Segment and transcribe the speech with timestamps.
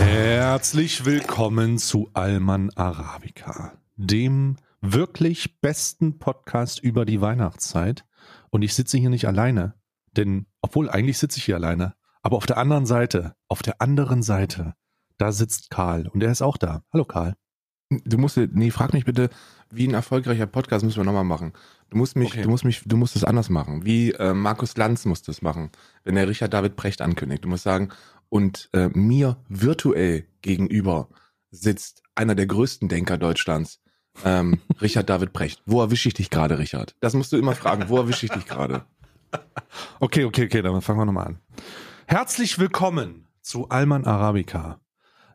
[0.00, 4.56] Herzlich willkommen zu Alman Arabica, dem
[4.92, 8.04] wirklich besten Podcast über die Weihnachtszeit.
[8.50, 9.74] Und ich sitze hier nicht alleine,
[10.16, 14.22] denn obwohl eigentlich sitze ich hier alleine, aber auf der anderen Seite, auf der anderen
[14.22, 14.74] Seite,
[15.18, 16.82] da sitzt Karl und er ist auch da.
[16.92, 17.34] Hallo Karl.
[17.88, 19.30] Du musst, nee, frag mich bitte,
[19.70, 21.52] wie ein erfolgreicher Podcast müssen wir nochmal machen.
[21.90, 22.42] Du musst mich, Okay.
[22.42, 23.84] du musst mich, du musst es anders machen.
[23.84, 25.70] Wie äh, Markus Lanz musste es machen,
[26.02, 27.44] wenn er Richard David Precht ankündigt.
[27.44, 27.90] Du musst sagen,
[28.28, 31.08] und äh, mir virtuell gegenüber
[31.50, 33.80] sitzt einer der größten Denker Deutschlands,
[34.24, 35.62] ähm, Richard David Precht.
[35.66, 36.94] Wo erwische ich dich gerade, Richard?
[37.00, 37.88] Das musst du immer fragen.
[37.88, 38.84] Wo erwische ich dich gerade?
[40.00, 41.40] Okay, okay, okay, dann fangen wir nochmal an.
[42.06, 44.80] Herzlich willkommen zu Alman Arabica,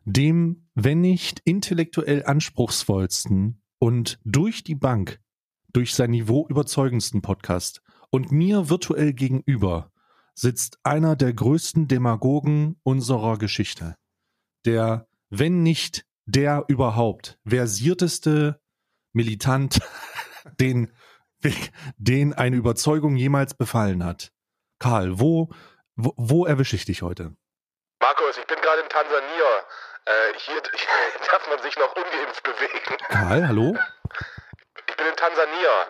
[0.04, 5.20] dem, wenn nicht intellektuell anspruchsvollsten und durch die Bank,
[5.72, 7.82] durch sein Niveau überzeugendsten Podcast.
[8.10, 9.90] Und mir virtuell gegenüber
[10.34, 13.96] sitzt einer der größten Demagogen unserer Geschichte.
[14.64, 18.61] Der, wenn nicht der überhaupt, versierteste
[19.12, 19.78] Militant,
[20.60, 20.92] den,
[21.96, 24.32] den eine Überzeugung jemals befallen hat.
[24.78, 25.50] Karl, wo,
[25.96, 27.34] wo, wo erwische ich dich heute?
[28.00, 29.50] Markus, ich bin gerade in Tansania.
[30.04, 32.96] Äh, hier, hier darf man sich noch ungeimpft bewegen.
[33.08, 33.76] Karl, hallo?
[34.88, 35.86] Ich bin in Tansania.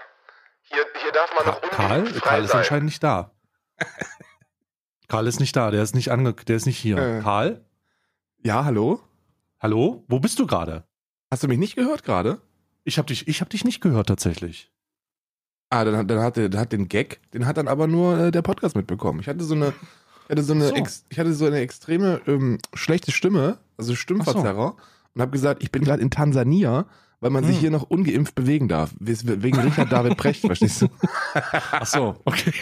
[0.65, 1.99] Hier, hier darf man Ka noch Karl?
[2.01, 2.59] ungeimpft frei Karl ist sein.
[2.59, 3.35] anscheinend nicht da.
[5.09, 6.99] Karl ist nicht da, der ist nicht ange der ist nicht hier.
[6.99, 7.21] Äh.
[7.23, 7.65] Karl?
[8.39, 9.01] Ja, hallo?
[9.61, 10.05] Hallo?
[10.09, 10.85] Wo bist du gerade?
[11.31, 12.41] Hast du mich nicht gehört gerade?
[12.85, 14.71] Ich habe dich, ich hab dich nicht gehört tatsächlich.
[15.71, 18.19] Ah, dann, hat- dann hat, der- dann hat den Gag, den hat dann aber nur
[18.19, 19.21] äh, der Podcast mitbekommen.
[19.21, 19.73] Ich hatte so eine,
[20.25, 20.75] ich hatte so eine, So.
[20.75, 24.77] Ex, ich hatte so eine extreme ähm, schlechte Stimme, also Stimmverzerrer,
[25.15, 26.87] und habe gesagt, ich bin gerade in Tansania,
[27.23, 27.61] weil man sich Hm.
[27.61, 30.89] hier noch ungeimpft bewegen darf, wegen Richard David Precht, verstehst du?
[31.71, 32.53] Ach so, okay.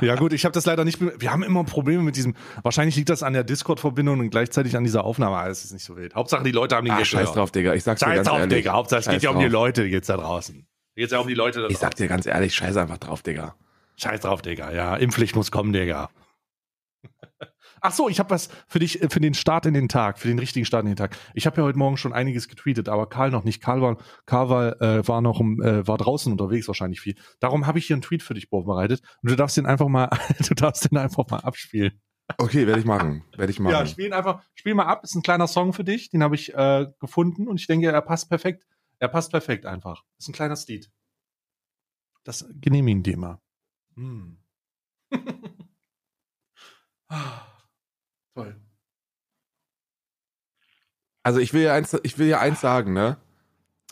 [0.00, 1.00] Ja gut, ich habe das leider nicht.
[1.00, 2.34] Wir haben immer Probleme mit diesem.
[2.62, 5.36] Wahrscheinlich liegt das an der Discord-Verbindung und gleichzeitig an dieser Aufnahme.
[5.36, 6.14] Alles ist nicht so wild.
[6.14, 7.74] Hauptsache die Leute haben den Gag scheiß drauf, Digga.
[7.74, 8.58] Ich sag's dir Scheiß ganz drauf, ehrlich.
[8.58, 8.72] Digga.
[8.74, 9.48] Hauptsache es geht ja um die.
[9.48, 10.64] Leute geht's da draußen.
[10.94, 13.56] Geht's ja um die Leute da Ich sag dir ganz ehrlich, scheiß einfach drauf, Digga.
[13.96, 14.72] Scheiß drauf, Digga.
[14.72, 16.10] Ja, Impfpflicht muss kommen, Digga.
[17.86, 20.26] Ach so, ich habe was für dich, äh, für den Start in den Tag, für
[20.26, 21.16] den richtigen Start in den Tag.
[21.34, 23.62] Ich habe ja heute Morgen schon einiges getweetet, aber Karl noch nicht.
[23.62, 27.14] Karl war, Karl war, äh, war noch äh, war draußen unterwegs wahrscheinlich viel.
[27.38, 30.10] Darum habe ich hier einen Tweet für dich vorbereitet und du darfst den einfach mal,
[30.48, 32.00] du darfst den einfach mal abspielen.
[32.38, 33.22] Okay, werde ich machen.
[33.36, 33.72] Werde ich machen.
[33.72, 35.04] Ja, spiel ihn einfach, spiel mal ab.
[35.04, 38.02] Ist ein kleiner Song für dich, den habe ich äh, gefunden und ich denke, er
[38.02, 38.66] passt perfekt.
[38.98, 40.02] Er passt perfekt einfach.
[40.18, 40.90] Ist ein kleiner Lied.
[42.24, 43.40] Das genehmigen dir mal.
[43.94, 44.38] Hm.
[47.08, 47.55] Ah,
[48.36, 48.54] Toll.
[51.22, 53.16] Also ich will ja eins, ich will ja eins sagen, ne?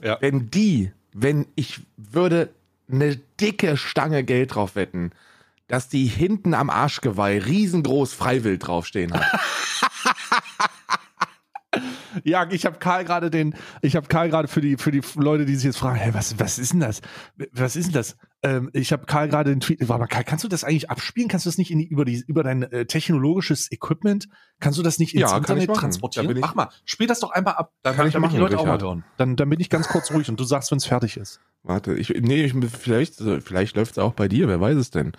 [0.03, 0.19] Ja.
[0.21, 2.51] Wenn die, wenn ich würde
[2.87, 5.13] eine dicke Stange Geld drauf wetten,
[5.67, 9.41] dass die hinten am Arschgeweih riesengroß Freiwild draufstehen hat.
[12.25, 15.45] Ja, ich habe Karl gerade den, ich habe Karl gerade für die für die Leute,
[15.45, 17.01] die sich jetzt fragen, hey, was was ist denn das?
[17.53, 18.17] Was ist denn das?
[18.43, 19.87] Ähm, ich habe Karl gerade den Tweet.
[19.89, 21.29] Warte mal, Karl, kannst du das eigentlich abspielen?
[21.29, 24.29] Kannst du das nicht in die, über die über dein äh, technologisches Equipment?
[24.59, 26.31] Kannst du das nicht ins Ja, kann ich Internet transportieren?
[26.37, 27.73] Ich- Mach mal, spiel das doch einmal ab.
[27.83, 28.83] Dann Kann ich machen, die Leute auch mal Richard.
[28.83, 29.05] hören.
[29.19, 31.41] Dann dann bin ich ganz kurz ruhig und du sagst, wenn es fertig ist.
[31.63, 35.13] Warte, ich, nee, ich, vielleicht, vielleicht läuft's auch bei dir, wer weiß es denn?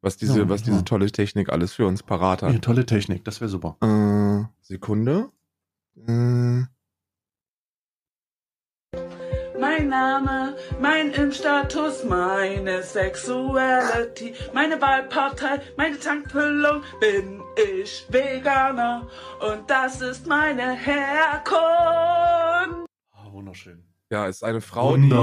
[0.00, 0.72] Was diese, Ja, was ja.
[0.72, 2.62] diese tolle Technik alles für uns parat Ja, hat.
[2.62, 3.76] tolle Technik, das wäre super.
[3.82, 5.28] Äh, Sekunde.
[5.96, 6.62] Äh,
[9.60, 19.08] Mein Name, mein Impfstatus, meine Sexuality, meine Wahlpartei, meine Tankfüllung, bin ich Veganer
[19.40, 21.52] und das ist meine Herkunft.
[23.14, 23.84] Oh, wunderschön.
[24.10, 25.14] ja, ist eine Frau, die,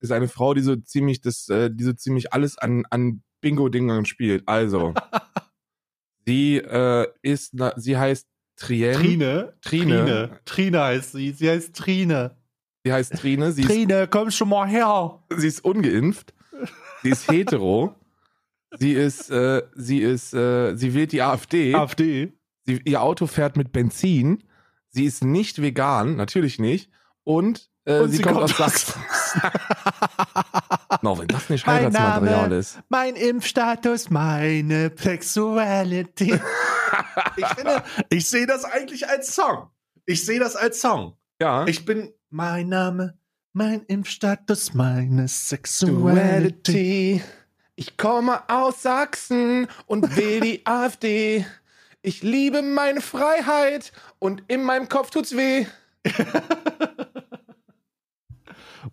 [0.00, 4.04] ist eine Frau, die so ziemlich das, äh, die so ziemlich alles an, an Bingo-Dingern
[4.04, 4.46] spielt.
[4.46, 4.94] Also,
[6.26, 8.28] sie äh, ist, na, sie heißt
[8.62, 8.92] Trien.
[8.94, 9.96] Trine, Trine.
[10.04, 11.32] Trine, Trine heißt sie.
[11.32, 12.36] Sie heißt Trine.
[12.84, 13.52] Sie heißt Trine.
[13.52, 15.18] Sie ist, Trine, komm schon mal her.
[15.36, 16.32] sie ist ungeimpft.
[17.02, 17.94] Sie ist hetero.
[18.78, 21.74] sie ist, äh, sie ist, äh, sie wählt die AfD.
[21.74, 22.32] AfD.
[22.64, 24.44] Sie, ihr Auto fährt mit Benzin.
[24.88, 26.90] Sie ist nicht vegan, natürlich nicht.
[27.24, 29.00] Und, äh, Und sie, sie kommt, kommt aus Sachsen.
[31.02, 32.54] no, wenn das nicht Mein Heiratsmaterial Name.
[32.56, 32.78] ist.
[32.88, 36.38] Mein Impfstatus, meine Sexuality.
[37.36, 39.70] Ich finde, ich sehe das eigentlich als Song.
[40.06, 41.16] Ich sehe das als Song.
[41.40, 41.66] Ja.
[41.66, 43.18] Ich bin mein Name,
[43.52, 47.22] Mein Impfstatus, meine Sexuality.
[47.74, 51.44] Ich komme aus Sachsen und will die AfD.
[52.02, 55.66] Ich liebe meine Freiheit und in meinem Kopf tut's weh.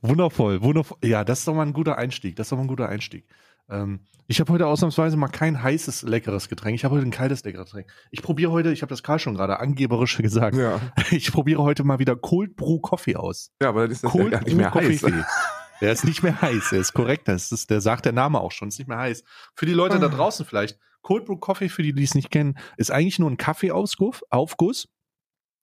[0.02, 0.98] Wundervoll, wundervoll.
[1.04, 2.36] Ja, das ist doch mal ein guter Einstieg.
[2.36, 3.26] Das ist doch mal ein guter Einstieg.
[3.70, 6.76] Ähm, ich habe heute ausnahmsweise mal kein heißes, leckeres Getränk.
[6.76, 7.92] Ich habe heute ein kaltes, leckeres Getränk.
[8.12, 10.80] Ich probiere heute, ich habe das Karl schon gerade angeberisch gesagt, Ja,
[11.12, 13.52] ich probiere heute mal wieder Cold Brew Coffee aus.
[13.62, 15.06] ja aber das ist das Cold ja nicht mehr heiß.
[15.82, 17.28] Der ist nicht mehr heiß, der ist korrekt.
[17.30, 19.24] Das ist, der sagt der Name auch schon, ist nicht mehr heiß.
[19.56, 20.10] Für die Leute da Ah.
[20.10, 23.38] draußen vielleicht, Cold Brew Coffee, für die, die es nicht kennen, ist eigentlich nur ein
[23.38, 24.90] Kaffeeaufguss Aufguss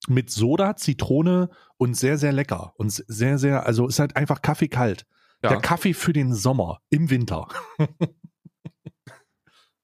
[0.07, 2.73] mit Soda, Zitrone und sehr, sehr lecker.
[2.77, 5.05] Und sehr, sehr, also ist halt einfach Kaffee kalt.
[5.43, 5.49] Ja.
[5.49, 7.47] Der Kaffee für den Sommer im Winter.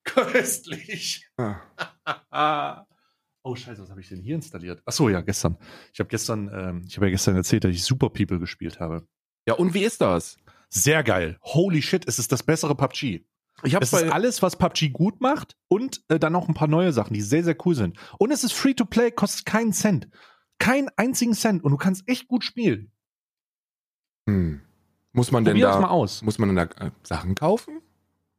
[0.03, 1.29] Köstlich.
[1.37, 2.85] Ah.
[3.45, 4.81] Oh scheiße, was habe ich denn hier installiert?
[4.85, 5.57] Ach so, ja, gestern.
[5.91, 9.05] Ich habe gestern, ähm, ich habe ja gestern erzählt, dass ich Super People gespielt habe.
[9.45, 10.37] Ja, und wie ist das?
[10.69, 11.37] Sehr geil.
[11.41, 13.25] Holy shit, es ist das bessere PUBG.
[13.63, 16.69] Ich habe Es ist alles, was PUBG gut macht und äh, dann noch ein paar
[16.69, 17.97] neue Sachen, die sehr, sehr cool sind.
[18.17, 20.07] Und es ist free to play, kostet keinen Cent.
[20.57, 22.93] Keinen einzigen Cent und du kannst echt gut spielen.
[24.27, 24.61] hm.
[25.13, 26.21] Muss man denn Probier mal da aus.
[26.23, 27.81] muss man denn da äh, Sachen kaufen?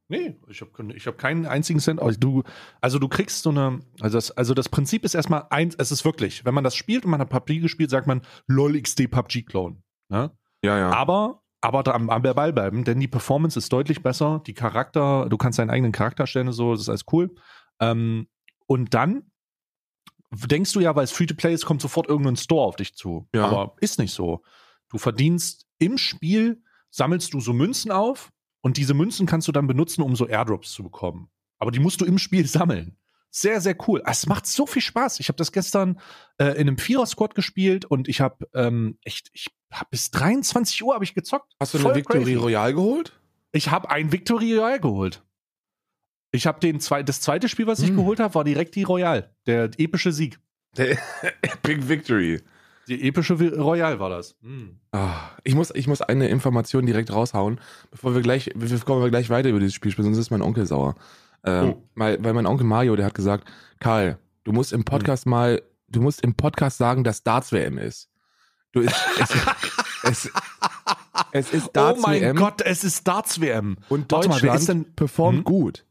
[0.08, 2.00] Nee, ich habe ich hab keinen einzigen Cent.
[2.00, 2.42] Also du,
[2.80, 6.04] also du kriegst so eine, also das, also das Prinzip ist erstmal eins, es ist
[6.04, 9.42] wirklich, wenn man das spielt und man hat PUBG gespielt, sagt man LOL XD PUBG
[9.42, 9.82] Clone.
[10.10, 10.30] Ne?
[10.62, 10.90] Ja, ja.
[10.90, 14.42] Aber, aber am Ball bleiben, denn die Performance ist deutlich besser.
[14.46, 17.34] Die Charakter, du kannst deinen eigenen Charakter stellen und so, das ist alles cool.
[17.80, 18.28] Ähm,
[18.66, 19.30] und dann
[20.30, 23.26] denkst du ja, weil es Free-to-Play ist, kommt sofort irgendein Store auf dich zu.
[23.34, 23.46] Ja.
[23.46, 24.42] Aber ist nicht so.
[24.90, 26.62] Du verdienst im Spiel,
[26.94, 28.30] sammelst du so Münzen auf
[28.60, 31.28] und diese Münzen kannst du dann benutzen, um so Airdrops zu bekommen.
[31.58, 32.96] Aber die musst du im Spiel sammeln.
[33.30, 34.00] Sehr, sehr cool.
[34.06, 35.18] Es macht so viel Spaß.
[35.18, 35.98] Ich habe das gestern
[36.38, 40.94] äh, in einem Vierer-Squad gespielt und ich habe ähm, echt, ich habe bis 23 Uhr
[40.94, 41.52] habe ich gezockt.
[41.58, 42.36] Hast du Voll eine Victory.
[42.36, 43.12] Royale geholt?
[43.50, 45.24] Ich habe ein Victory Royale geholt.
[46.30, 47.96] Ich habe den zwei, das zweite Spiel, was ich Hm.
[47.96, 50.38] geholt habe, war direkt die Royale, der epische Sieg.
[50.76, 50.96] Der
[51.42, 52.40] Epic Victory.
[52.88, 54.36] Die epische Royale war das.
[54.42, 54.78] Hm.
[54.92, 57.60] Ah, ich, muss, ich muss eine Information direkt raushauen,
[57.90, 60.66] bevor wir gleich, bevor wir gleich weiter über dieses Spiel sprechen, sonst ist mein Onkel
[60.66, 60.94] sauer.
[61.44, 61.82] Ähm, Oh.
[61.94, 63.50] weil, weil mein Onkel Mario, der hat gesagt,
[63.80, 68.08] Karl, du musst im Podcast mal, du musst im Podcast sagen, dass Darts WM ist.
[68.72, 69.30] Du ist, es,
[70.02, 70.30] es,
[71.32, 73.76] es ist Darts oh mein WM Gott, es ist Darts WM.
[73.88, 75.44] und Warte mal, Deutschland ist denn- performt Hm?
[75.44, 75.84] gut.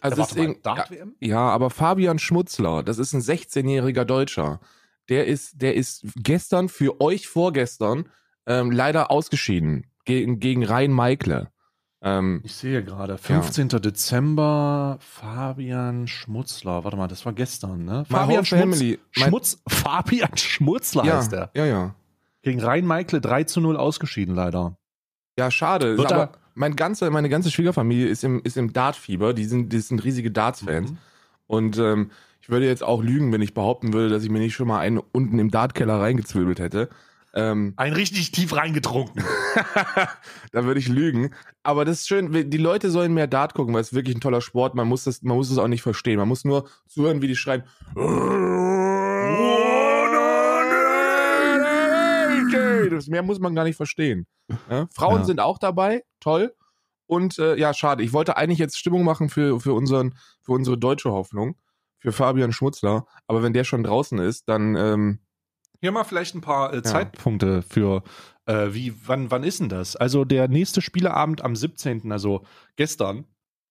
[0.00, 1.14] Also Warte es ist mal, ja, WM?
[1.20, 4.60] ja, aber Fabian Schmutzler, das ist ein 16-jähriger Deutscher.
[5.08, 8.06] Der ist, der ist gestern für euch vorgestern
[8.46, 11.48] ähm, leider ausgeschieden gegen, gegen Rhein Meikle.
[12.02, 13.68] Ähm, Ich sehe gerade, 15.
[13.68, 16.84] Dezember, Fabian Schmutzler.
[16.84, 18.04] Warte mal, das war gestern, ne?
[18.08, 21.50] Fabian mein- Schmutz, Fabian Schmutzler ja, heißt er.
[21.54, 21.94] ja, ja.
[22.42, 24.76] Gegen Rhein-Meikle 3 zu 0 ausgeschieden, leider.
[25.38, 25.98] Ja, schade.
[25.98, 29.34] Wird aber er- mein ganze, meine ganze Schwiegerfamilie ist im, ist im Dart-Fieber.
[29.34, 30.92] Die sind, die sind riesige Darts-Fans.
[30.92, 30.98] Mhm.
[31.48, 32.10] Und ähm,
[32.46, 34.78] ich würde jetzt auch lügen, wenn ich behaupten würde, dass ich mir nicht schon mal
[34.78, 36.88] einen unten im Dartkeller reingezwirbelt hätte.
[37.34, 39.24] Ähm, Ein richtig tief reingetrunken.
[40.52, 41.34] da würde ich lügen.
[41.64, 44.20] Aber das ist schön, die Leute sollen mehr Dart gucken, weil es ist wirklich ein
[44.20, 44.76] toller Sport.
[44.76, 46.18] Man muss das, man muss es auch nicht verstehen.
[46.20, 47.64] Man muss nur zuhören, wie die schreien.
[52.90, 54.28] Das mehr muss man gar nicht verstehen.
[54.70, 54.86] Ja?
[54.94, 55.24] Frauen Ja.
[55.24, 56.54] sind auch dabei, toll.
[57.06, 58.04] Und äh, ja, schade.
[58.04, 61.56] Ich wollte eigentlich jetzt Stimmung machen für, für, unseren, für unsere deutsche Hoffnung,
[62.06, 63.04] für Fabian Schmutzler.
[63.26, 65.18] Aber wenn der schon draußen ist, dann ähm,
[65.80, 68.04] Hier mal vielleicht ein paar äh, Zeitpunkte für,
[68.44, 69.96] äh, wie, wann, wann ist denn das?
[69.96, 72.44] Also der nächste Spieleabend am 17., also
[72.76, 73.24] gestern,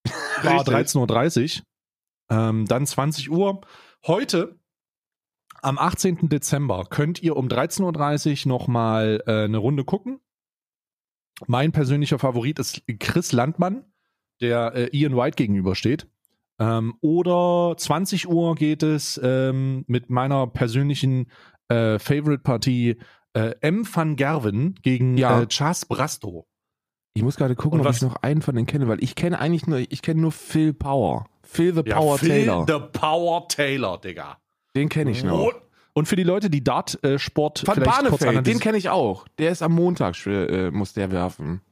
[0.42, 0.74] war Richtig.
[0.74, 3.62] 13.30 Uhr, ähm, dann 20 Uhr.
[4.06, 4.60] Heute,
[5.62, 6.28] am 18.
[6.28, 10.20] Dezember, könnt ihr um 13.30 Uhr nochmal äh, eine Runde gucken.
[11.46, 13.90] Mein persönlicher Favorit ist Chris Landmann,
[14.42, 16.06] der äh, Ian White gegenübersteht.
[16.58, 21.30] Ähm, oder 20 Uhr geht es ähm, mit meiner persönlichen
[21.68, 22.96] äh, Favorite-Partie
[23.34, 23.86] äh, M.
[23.92, 25.42] van Gerwen gegen Ja.
[25.42, 26.46] äh, Chas Brasto.
[27.14, 29.14] Ich muss gerade gucken, Und ob was- ich noch einen von denen kenne, weil ich
[29.14, 31.26] kenne eigentlich nur, ich kenne nur Phil Power.
[31.42, 32.66] Phil the Ja, Power Phil Taylor.
[32.66, 34.38] The Power Taylor, Digga.
[34.74, 35.50] Den kenne ich noch.
[35.94, 39.26] Und, für die Leute, die Dart-Sport Van vielleicht kurz Barneveld, den kenne ich auch.
[39.38, 41.62] Der ist am Montag, äh, muss der werfen.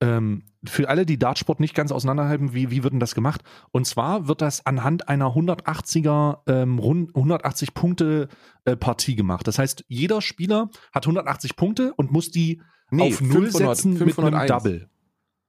[0.00, 3.42] Ähm, für alle, die Dartsport nicht ganz auseinanderhalten, wie, wie wird denn das gemacht?
[3.70, 8.28] Und zwar wird das anhand einer 180er, ähm, rund 180 Punkte
[8.64, 9.46] äh, Partie gemacht.
[9.46, 13.92] Das heißt, jeder Spieler hat 180 Punkte und muss die Nee, auf Null 500, setzen
[13.92, 14.48] mit einem 501.
[14.48, 14.90] Double.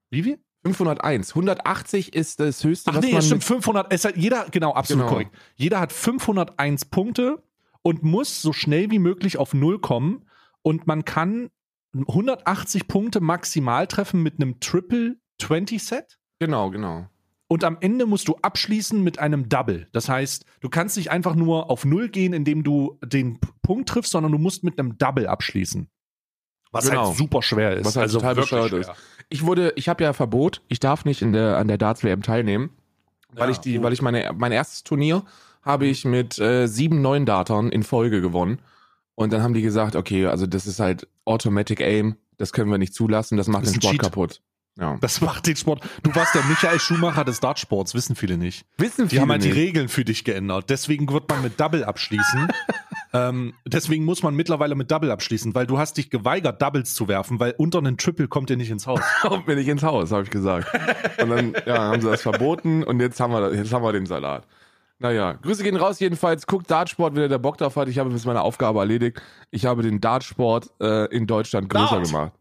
[0.10, 0.40] Wie viel?
[0.66, 1.30] 501.
[1.32, 4.74] 180 ist das höchste, Ach was nee, man stimmt, mit, 500, es hat jeder, genau,
[4.74, 5.14] absolut Genau.
[5.14, 5.32] korrekt.
[5.56, 7.42] Jeder hat 501 Punkte
[7.82, 10.26] und muss so schnell wie möglich auf Null kommen
[10.62, 11.50] und man kann
[11.94, 16.18] 180 Punkte maximal treffen mit einem Triple 20 Set.
[16.40, 17.08] Genau, genau.
[17.48, 19.88] Und am Ende musst du abschließen mit einem Double.
[19.92, 24.12] Das heißt, du kannst nicht einfach nur auf Null gehen, indem du den Punkt triffst,
[24.12, 25.90] sondern du musst mit einem Double abschließen.
[26.72, 27.08] Was Genau.
[27.08, 27.86] halt super schwer ist.
[27.88, 28.96] Was halt total wirklich bescheuert schwer.
[29.30, 32.22] Ich wurde, ich habe ja Verbot, ich darf nicht in der, an der Darts WM
[32.22, 32.70] teilnehmen,
[33.34, 33.84] weil Ja, ich die, gut.
[33.84, 35.24] weil ich meine, mein erstes Turnier
[35.64, 38.60] habe ich mit äh, sieben neuen Dartern in Folge gewonnen.
[39.20, 42.78] Und dann haben die gesagt, okay, also das ist halt Automatic Aim, das können wir
[42.78, 44.02] nicht zulassen, das macht Das den Sport Cheat.
[44.02, 44.42] kaputt.
[44.80, 44.98] Ja.
[45.02, 45.84] Das macht den Sport.
[46.04, 48.66] Du warst der Michael Schumacher des Dartsports, wissen viele nicht.
[48.78, 49.58] Wissen Die haben halt die nicht.
[49.58, 50.70] Regeln für dich geändert.
[50.70, 52.48] Deswegen wird man mit Double abschließen.
[53.14, 57.10] ähm, deswegen muss man mittlerweile mit Double abschließen, weil du hast dich geweigert, Doubles zu
[57.10, 59.02] werfen, weil unter einen Triple kommt ihr nicht ins Haus.
[59.22, 60.70] Kommt mir nicht ins Haus, habe ich gesagt.
[61.22, 64.06] Und dann ja, haben sie das verboten und jetzt haben wir, jetzt haben wir den
[64.06, 64.48] Salat.
[65.00, 66.46] Naja, Grüße gehen raus jedenfalls.
[66.46, 67.88] Guckt Dartsport, wenn ihr der Bock drauf hat.
[67.88, 69.22] Ich habe bis meine Aufgabe erledigt.
[69.50, 72.06] Ich habe den Dartsport äh, in Deutschland größer Dart.
[72.06, 72.34] gemacht.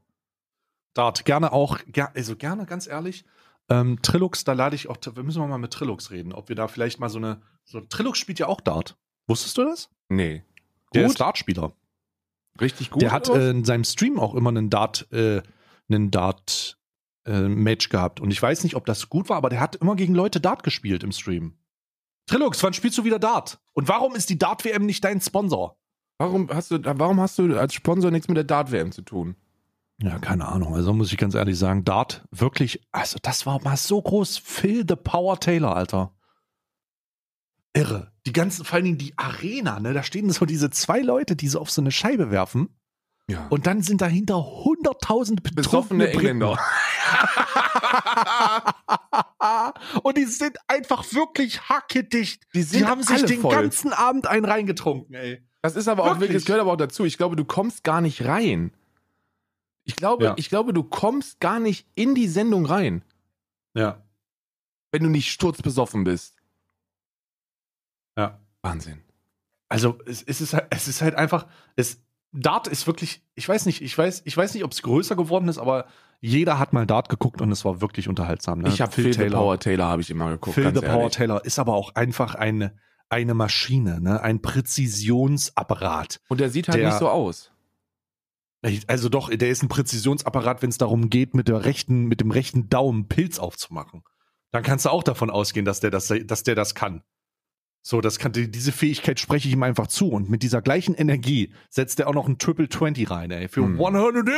[0.95, 3.25] Dart, gerne auch, ger also gerne, ganz ehrlich.
[3.69, 6.67] Ähm, Trilux, da lade ich auch, wir müssen mal mit Trilux reden, ob wir da
[6.67, 8.97] vielleicht mal so eine, so Trilux spielt ja auch Dart.
[9.29, 9.91] Wusstest du das?
[10.09, 10.43] Nee.
[10.95, 11.13] Der Gut?
[11.13, 11.73] ist Dartspieler.
[12.61, 13.03] Richtig gut.
[13.03, 15.43] Der hat äh, in seinem Stream auch immer einen Dart, äh,
[15.89, 16.79] einen Dart
[17.27, 18.21] äh, Match gehabt.
[18.21, 20.65] Und ich weiß nicht, ob das gut war, aber der hat immer gegen Leute Dart
[20.65, 21.55] gespielt im Stream.
[22.29, 23.59] Trilux, wann spielst du wieder Dart?
[23.73, 25.79] Und warum ist die Dart WM nicht dein Sponsor?
[26.19, 29.37] warum, hast du, warum hast du als Sponsor nichts mit der Dart-WM zu tun?
[30.01, 30.75] Ja, keine Ahnung.
[30.75, 34.39] Also muss ich ganz ehrlich sagen, Dart wirklich, also das war mal so groß.
[34.39, 36.15] Phil the Power Taylor, Alter.
[37.73, 38.13] Irre.
[38.27, 39.93] Die ganzen, vor allen Dingen die Arena, ne?
[39.93, 42.69] Da stehen so diese zwei Leute, die so auf so eine Scheibe werfen.
[43.31, 43.47] Ja.
[43.51, 46.19] Und dann sind dahinter 100.000 besoffene betrunkene Briten.
[46.19, 46.59] Engländer.
[50.03, 52.47] und die sind einfach wirklich hackedicht.
[52.55, 53.55] Die Die haben sich den voll.
[53.55, 55.45] ganzen Abend einen reingetrunken, ey.
[55.63, 56.21] Das ist aber auch Wirklich?
[56.21, 57.05] wirklich, das gehört aber auch dazu.
[57.05, 58.73] Ich glaube, du kommst gar nicht rein.
[59.85, 60.35] Ich glaube, Ja.
[60.37, 63.03] ich glaube, du kommst gar nicht in die Sendung rein,
[63.75, 64.03] Ja.
[64.93, 66.37] wenn du nicht sturzbesoffen bist.
[68.17, 68.39] Ja.
[68.63, 69.03] Wahnsinn.
[69.69, 72.01] Also es, es, ist, halt- es ist halt einfach, es,
[72.33, 75.49] Dart ist wirklich, ich weiß nicht, ich weiß, ich weiß nicht, ob es größer geworden
[75.49, 75.87] ist, aber
[76.21, 78.61] jeder hat mal Dart geguckt und es war wirklich unterhaltsam.
[78.61, 78.69] Ne?
[78.69, 80.55] Ich habe Phil, the Power Taylor habe ich immer geguckt.
[80.55, 81.15] Phil the Power ehrlich.
[81.15, 82.77] Taylor ist aber auch einfach eine,
[83.09, 84.21] eine Maschine, ne?
[84.21, 86.21] ein Präzisionsapparat.
[86.29, 87.51] Und der sieht halt Der- nicht so aus.
[88.89, 92.33] Also doch, der ist ein Präzisionsapparat, wenn es darum geht, mit der rechten, mit dem
[92.33, 94.03] rechten Daumen Pilz aufzumachen.
[94.51, 97.03] Dann kannst du auch davon ausgehen, dass der das, dass der das kann.
[97.91, 100.11] So, das kann, die- diese Fähigkeit spreche ich ihm einfach zu.
[100.11, 103.49] Und mit dieser gleichen Energie setzt er auch noch ein Triple 20 rein, ey.
[103.49, 103.81] Für Hm.
[103.81, 104.29] 100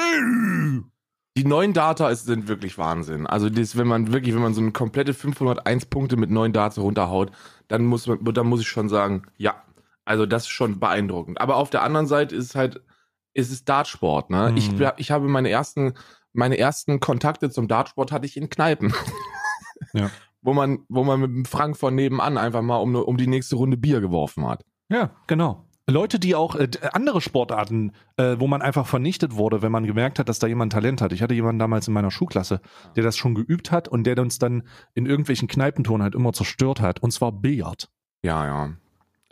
[1.37, 3.27] Die neuen Data ist, sind wirklich Wahnsinn.
[3.27, 6.81] Also das, wenn man wirklich, wenn man so eine komplette 501 Punkte mit neuen Data
[6.81, 7.33] runterhaut,
[7.67, 9.61] dann muss man, dann muss ich schon sagen, ja,
[10.05, 11.41] also das ist schon beeindruckend.
[11.41, 12.81] Aber auf der anderen Seite ist es halt,
[13.35, 14.31] ist es Dartsport.
[14.31, 14.51] Ne?
[14.53, 14.57] Mhm.
[14.59, 15.95] Ich, ich habe meine ersten,
[16.33, 18.95] meine ersten Kontakte zum Dartsport hatte ich in Kneipen.
[19.93, 20.09] Ja.
[20.43, 23.57] Wo man, wo man mit dem Frank von nebenan einfach mal um, um die nächste
[23.57, 24.65] Runde Bier geworfen hat.
[24.89, 25.67] Ja, genau.
[25.87, 29.87] Leute, die auch äh, d- andere Sportarten, äh, wo man einfach vernichtet wurde, wenn man
[29.87, 31.13] gemerkt hat, dass da jemand Talent hat.
[31.13, 32.61] Ich hatte jemanden damals in meiner Schulklasse,
[32.97, 34.63] der das schon geübt hat und der uns dann
[34.95, 37.03] in irgendwelchen Kneipentonen halt immer zerstört hat.
[37.03, 37.91] Und zwar Billard.
[38.23, 38.71] Ja, ja.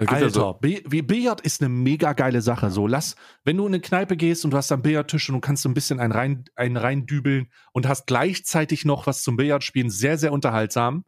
[0.07, 2.71] Alter, ja so- Bi- wie Billard ist eine mega geile Sache.
[2.71, 5.41] So, lass, wenn du in eine Kneipe gehst und du hast einen Billardtisch und du
[5.41, 9.91] kannst so ein bisschen einen rein, einen reindübeln und hast gleichzeitig noch was zum Billardspielen,
[9.91, 11.05] sehr, sehr unterhaltsam.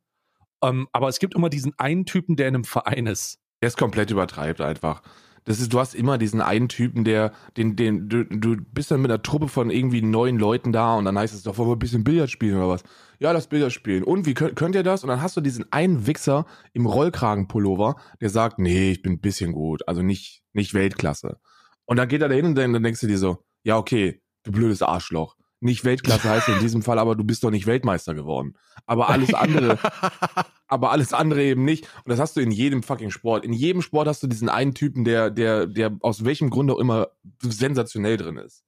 [0.63, 3.39] Ähm, aber es gibt immer diesen einen Typen, der in einem Verein ist.
[3.63, 5.03] Der ist komplett übertreibt einfach.
[5.45, 9.01] Das ist, du hast immer diesen einen Typen, der, den, den, du, du bist dann
[9.01, 11.77] mit einer Truppe von irgendwie neun Leuten da und dann heißt es doch, wollen wir
[11.77, 12.83] ein bisschen Billard spielen oder was?
[13.19, 14.05] Ja, das Billard spielen.
[14.05, 15.03] Und wie könnt, könnt ihr das?
[15.03, 19.21] Und dann hast du diesen einen Wichser im Rollkragenpullover, der sagt, nee, ich bin ein
[19.21, 21.39] bisschen gut, also nicht, nicht Weltklasse.
[21.85, 24.53] Und dann geht er dahin und dann, dann denkst du dir so, ja, okay, du
[24.53, 25.37] blödes Arschloch.
[25.61, 28.57] Nicht Weltklasse heißt in diesem Fall, aber du bist doch nicht Weltmeister geworden.
[28.87, 29.79] Aber alles andere,
[30.69, 31.87] aber alles andere eben nicht.
[32.05, 33.45] Und das hast du in jedem fucking Sport.
[33.45, 36.79] In jedem Sport hast du diesen einen Typen, der, der, der aus welchem Grund auch
[36.79, 37.09] immer
[37.41, 38.65] sensationell drin ist.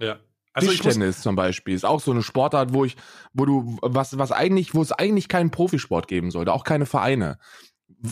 [0.00, 0.18] Ja.
[0.52, 2.96] Also Tischtennis zum Beispiel ist auch so eine Sportart, wo ich,
[3.32, 7.38] wo du, was, was eigentlich, wo es eigentlich keinen Profisport geben sollte, auch keine Vereine.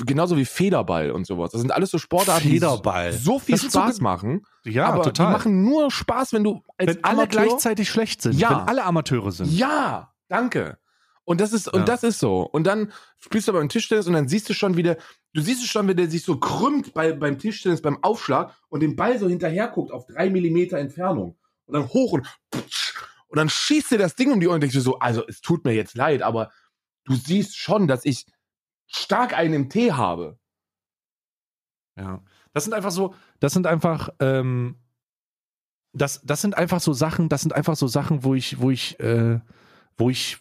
[0.04, 1.52] Genauso wie Federball und sowas.
[1.52, 3.11] Das sind alles so Sportarten, Federball.
[3.12, 4.42] die so viel so Spaß ge- machen.
[4.64, 5.26] ja, aber total.
[5.28, 8.35] die machen nur Spaß, wenn du als wenn alle Amateur gleichzeitig schlecht sind.
[8.38, 8.50] Ja.
[8.50, 9.50] Wenn alle Amateure sind.
[9.52, 10.78] ja, danke.
[11.25, 11.85] Und das ist, und Ja.
[11.85, 12.40] das ist so.
[12.42, 14.97] Und dann spielst du beim Tischtennis und dann siehst du schon wieder,
[15.35, 18.80] du siehst es schon, wie der sich so krümmt bei, beim Tischtennis, beim Aufschlag und
[18.80, 21.37] den Ball so hinterher guckt auf drei Millimeter Entfernung.
[21.66, 24.76] Und dann hoch und, und dann schießt dir das Ding um die Ohren und denkst
[24.76, 26.50] du so, also es tut mir jetzt leid, aber
[27.04, 28.25] du siehst schon, dass ich
[28.88, 30.38] stark einen im Tee habe.
[31.97, 32.23] Ja.
[32.52, 34.76] Das sind einfach so, das sind einfach, ähm,
[35.92, 38.99] das, das sind einfach so Sachen, das sind einfach so Sachen, wo ich, wo ich,
[39.00, 39.40] äh,
[39.97, 40.38] wo ich,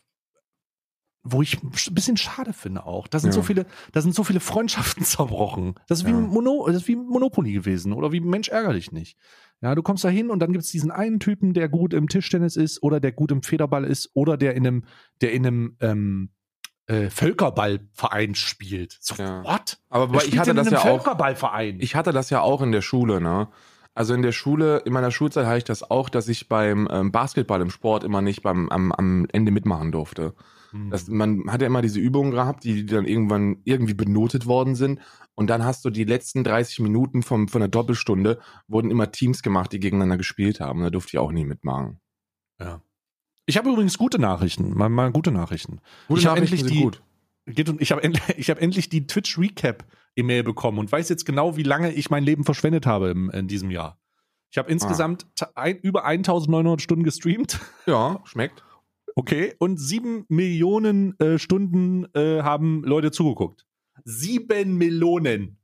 [1.23, 3.07] wo ich ein bisschen schade finde auch.
[3.07, 3.33] Da sind Ja.
[3.35, 5.75] so viele, da sind so viele Freundschaften zerbrochen.
[5.87, 6.19] Das ist wie Ja.
[6.19, 9.17] Mono, das ist wie Monopoly gewesen oder wie Mensch ärger dich nicht.
[9.59, 12.07] Ja, du kommst da hin und dann gibt es diesen einen Typen, der gut im
[12.07, 14.83] Tischtennis ist oder der gut im Federball ist oder der in einem,
[15.21, 16.29] der in einem ähm,
[16.87, 18.97] äh, Völkerballverein spielt.
[18.99, 19.43] So, Ja.
[19.43, 19.77] what?
[19.89, 21.05] Aber Wer ich hatte das ja auch.
[21.79, 23.49] Ich hatte das ja auch in der Schule, ne?
[23.93, 27.11] Also in der Schule, in meiner Schulzeit hatte ich das auch, dass ich beim ähm,
[27.11, 30.35] Basketball im Sport immer nicht beim, am, am Ende mitmachen durfte.
[30.69, 30.91] Hm.
[30.91, 34.75] Das, man hat ja immer diese Übungen gehabt, die, die dann irgendwann irgendwie benotet worden
[34.75, 34.99] sind.
[35.33, 39.41] Und dann hast du die letzten 30 Minuten vom, von der Doppelstunde, wurden immer Teams
[39.41, 40.81] gemacht, die gegeneinander gespielt haben.
[40.81, 41.99] Da durfte ich auch nie mitmachen.
[43.47, 45.79] Ich habe übrigens gute Nachrichten, mal, mal gute Nachrichten.
[46.07, 47.01] Gute ich habe endlich die, gut.
[47.47, 49.85] Geht und ich habe endlich, ich hab endlich die Twitch Recap
[50.15, 53.47] E-Mail bekommen und weiß jetzt genau, wie lange ich mein Leben verschwendet habe im, in
[53.47, 53.97] diesem Jahr.
[54.51, 58.63] Ich habe insgesamt ta- ein, über 1900 Stunden gestreamt, Ja, schmeckt.
[59.15, 63.65] okay, und sieben Millionen äh, Stunden äh, haben Leute zugeguckt.
[64.03, 65.57] Sieben Millionen.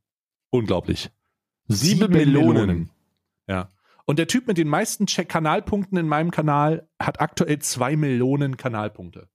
[0.51, 1.09] Unglaublich.
[1.67, 2.89] Sieben Millionen.
[3.47, 3.72] Ja.
[4.05, 8.57] Und der Typ mit den meisten Check Kanalpunkten in meinem Kanal hat aktuell zwei Millionen
[8.57, 9.29] Kanalpunkte.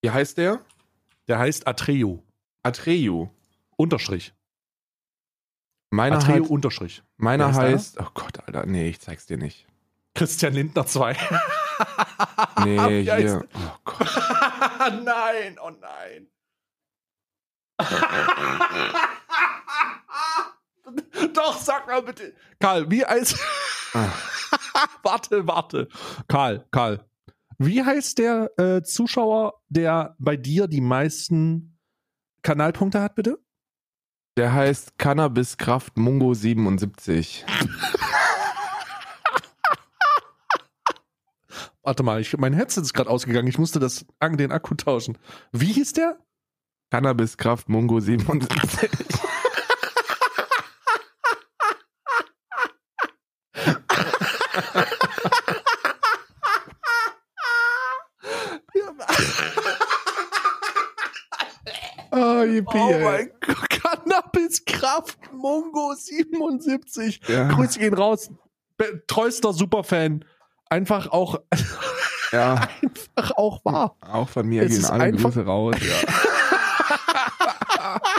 [0.00, 0.64] Wie heißt der?
[1.26, 2.22] Der heißt Atreo.
[2.62, 3.28] Atreyu.
[3.76, 4.32] Unterstrich.
[5.90, 7.02] Meiner, Atreo heißt, Unterstrich.
[7.16, 9.66] meiner heißt, ist oh Gott, Alter, nee, ich zeig's dir nicht.
[10.14, 11.16] Christian Lindner 2.
[12.64, 13.48] Nee, heißt hier.
[13.54, 14.00] Oh Gott.
[15.04, 16.26] nein, oh nein.
[21.34, 22.34] Doch, sag mal bitte.
[22.60, 23.36] Karl, wie heißt.
[23.94, 24.08] Ah.
[25.02, 25.88] warte, warte.
[26.28, 27.04] Karl, Karl.
[27.58, 31.78] Wie heißt der äh, Zuschauer, der bei dir die meisten
[32.42, 33.38] Kanalpunkte hat, bitte?
[34.36, 37.44] Der heißt Cannabis Kraft Mungo 77.
[41.82, 43.48] Warte mal, ich, mein Headset ist gerade ausgegangen.
[43.48, 45.18] Ich musste das, den Akku tauschen.
[45.52, 46.18] Wie hieß der?
[46.90, 48.90] Cannabis Kraft Mungo 77.
[62.10, 67.20] Oh, yippie, Oh mein Gott, Cannabiskraft Mongo 77.
[67.28, 67.48] Ja.
[67.48, 68.30] Grüße gehen raus.
[68.76, 70.24] Be treuster Superfan.
[70.70, 71.40] Einfach auch,
[72.32, 73.96] Ja, einfach auch wahr.
[74.00, 75.76] auch von mir Es gehen alle Grüße raus.
[75.80, 76.08] Ja.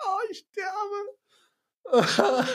[0.00, 2.06] Oh, ich sterbe.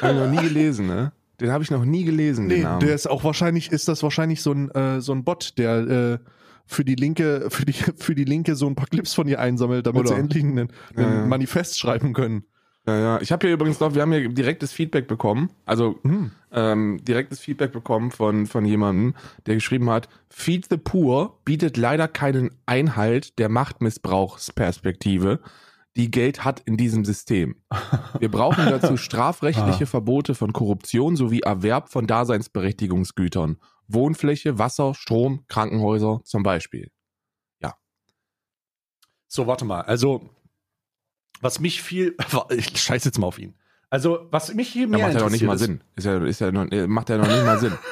[0.02, 1.12] Hab ich noch nie gelesen, ne?
[1.39, 4.52] Den habe ich noch nie gelesen, Nee, der ist auch wahrscheinlich, ist das wahrscheinlich so
[4.52, 6.19] ein, äh, so ein Bot, der äh,
[6.65, 9.86] für die Linke, für die, für die Linke so ein paar Clips von ihr einsammelt,
[9.88, 10.10] damit Oder?
[10.10, 11.26] sie endlich ein, ja.
[11.26, 12.45] Manifest schreiben können.
[12.88, 13.21] ja, ja.
[13.21, 15.49] Ich habe hier übrigens noch, wir haben hier direktes Feedback bekommen.
[15.65, 16.32] Also Hm.
[16.52, 19.13] ähm, direktes Feedback bekommen von, von jemandem,
[19.45, 25.39] der geschrieben hat, Feed the Poor bietet leider keinen Einhalt der Machtmissbrauchsperspektive,
[25.95, 27.56] die Geld hat in diesem System.
[28.19, 29.88] Wir brauchen dazu strafrechtliche Ah.
[29.88, 33.58] Verbote von Korruption sowie Erwerb von Daseinsberechtigungsgütern.
[33.88, 36.89] Wohnfläche, Wasser, Strom, Krankenhäuser zum Beispiel.
[39.28, 39.82] So, warte mal.
[39.82, 40.30] Also,
[41.41, 42.15] was mich viel.
[42.52, 43.56] Ich scheiß jetzt mal auf ihn.
[43.89, 45.89] Also, was mich viel Da mehr macht ja noch nicht mal interessiert Sinn.
[45.96, 47.74] Ist ja, ist ja noch, äh, macht ja noch nicht mal Sinn.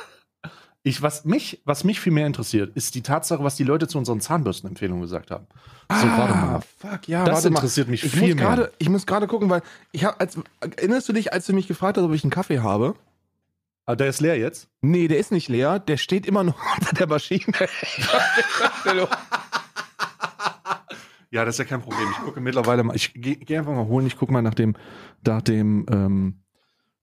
[0.83, 3.99] Ich, was, mich, was mich viel mehr interessiert, ist die Tatsache, was die Leute zu
[3.99, 5.45] unseren Zahnbürstenempfehlungen gesagt haben.
[5.91, 6.55] So, warte mal.
[6.55, 7.57] Ah, fuck, ja, Das warte mal.
[7.59, 8.43] interessiert mich ich viel muss mehr.
[8.43, 10.27] gerade, Ich muss gerade gucken, weil ich habe,
[10.59, 12.95] erinnerst du dich, als du mich gefragt hast, ob ich einen Kaffee habe?
[13.85, 14.69] Ah, der ist leer jetzt?
[14.81, 17.43] Nee, der ist nicht leer, der steht immer noch unter der Maschine.
[21.33, 22.09] Ja, das ist ja kein Problem.
[22.11, 22.93] Ich gucke mittlerweile mal.
[22.93, 24.05] Ich gehe geh einfach mal holen.
[24.05, 24.75] Ich gucke mal nach dem,
[25.25, 26.41] nach dem, ähm,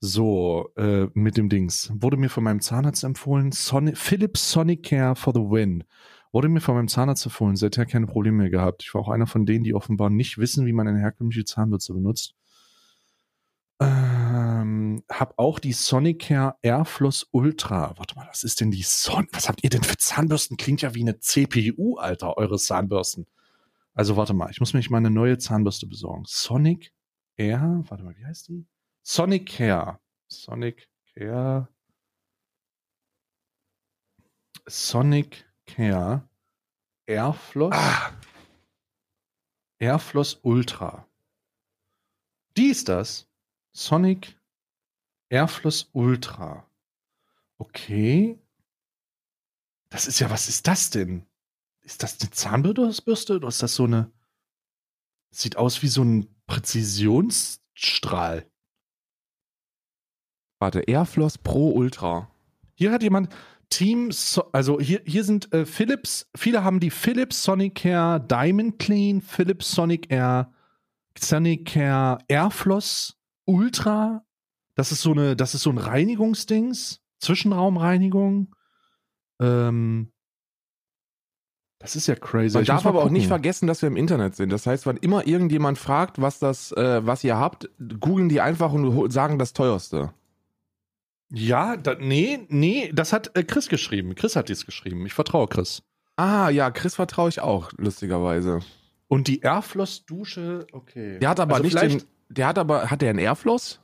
[0.01, 1.91] so, äh, mit dem Dings.
[1.95, 5.83] Wurde mir von meinem Zahnarzt empfohlen, Sonic, Philips Sonicare for the Win.
[6.31, 8.83] Wurde mir von meinem Zahnarzt empfohlen, seither keine Probleme mehr gehabt.
[8.83, 11.95] Ich war auch einer von denen, die offenbar nicht wissen, wie man eine herkömmliche Zahnbürste
[11.95, 12.35] benutzt.
[13.81, 17.97] Ähm, hab auch die Sonicare Airfloss Ultra.
[17.97, 19.29] Warte mal, was ist denn die Son?
[19.33, 20.57] Was habt ihr denn für Zahnbürsten?
[20.57, 23.27] Klingt ja wie eine CPU, Alter, eure Zahnbürsten.
[23.95, 26.25] Also warte mal, ich muss mich mal eine neue Zahnbürste besorgen.
[26.27, 26.93] Sonic
[27.37, 28.67] Air, warte mal, wie heißt die?
[29.03, 30.01] Sonic Care.
[30.29, 31.69] Sonic Care.
[34.67, 36.29] Sonic Care
[37.07, 37.73] Airfloss.
[37.73, 38.13] ah,
[39.79, 41.07] Airfloss Ultra.
[42.57, 43.28] Die ist das.
[43.79, 44.37] Sonic
[45.29, 46.69] Airfloss Ultra.
[47.59, 48.37] Okay.
[49.89, 51.25] Das ist ja, was ist das denn?
[51.83, 54.11] Ist das eine Zahnbürste oder ist das so eine.
[55.31, 58.51] Sieht aus wie so ein Präzisionsstrahl.
[60.59, 62.29] Warte, Airfloss Pro Ultra.
[62.75, 63.33] Hier hat jemand
[63.71, 69.21] Team, so also hier, hier sind äh, Philips, viele haben die Philips Sonicare Diamond Clean,
[69.21, 70.53] Philips Sonicare,
[71.17, 73.18] Sonicare Airfloss
[73.49, 74.25] Ultra.
[74.75, 78.55] Das ist so eine, das ist so ein Reinigungsdings, Zwischenraumreinigung.
[79.41, 80.13] Ähm,
[81.81, 82.55] das ist ja crazy.
[82.55, 83.29] Man Ich darf aber auch nicht gucken.
[83.29, 84.51] vergessen, dass wir im Internet sind.
[84.51, 87.69] Das heißt, wann immer irgendjemand fragt, was das, äh, was ihr habt,
[88.01, 90.13] googeln die einfach und sagen das teuerste.
[91.31, 94.15] Ja, da, nee, nee, das hat äh, Chris geschrieben.
[94.15, 95.07] Chris hat dies geschrieben.
[95.07, 95.83] Ich vertraue Chris.
[96.17, 98.61] Ah, ja, Chris vertraue ich auch, lustigerweise.
[99.07, 101.19] Und die Airfloss-Dusche, okay.
[101.21, 103.81] Der hat aber Also nicht den, der hat aber, hat der einen Airfloss?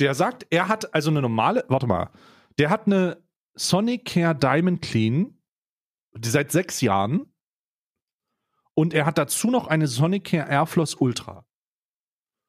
[0.00, 2.10] Der sagt, er hat also eine normale, warte mal,
[2.58, 3.22] der hat eine
[3.54, 5.36] Sonicare Diamond Clean
[6.18, 7.26] die seit sechs Jahren
[8.74, 11.44] und er hat dazu noch eine Sonicare Airfloss Ultra.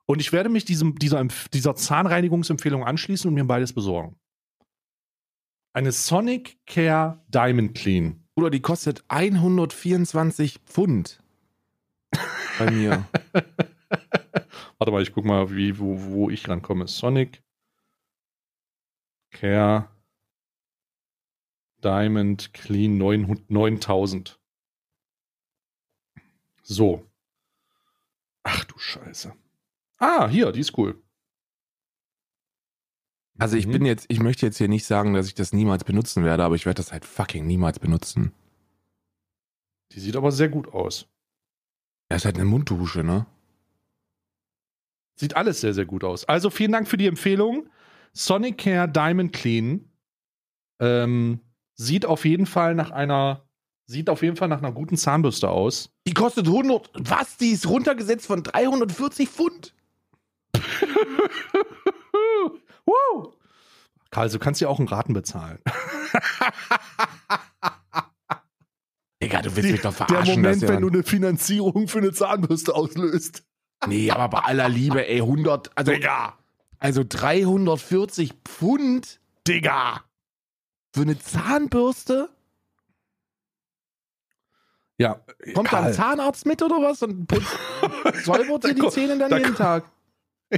[0.06, 4.18] Und ich werde mich diesem, dieser, dieser Zahnreinigungsempfehlung anschließen und mir beides besorgen.
[5.74, 8.24] Eine Sonicare Diamond Clean.
[8.36, 11.22] Oder die kostet 124 Pfund.
[12.58, 13.06] Bei mir.
[14.80, 16.88] Warte mal, ich guck mal, wie, wo, wo ich rankomme.
[16.88, 17.44] Sonic
[19.32, 19.90] Care
[21.84, 24.40] Diamond Clean 900 9000.
[26.64, 27.06] So.
[28.44, 29.34] Ach du Scheiße.
[30.00, 31.02] Ah, hier, die ist cool.
[33.40, 33.72] Also ich Mhm.
[33.74, 36.56] bin jetzt, ich möchte jetzt hier nicht sagen, dass ich das niemals benutzen werde, aber
[36.56, 38.32] ich werde das halt fucking niemals benutzen.
[39.92, 41.08] Die sieht aber sehr gut aus.
[42.10, 43.28] Das ist halt eine Munddusche, ne?
[45.18, 46.26] Sieht alles sehr, sehr gut aus.
[46.26, 47.68] Also vielen Dank für die Empfehlung.
[48.14, 49.92] Sonicare Diamond Clean
[50.80, 51.42] ähm,
[51.74, 53.44] sieht auf jeden Fall nach einer
[53.90, 55.90] sieht auf jeden Fall nach einer guten Zahnbürste aus.
[56.06, 57.38] Die kostet 100, was?
[57.38, 59.74] Die ist runtergesetzt von 340 Pfund?
[62.86, 63.32] Woo!
[64.12, 65.60] Karl, du kannst ja auch einen Raten bezahlen.
[69.24, 70.42] Digga, du willst mich doch Der verarschen.
[70.42, 73.44] Moment, dass wenn du eine Finanzierung für eine Zahnbürste auslöst.
[73.86, 75.94] Nee, aber bei aller Liebe, ey, 100, also,
[76.80, 80.04] also 340 Pfund Digga!
[80.94, 82.30] für eine Zahnbürste?
[84.98, 85.22] Ja,
[85.54, 87.56] Kommt da ein Zahnarzt mit oder was und putzt,
[88.26, 89.86] säubert dir die Da Zähne dann da jeden Tag?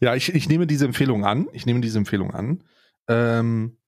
[0.00, 1.48] ja, ich, ich nehme diese Empfehlung an.
[1.52, 2.62] Ich nehme diese Empfehlung an.
[3.08, 3.78] Ähm,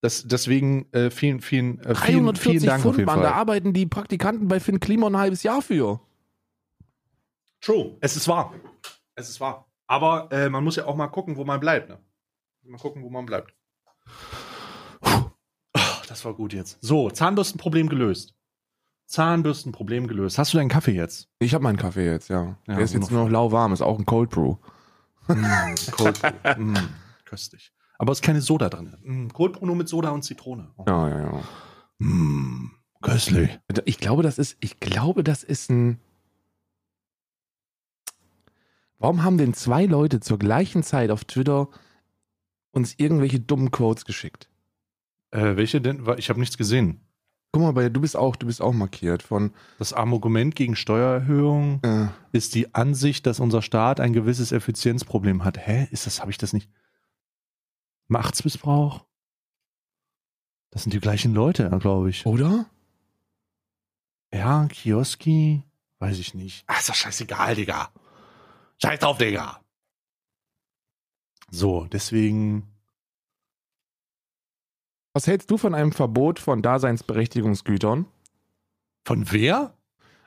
[0.00, 3.30] das, deswegen äh, vielen, vielen, äh, vielen, 340 vielen Dank auf Pfund, jeden Mann, da
[3.30, 3.38] Fall.
[3.38, 6.00] arbeiten die Praktikanten bei Finn Klima ein halbes Jahr für.
[7.60, 7.96] True.
[8.00, 8.54] Es ist wahr.
[9.14, 9.66] Es ist wahr.
[9.86, 11.88] Aber äh, man muss ja auch mal gucken, wo man bleibt.
[11.88, 11.98] Ne?
[12.62, 13.52] Mal gucken, wo man bleibt.
[15.00, 15.30] Puh.
[16.08, 16.78] Das war gut jetzt.
[16.80, 18.34] So, Zahnbürstenproblem gelöst.
[19.06, 20.38] Zahnbürstenproblem gelöst.
[20.38, 21.28] Hast du deinen Kaffee jetzt?
[21.40, 22.56] Ich habe meinen Kaffee jetzt, ja.
[22.66, 24.56] Ja, Der ist jetzt nur noch lauwarm, ist auch ein Cold Brew.
[25.26, 26.30] Mm, Cold Brew.
[26.62, 26.88] mm,
[27.24, 27.72] köstlich.
[27.98, 28.96] Aber es ist keine Soda drin.
[29.02, 30.70] Mm, Cold Brew nur mit Soda und Zitrone.
[30.76, 30.84] Oh.
[30.86, 31.42] Ja, ja, ja.
[31.98, 32.70] Mm,
[33.02, 33.58] köstlich.
[33.84, 36.00] Ich glaube, das ist, ich glaube, das ist ein.
[39.00, 41.68] Warum haben denn zwei Leute zur gleichen Zeit auf Twitter
[42.70, 44.50] uns irgendwelche dummen Quotes geschickt?
[45.30, 46.06] Äh, welche denn?
[46.18, 47.00] Ich habe nichts gesehen.
[47.52, 49.52] Guck mal, bei du bist auch, du bist auch markiert von.
[49.78, 55.58] Das Argument gegen Steuererhöhung Äh, ist die Ansicht, dass unser Staat ein gewisses Effizienzproblem hat.
[55.58, 55.88] Hä?
[55.90, 56.70] Ist das, habe ich das nicht?
[58.08, 59.06] Machtsmissbrauch?
[60.70, 62.26] Das sind die gleichen Leute, glaube ich.
[62.26, 62.66] oder?
[64.32, 65.64] Ja, Kioski?
[65.98, 66.64] Weiß ich nicht.
[66.68, 67.90] Ah, ist doch scheißegal, Digga.
[68.82, 69.60] Scheiß drauf, Digga.
[71.50, 72.66] So, deswegen.
[75.12, 78.06] Was hältst du von einem Verbot von Daseinsberechtigungsgütern?
[79.04, 79.74] Von wer?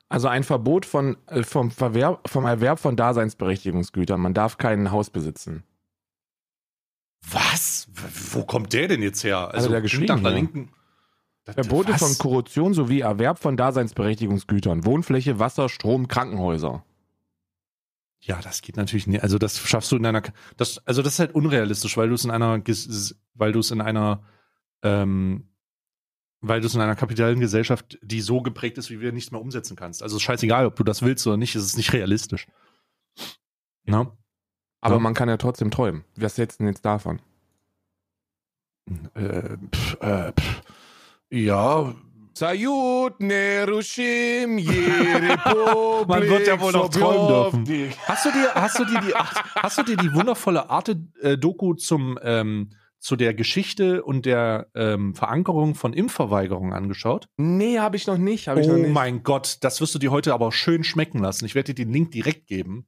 [0.09, 4.19] Also ein Verbot von, äh, vom, Verwerb, vom Erwerb von Daseinsberechtigungsgütern.
[4.19, 5.63] Man darf kein Haus besitzen.
[7.31, 7.87] Was?
[8.31, 9.53] Wo kommt der denn jetzt her?
[9.53, 10.37] Also der klingt geschrieben, der ja.
[10.37, 10.69] linken.
[11.45, 12.01] Verbote was?
[12.01, 14.85] von Korruption sowie Erwerb von Daseinsberechtigungsgütern.
[14.85, 16.83] Wohnfläche, Wasser, Strom, Krankenhäuser.
[18.25, 19.21] Ja, das geht natürlich nicht.
[19.21, 20.21] Also das schaffst du in einer,
[20.55, 22.62] das, also das ist halt unrealistisch, weil du es in einer,
[23.33, 24.23] weil du es in einer,
[24.81, 25.49] ähm,
[26.39, 29.41] weil du es in einer kapitalen Gesellschaft, die so geprägt ist, wie wir nichts mehr
[29.41, 30.01] umsetzen kannst.
[30.01, 32.47] Also es ist scheißegal, ob du das willst oder nicht, es ist nicht realistisch.
[33.83, 34.15] Na?
[34.79, 34.99] Aber Ja.
[35.01, 36.05] man kann ja trotzdem träumen.
[36.15, 37.21] Was hältst du denn jetzt davon?
[39.15, 40.62] Äh, pff, äh, pff.
[41.29, 41.93] Ja,
[42.36, 46.08] Sayut Nerushim, Republik.
[46.08, 47.93] Man wird ja wohl noch träumen dürfen.
[48.08, 52.72] Hast du dir, hast du dir die, hast du dir die wundervolle Arte-Doku zum, ähm,
[52.98, 57.28] zu der Geschichte und der ähm, Verankerung von Impfverweigerung angeschaut?
[57.38, 58.48] Nee, habe ich noch nicht.
[58.48, 58.91] Hab ich oh noch nicht.
[58.91, 61.46] mein Gott, das wirst du dir heute aber schön schmecken lassen.
[61.46, 62.88] Ich werde dir den Link direkt geben,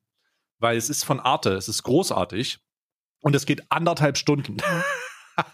[0.57, 2.59] weil es ist von Arte, es ist großartig.
[3.19, 4.57] Und es geht anderthalb Stunden.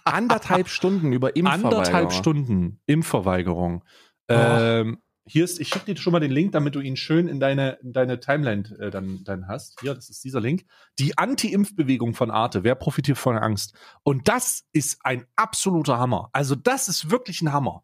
[0.03, 1.73] Anderthalb Stunden über Impfverweigerung.
[1.73, 3.83] Anderthalb Stunden Impfverweigerung.
[4.29, 7.39] Ähm, hier ist, ich schicke dir schon mal den Link, damit du ihn schön in
[7.39, 9.79] deine, in deine Timeline äh, dann, dann hast.
[9.81, 10.65] Hier, das ist dieser Link.
[10.99, 12.63] Die Anti-Impfbewegung von Arte.
[12.63, 13.75] Wer profitiert von der Angst?
[14.03, 16.29] Und das ist ein absoluter Hammer.
[16.33, 17.83] Also das ist wirklich ein Hammer.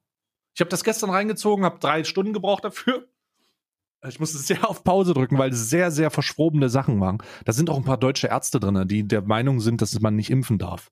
[0.56, 3.08] Ich habe das gestern reingezogen, habe drei Stunden gebraucht dafür.
[4.08, 7.20] Ich musste sehr auf Pause drücken, weil es sehr, sehr verschwobene Sachen waren.
[7.46, 10.30] Da sind auch ein paar deutsche Ärzte drin, die der Meinung sind, dass man nicht
[10.30, 10.92] impfen darf.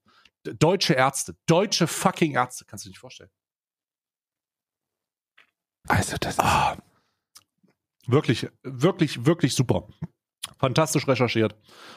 [0.54, 3.30] Deutsche Ärzte, deutsche fucking Ärzte, kannst du dir nicht vorstellen.
[5.88, 6.76] Also das Ah,
[8.06, 9.88] wirklich, wirklich, wirklich super.
[10.58, 11.54] Fantastisch recherchiert.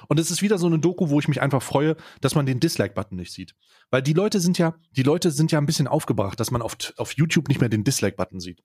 [0.08, 2.60] Und es ist wieder so eine Doku, wo ich mich einfach freue, dass man den
[2.60, 3.56] Dislike-Button nicht sieht.
[3.90, 6.76] Weil die Leute sind ja, die Leute sind ja ein bisschen aufgebracht, dass man auf,
[6.98, 8.64] auf YouTube nicht mehr den Dislike-Button sieht.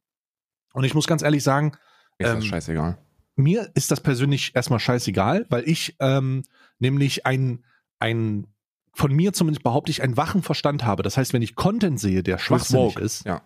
[0.72, 1.72] Und ich muss ganz ehrlich sagen,
[2.18, 2.98] ist das ähm, scheißegal.
[3.36, 6.42] mir ist das persönlich erstmal scheißegal, weil ich ähm,
[6.78, 7.64] nämlich ein,
[8.00, 8.46] ein,
[8.94, 11.02] von mir zumindest behaupte ich, einen wachen Verstand habe.
[11.02, 13.42] Das heißt, wenn ich Content sehe, der schwachsinnig ist, ja.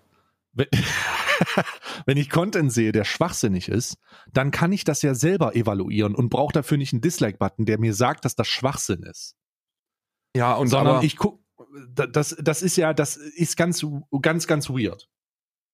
[0.53, 0.67] wenn,
[2.07, 3.97] wenn ich Content sehe, der schwachsinnig ist,
[4.33, 7.95] dann kann ich das ja selber evaluieren und brauche dafür nicht einen Dislike-Button, der mir
[7.95, 9.37] sagt, dass das Schwachsinn ist.
[10.37, 11.41] Ja, und Sondern ich guck,
[11.95, 13.85] das, das ist ja, das ist ganz,
[14.21, 15.09] ganz, ganz weird.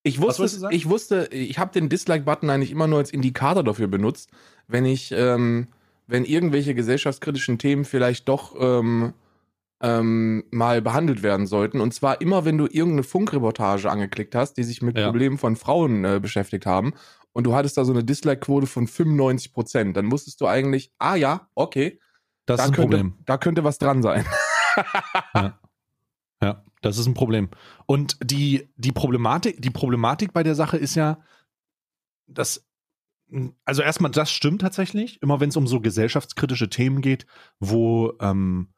[0.04, 4.30] ich wusste, ich wusste, ich habe den Dislike-Button eigentlich immer nur als Indikator dafür benutzt,
[4.68, 5.68] wenn ich, ähm,
[6.06, 9.14] wenn irgendwelche gesellschaftskritischen Themen vielleicht doch ähm,
[9.82, 11.80] ähm, mal behandelt werden sollten.
[11.80, 15.06] Und zwar immer, wenn du irgendeine Funkreportage angeklickt hast, die sich mit Ja.
[15.06, 16.94] Problemen von Frauen äh, beschäftigt haben,
[17.36, 21.16] und du hattest da so eine Dislike-Quote von 95 Prozent, dann wusstest du eigentlich, ah
[21.16, 21.98] ja, okay,
[22.46, 23.14] Das da ist ein könnte, Problem.
[23.26, 24.24] da könnte was dran sein.
[26.42, 27.48] Ja, das ist ein Problem.
[27.86, 31.20] Und die, die Problematik, die Problematik bei der Sache ist ja,
[32.26, 32.66] dass,
[33.64, 37.24] also erstmal, das stimmt tatsächlich, immer wenn es um so gesellschaftskritische Themen geht,
[37.60, 38.68] wo ähm,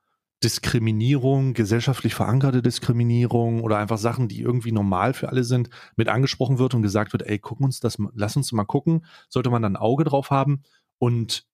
[0.44, 6.58] Diskriminierung, gesellschaftlich verankerte Diskriminierung oder einfach Sachen, die irgendwie normal für alle sind, mit angesprochen
[6.58, 9.72] wird und gesagt wird, ey, gucken uns das, lass uns mal gucken, sollte man dann
[9.72, 10.62] ein Auge drauf haben
[10.98, 11.46] und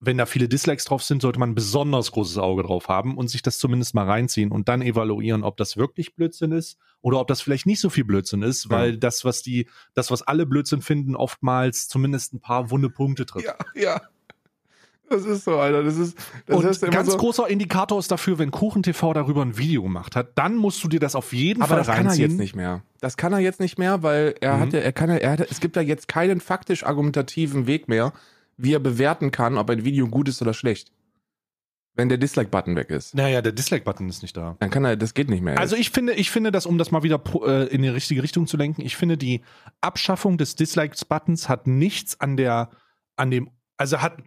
[0.00, 3.28] wenn da viele Dislikes drauf sind, sollte man ein besonders großes Auge drauf haben und
[3.28, 7.26] sich das zumindest mal reinziehen und dann evaluieren, ob das wirklich Blödsinn ist oder ob
[7.26, 10.82] das vielleicht nicht so viel Blödsinn ist, weil das, was die, das, was alle Blödsinn
[10.82, 13.46] finden, oftmals zumindest ein paar wunde Punkte trifft.
[13.46, 14.00] ja, ja.
[15.10, 15.82] Das ist so, Alter.
[15.82, 17.16] Das ist, das und ist immer ganz so.
[17.16, 20.88] großer Indikator ist dafür, wenn Kuchen TV darüber ein Video gemacht hat, dann musst du
[20.88, 22.82] dir das auf jeden Aber Fall das kann er jetzt nicht mehr.
[23.00, 24.60] Das kann er jetzt nicht mehr, weil er Mhm.
[24.60, 27.88] hat ja, er kann ja, er hat, es gibt ja jetzt keinen faktisch argumentativen Weg
[27.88, 28.12] mehr,
[28.56, 30.92] wie er bewerten kann, ob ein Video gut ist oder schlecht.
[31.94, 33.14] Wenn der Dislike-Button weg ist.
[33.16, 34.56] Naja, der Dislike-Button ist nicht da.
[34.60, 35.58] Dann kann er, das geht nicht mehr.
[35.58, 38.46] Also ich finde, ich finde, dass um das mal wieder äh, in die richtige Richtung
[38.46, 39.40] zu lenken, ich finde die
[39.80, 42.70] Abschaffung des Dislikes-Buttons hat nichts an der,
[43.16, 44.18] an dem, also hat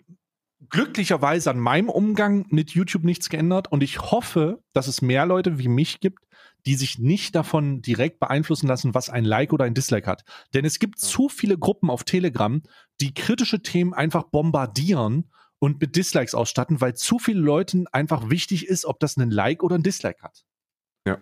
[0.71, 5.59] glücklicherweise an meinem Umgang mit YouTube nichts geändert und ich hoffe, dass es mehr Leute
[5.59, 6.25] wie mich gibt,
[6.65, 10.23] die sich nicht davon direkt beeinflussen lassen, was ein Like oder ein Dislike hat.
[10.53, 12.61] Denn es gibt zu viele Gruppen auf Telegram,
[13.01, 15.29] die kritische Themen einfach bombardieren
[15.59, 19.63] und mit Dislikes ausstatten, weil zu viele Leuten einfach wichtig ist, ob das einen Like
[19.63, 20.43] oder ein Dislike hat.
[21.05, 21.19] Ja.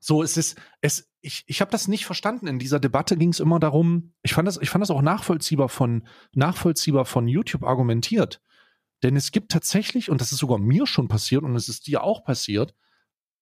[0.00, 2.46] So, es ist, es, ich, ich habe das nicht verstanden.
[2.46, 5.68] In dieser Debatte ging es immer darum, ich fand das, ich fand das auch nachvollziehbar
[5.68, 8.40] von, nachvollziehbar von YouTube argumentiert.
[9.02, 12.02] Denn es gibt tatsächlich, und das ist sogar mir schon passiert und es ist dir
[12.02, 12.74] auch passiert,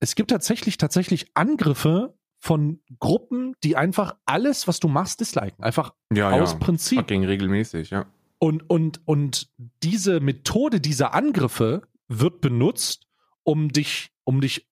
[0.01, 5.65] es gibt tatsächlich, tatsächlich Angriffe von Gruppen, die einfach alles, was du machst, disliken.
[5.65, 6.59] Einfach ja, aus ja.
[6.59, 6.99] Prinzip.
[6.99, 8.07] Fucking regelmäßig, ja.
[8.39, 9.51] Und, und, und
[9.83, 13.07] diese Methode dieser Angriffe wird benutzt,
[13.43, 14.69] um dich, um dich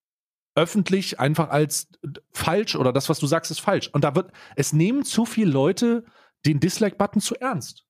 [0.54, 1.88] öffentlich einfach als
[2.32, 3.88] falsch oder das, was du sagst, ist falsch.
[3.92, 6.04] Und da wird, es nehmen zu viele Leute
[6.44, 7.86] den Dislike-Button zu ernst.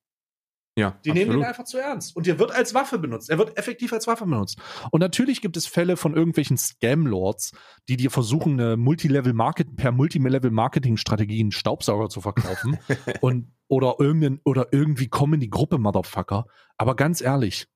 [0.77, 1.43] Ja, Die nehmen absolut.
[1.43, 2.17] den einfach zu ernst.
[2.17, 3.31] Und der wird als Waffe benutzt.
[3.31, 4.59] Er wird effektiv als Waffe benutzt.
[4.91, 7.53] Und natürlich gibt es Fälle von irgendwelchen Scam-Lords,
[7.89, 12.79] die dir versuchen, eine Multilevel-Market, per Multilevel-Marketing-Strategie einen Staubsauger zu verkaufen.
[13.21, 16.47] und, oder irgendein, oder irgendwie kommen die Gruppe Motherfucker.
[16.77, 17.67] Aber ganz ehrlich,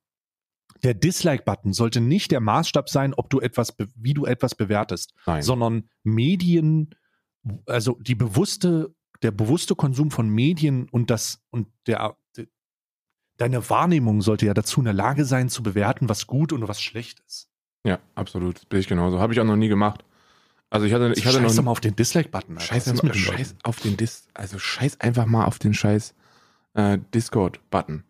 [0.83, 5.43] der Dislike-Button sollte nicht der Maßstab sein, ob du etwas, wie du etwas bewertest, Nein.
[5.43, 6.95] sondern Medien,
[7.67, 12.28] also die bewusste, der bewusste Konsum von Medien und das und der, de-
[13.39, 16.81] deine Wahrnehmung sollte ja dazu in der Lage sein, zu bewerten, was gut und was
[16.83, 17.49] schlecht ist.
[17.85, 18.69] Ja, absolut.
[18.69, 19.19] Bin ich genauso.
[19.21, 20.05] Habe ich auch noch nie gemacht.
[20.71, 22.61] Also ich hatte, ich hatte Scheiß doch noch mal auf den Dislike-Button.
[22.61, 26.15] Scheiß, den scheiß auf den Dis, also scheiß einfach mal auf den scheiß
[26.75, 28.05] äh, Discord-Button.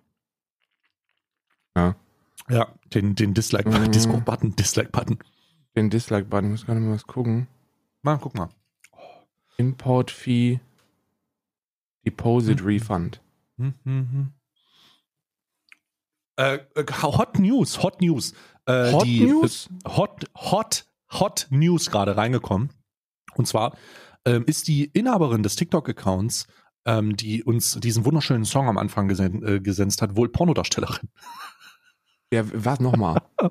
[2.51, 3.93] Ja, den, den Dislike-Button, Mhm.
[3.93, 5.19] Disco-Button, Dislike-Button.
[5.77, 7.47] Den Dislike-Button, ich muss gerade mal was gucken.
[8.03, 8.49] Mal, guck mal.
[9.59, 10.59] Import Fee
[12.05, 12.67] Deposit Mhm.
[12.67, 13.21] Refund.
[13.59, 14.33] Hm, hm, hm.
[16.39, 18.33] Äh, äh, Hot News, Hot News.
[18.67, 19.69] äh, Hot die News?
[19.87, 22.71] Hot, Hot, Hot News gerade reingekommen.
[23.35, 23.77] Und zwar
[24.25, 26.47] ähm, ist die Inhaberin des TikTok-Accounts,
[26.87, 31.09] ähm, die uns diesen wunderschönen Song am Anfang gesen äh, gesenzt hat, wohl Pornodarstellerin.
[32.33, 33.21] Ja, was nochmal?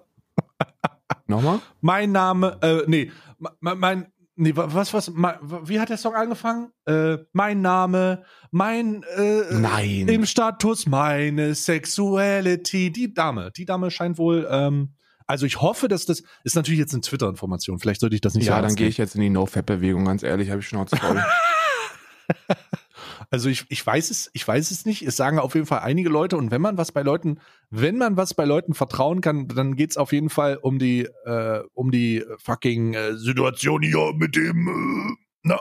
[1.28, 1.60] nochmal?
[1.82, 3.12] Mein Name, äh, nee,
[3.60, 6.70] mein nee, wa- was, was, wie hat der Song angefangen?
[6.86, 10.08] Äh, mein Name, mein, äh, Nein.
[10.08, 14.94] im Status, meine Sexuality, die Dame, die Dame scheint wohl, ähm,
[15.26, 18.46] also ich hoffe, dass das, ist natürlich jetzt eine Twitter-Information, vielleicht sollte ich das nicht
[18.46, 20.96] Ja, so dann ernst gehe ich jetzt in die No-Fap-Bewegung, ganz ehrlich, habe ich Schnauze
[20.96, 21.22] voll.
[23.30, 25.02] Also ich, ich weiß es, ich weiß es nicht.
[25.02, 28.16] Es sagen auf jeden Fall einige Leute und wenn man was bei Leuten, wenn man
[28.16, 31.92] was bei Leuten vertrauen kann, dann geht es auf jeden Fall um die, äh, um
[31.92, 35.60] die fucking äh, Situation hier mit dem, äh, na,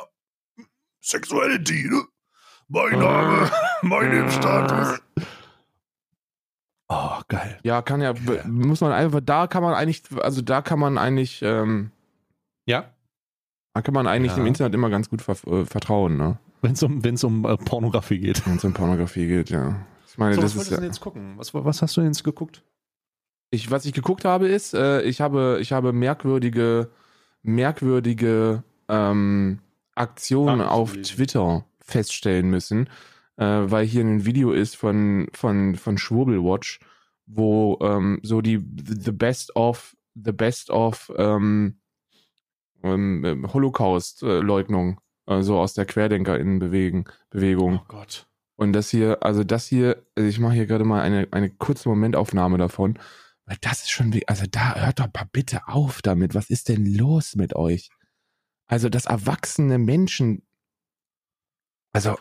[1.00, 2.02] Sexuality, ne?
[2.68, 3.50] Mein Name,
[3.82, 5.00] mein Impfstatus.
[6.88, 7.58] Oh, geil.
[7.64, 10.98] ja, kann ja, b- muss man einfach, da kann man eigentlich, also da kann man
[10.98, 11.90] eigentlich, ähm,
[12.64, 12.92] Ja?
[13.74, 14.38] da kann man eigentlich Ja.
[14.38, 16.38] im Internet immer ganz gut ver äh, vertrauen, ne?
[16.62, 18.46] Wenn es um, wenn's um äh, Pornografie geht.
[18.46, 19.86] Wenn es um Pornografie geht, ja.
[20.08, 21.34] Ich meine, So, das was wolltest du ja, denn jetzt gucken?
[21.36, 22.62] Was, was hast du denn jetzt geguckt?
[23.50, 26.90] ich, was ich geguckt habe, ist, äh, ich habe, ich habe merkwürdige,
[27.42, 29.60] merkwürdige ähm,
[29.94, 30.92] Aktionen Nachrichten auf.
[31.02, 32.88] Twitter feststellen müssen,
[33.36, 36.80] äh, weil hier ein Video ist von, von, von Schwurbelwatch,
[37.26, 41.78] wo ähm, so die the best of the best of ähm,
[42.82, 47.08] ähm, Holocaust-Leugnung äh, so aus der QuerdenkerInnen-Bewegung.
[47.30, 47.80] Bewegung.
[47.82, 48.28] Oh Gott.
[48.56, 51.88] Und das hier, also das hier, also ich mache hier gerade mal eine, eine kurze
[51.90, 52.98] Momentaufnahme davon,
[53.44, 56.34] weil das ist schon, wie- also da hört doch mal bitte auf damit.
[56.34, 57.90] Was ist denn los mit euch?
[58.68, 60.42] Also, dass erwachsene Menschen,
[61.92, 62.16] also,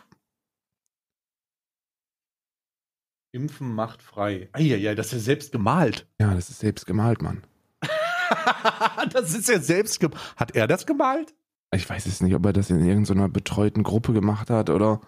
[3.32, 4.48] Impfen macht frei.
[4.52, 6.06] Eieiei, das ist ja selbst gemalt.
[6.20, 7.42] ja, das ist selbst gemalt, Mann.
[9.12, 10.36] das ist ja selbst gemalt.
[10.36, 11.34] Hat er das gemalt?
[11.76, 15.00] Ich weiß es nicht, ob er das in irgendeiner betreuten Gruppe gemacht hat oder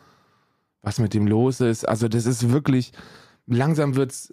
[0.83, 1.89] was mit dem los ist.
[1.89, 2.93] Also, das ist wirklich,
[3.47, 4.33] langsam wird's,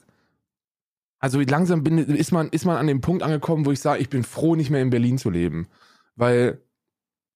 [1.19, 4.10] also langsam bin, ist, man, ist man an dem Punkt angekommen, wo ich sage, ich
[4.10, 5.67] bin froh, nicht mehr in Berlin zu leben.
[6.15, 6.62] Weil,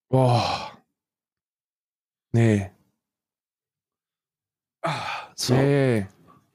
[0.10, 0.72] boah,
[2.32, 2.70] nee,
[5.36, 5.54] So.
[5.54, 6.06] nee.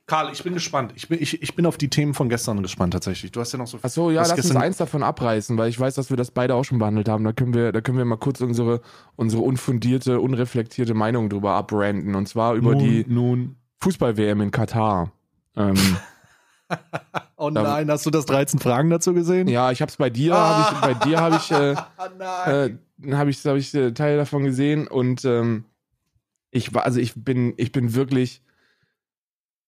[0.06, 0.92] Karl, ich bin gespannt.
[0.96, 3.32] Ich bin, ich, ich bin auf die Themen von gestern gespannt tatsächlich.
[3.32, 5.80] Du hast ja noch so Ach so, ja, lass uns eins davon abreißen, weil ich
[5.80, 7.24] weiß, dass wir das beide auch schon behandelt haben.
[7.24, 8.82] Da können wir, da können wir mal kurz unsere,
[9.16, 12.14] unsere unfundierte, unreflektierte Meinung drüber abranden.
[12.14, 13.56] Und zwar über nun, die Nun.
[13.80, 15.10] Fußball-WM in Katar.
[15.56, 15.76] Ähm,
[17.36, 19.48] Oh nein, hast du das 13 Fragen dazu gesehen?
[19.48, 21.74] ja, ich hab's bei dir, hab ich, bei dir habe ich, äh,
[22.18, 22.78] nein.
[23.02, 25.64] äh, habe ich, hab ich äh, Teil davon gesehen und ähm,
[26.50, 28.42] ich war, also ich bin, ich bin wirklich,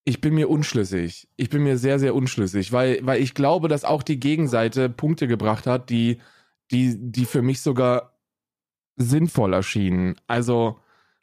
[0.08, 1.28] ich bin mir unschlüssig.
[1.36, 5.26] Ich bin mir sehr, sehr unschlüssig, weil, weil ich glaube, dass auch die Gegenseite Punkte
[5.26, 6.20] gebracht hat, die,
[6.70, 8.16] die, die für mich sogar
[8.94, 10.14] sinnvoll erschienen.
[10.28, 10.78] Also,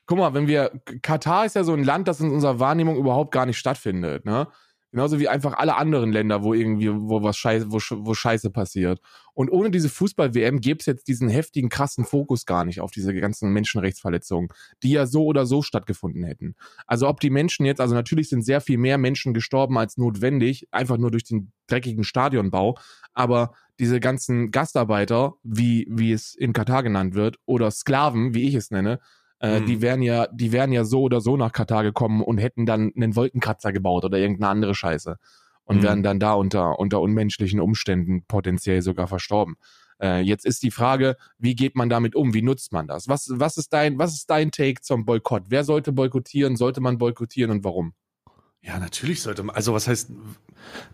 [0.05, 3.31] guck mal, wenn wir, Katar ist ja so ein Land, das in unserer Wahrnehmung überhaupt
[3.31, 4.49] gar nicht stattfindet, ne?
[4.93, 9.01] Genauso wie einfach alle anderen Länder, wo irgendwie, wo was Scheiße, wo, wo Scheiße passiert.
[9.33, 13.11] Und ohne diese Fußball-WM gäbe es jetzt diesen heftigen, krassen Fokus gar nicht auf diese
[13.15, 14.49] ganzen Menschenrechtsverletzungen,
[14.83, 16.53] die ja so oder so stattgefunden hätten.
[16.85, 20.67] Also ob die Menschen jetzt, also natürlich sind sehr viel mehr Menschen gestorben als notwendig,
[20.69, 22.77] einfach nur durch den dreckigen Stadionbau,
[23.15, 28.53] aber diese ganzen Gastarbeiter, wie, wie es in Katar genannt wird, oder Sklaven, wie ich
[28.53, 28.99] es nenne,
[29.43, 29.65] äh, Mhm.
[29.67, 32.91] die wären ja, die wären ja so oder so nach Katar gekommen und hätten dann
[32.95, 35.17] einen Wolkenkratzer gebaut oder irgendeine andere Scheiße.
[35.65, 35.83] Und Mhm.
[35.83, 39.55] wären dann da unter, unter unmenschlichen Umständen potenziell sogar verstorben.
[40.01, 42.33] Äh, jetzt ist die Frage, wie geht man damit um?
[42.33, 43.07] Wie nutzt man das?
[43.07, 45.43] Was, was, ist dein, was ist dein Take zum Boykott?
[45.49, 46.55] Wer sollte boykottieren?
[46.57, 47.93] Sollte man boykottieren und warum?
[48.61, 49.55] Ja, natürlich sollte man.
[49.55, 50.09] Also, was heißt.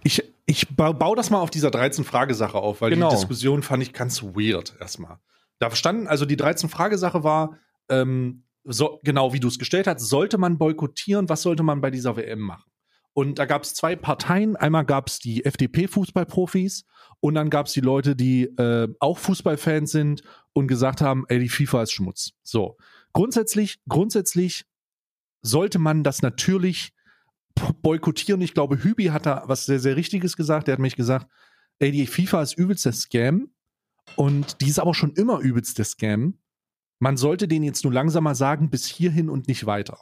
[0.03, 3.09] Ich, ich ba- baue das mal auf dieser 13-Frage-Sache auf, weil Genau.
[3.09, 5.17] die Diskussion fand ich ganz weird erstmal.
[5.59, 7.57] Da standen, also die 13-Frage-Sache war,
[7.89, 11.91] ähm, so, genau wie du es gestellt hast, sollte man boykottieren, was sollte man bei
[11.91, 12.69] dieser WM machen?
[13.13, 14.55] Und da gab es zwei Parteien.
[14.55, 16.85] Einmal gab es die FDP-Fußballprofis
[17.19, 20.21] und dann gab es die Leute, die äh, auch Fußballfans sind
[20.53, 22.31] und gesagt haben, ey, die FIFA ist Schmutz.
[22.43, 22.77] So.
[23.11, 24.65] Grundsätzlich, grundsätzlich
[25.41, 26.93] sollte man das natürlich
[27.81, 28.41] boykottieren.
[28.41, 30.67] Ich glaube, Hübi hat da was sehr, sehr Richtiges gesagt.
[30.67, 31.27] Der hat mich gesagt,
[31.79, 33.49] ey, die FIFA ist übelst der Scam
[34.15, 36.37] und die ist aber schon immer übelst der Scam.
[36.99, 39.99] Man sollte den jetzt nur langsamer sagen, bis hierhin und nicht weiter.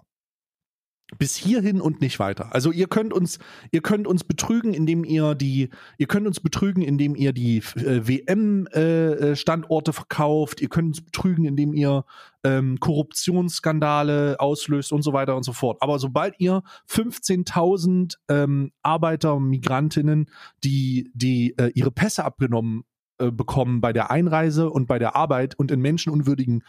[1.18, 2.54] bis hierhin und nicht weiter.
[2.54, 3.40] Also ihr könnt uns,
[3.72, 8.06] ihr könnt uns betrügen, indem ihr die, ihr könnt uns betrügen, indem ihr die äh,
[8.06, 10.60] WM-Standorte äh, verkauft.
[10.60, 12.04] Ihr könnt uns betrügen, indem ihr
[12.44, 15.78] ähm, Korruptionsskandale auslöst und so weiter und so fort.
[15.80, 20.30] Aber sobald ihr 15.000 ähm, Arbeiter, Migrantinnen,
[20.66, 22.84] die die äh, ihre Pässe abgenommen
[23.20, 26.64] äh, bekommen bei der Einreise und bei der Arbeit und in menschenunwürdigen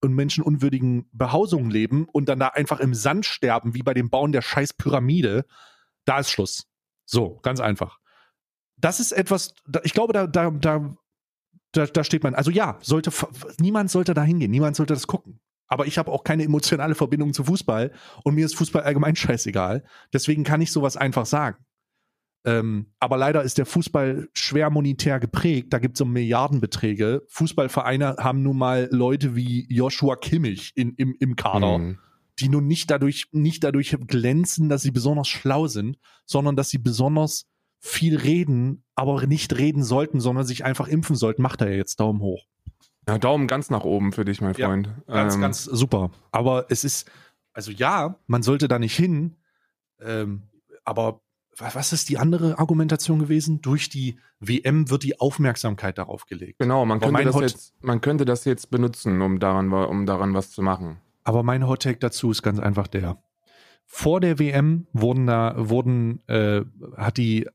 [0.00, 4.32] und menschenunwürdigen Behausungen leben und dann da einfach im Sand sterben, wie bei dem Bauen
[4.32, 5.46] der scheiß Pyramide,
[6.04, 6.66] da ist Schluss.
[7.04, 7.98] So, ganz einfach.
[8.76, 12.34] Das ist etwas, ich glaube, da, da, da, da, steht man.
[12.34, 13.12] Also ja, sollte
[13.60, 15.40] niemand sollte da hingehen, niemand sollte das gucken.
[15.68, 17.92] Aber ich habe auch keine emotionale Verbindung zu Fußball
[18.24, 19.84] und mir ist Fußball allgemein scheißegal.
[20.12, 21.64] Deswegen kann ich sowas einfach sagen.
[22.44, 25.72] Ähm, aber leider ist der Fußball schwer monetär geprägt.
[25.72, 27.22] Da gibt es so Milliardenbeträge.
[27.28, 31.98] Fußballvereine haben nun mal Leute wie Joshua Kimmich in, im, im Kader, mhm.
[32.40, 36.78] die nun nicht dadurch, nicht dadurch glänzen, dass sie besonders schlau sind, sondern dass sie
[36.78, 37.46] besonders
[37.78, 41.42] viel reden, aber nicht reden sollten, sondern sich einfach impfen sollten.
[41.42, 42.46] Macht er ja jetzt Daumen hoch.
[43.08, 44.88] Ja, Daumen ganz nach oben für dich, mein Freund.
[45.08, 45.40] Ja, ganz, ähm.
[45.40, 46.10] ganz super.
[46.30, 47.10] Aber es ist,
[47.52, 49.36] also ja, man sollte da nicht hin,
[50.00, 50.44] ähm,
[50.84, 51.20] aber
[51.58, 53.60] was ist die andere Argumentation gewesen?
[53.60, 56.58] Durch die WM wird die Aufmerksamkeit darauf gelegt.
[56.58, 60.50] Genau, man könnte, das jetzt, man könnte das jetzt benutzen, um daran, um daran was
[60.50, 61.00] zu machen.
[61.24, 63.22] Aber mein Hottake dazu ist ganz einfach der.
[63.84, 66.62] Vor der WM wurden da, wurden, äh,
[66.96, 67.48] hat die,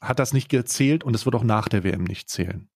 [0.00, 2.68] hat das nicht gezählt und es wird auch nach der WM nicht zählen.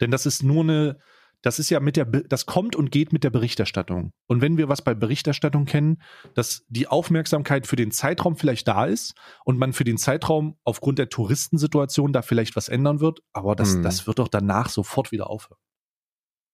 [0.00, 0.98] Denn das ist nur eine,
[1.44, 4.12] das ist ja mit der, das kommt und geht mit der Berichterstattung.
[4.26, 6.00] Und wenn wir was bei Berichterstattung kennen,
[6.32, 9.14] dass die Aufmerksamkeit für den Zeitraum vielleicht da ist
[9.44, 13.74] und man für den Zeitraum aufgrund der Touristensituation da vielleicht was ändern wird, aber das,
[13.74, 13.82] hm.
[13.82, 15.58] das wird doch danach sofort wieder aufhören.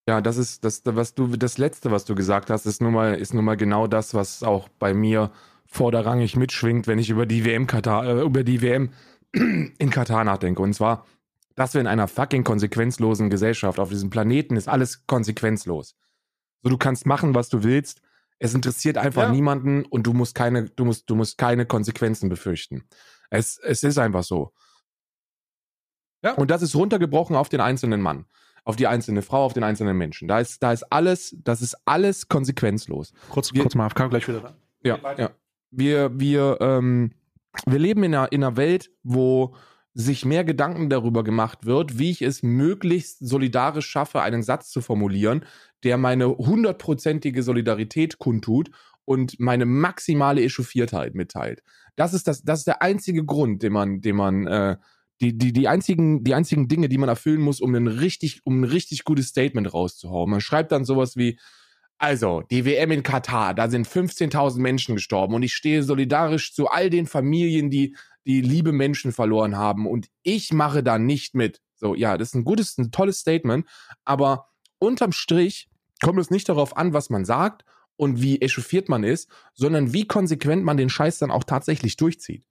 [0.09, 3.15] Ja, das ist das, was du, das letzte, was du gesagt hast, ist nun mal,
[3.15, 5.31] ist nun mal genau das, was auch bei mir
[5.65, 8.89] vorderrangig mitschwingt, wenn ich über die WM Katar, äh, über die WM
[9.31, 10.61] in Katar nachdenke.
[10.61, 11.05] Und zwar,
[11.55, 15.95] dass wir in einer fucking konsequenzlosen Gesellschaft auf diesem Planeten ist alles konsequenzlos.
[16.63, 18.01] So, du kannst machen, was du willst.
[18.39, 19.31] Es interessiert einfach ja.
[19.31, 22.87] niemanden und du musst keine, du musst, du musst keine Konsequenzen befürchten.
[23.29, 24.51] Es, es ist einfach so.
[26.23, 26.33] Ja.
[26.33, 28.25] Und das ist runtergebrochen auf den einzelnen Mann,
[28.63, 30.27] auf die einzelne Frau, auf den einzelnen Menschen.
[30.27, 33.13] Da ist, da ist alles, das ist alles konsequenzlos.
[33.29, 34.55] Kurz, wir, kurz mal AFK, gleich wieder.
[34.83, 35.31] Ja, ja.
[35.71, 37.11] Wir, wir, ähm,
[37.65, 39.55] wir leben in einer, in einer Welt, wo
[39.93, 44.81] sich mehr Gedanken darüber gemacht wird, wie ich es möglichst solidarisch schaffe, einen Satz zu
[44.81, 45.45] formulieren,
[45.83, 48.71] der meine hundertprozentige Solidarität kundtut
[49.03, 51.61] und meine maximale Echauffiertheit mitteilt.
[51.95, 54.77] Das ist das, das ist der einzige Grund, den man, den man, äh,
[55.19, 58.61] die, die, die einzigen, die einzigen Dinge, die man erfüllen muss, um ein richtig, um
[58.61, 60.29] ein richtig gutes Statement rauszuhauen.
[60.29, 61.37] Man schreibt dann sowas wie,
[62.01, 66.67] also, die WM in Katar, da sind 15.000 Menschen gestorben und ich stehe solidarisch zu
[66.67, 71.61] all den Familien, die die liebe Menschen verloren haben und ich mache da nicht mit.
[71.75, 73.65] So, ja, das ist ein gutes, ein tolles Statement,
[74.05, 74.49] aber
[74.79, 75.69] unterm Strich
[76.01, 77.65] kommt es nicht darauf an, was man sagt
[77.95, 82.45] und wie echauffiert man ist, sondern wie konsequent man den Scheiß dann auch tatsächlich durchzieht.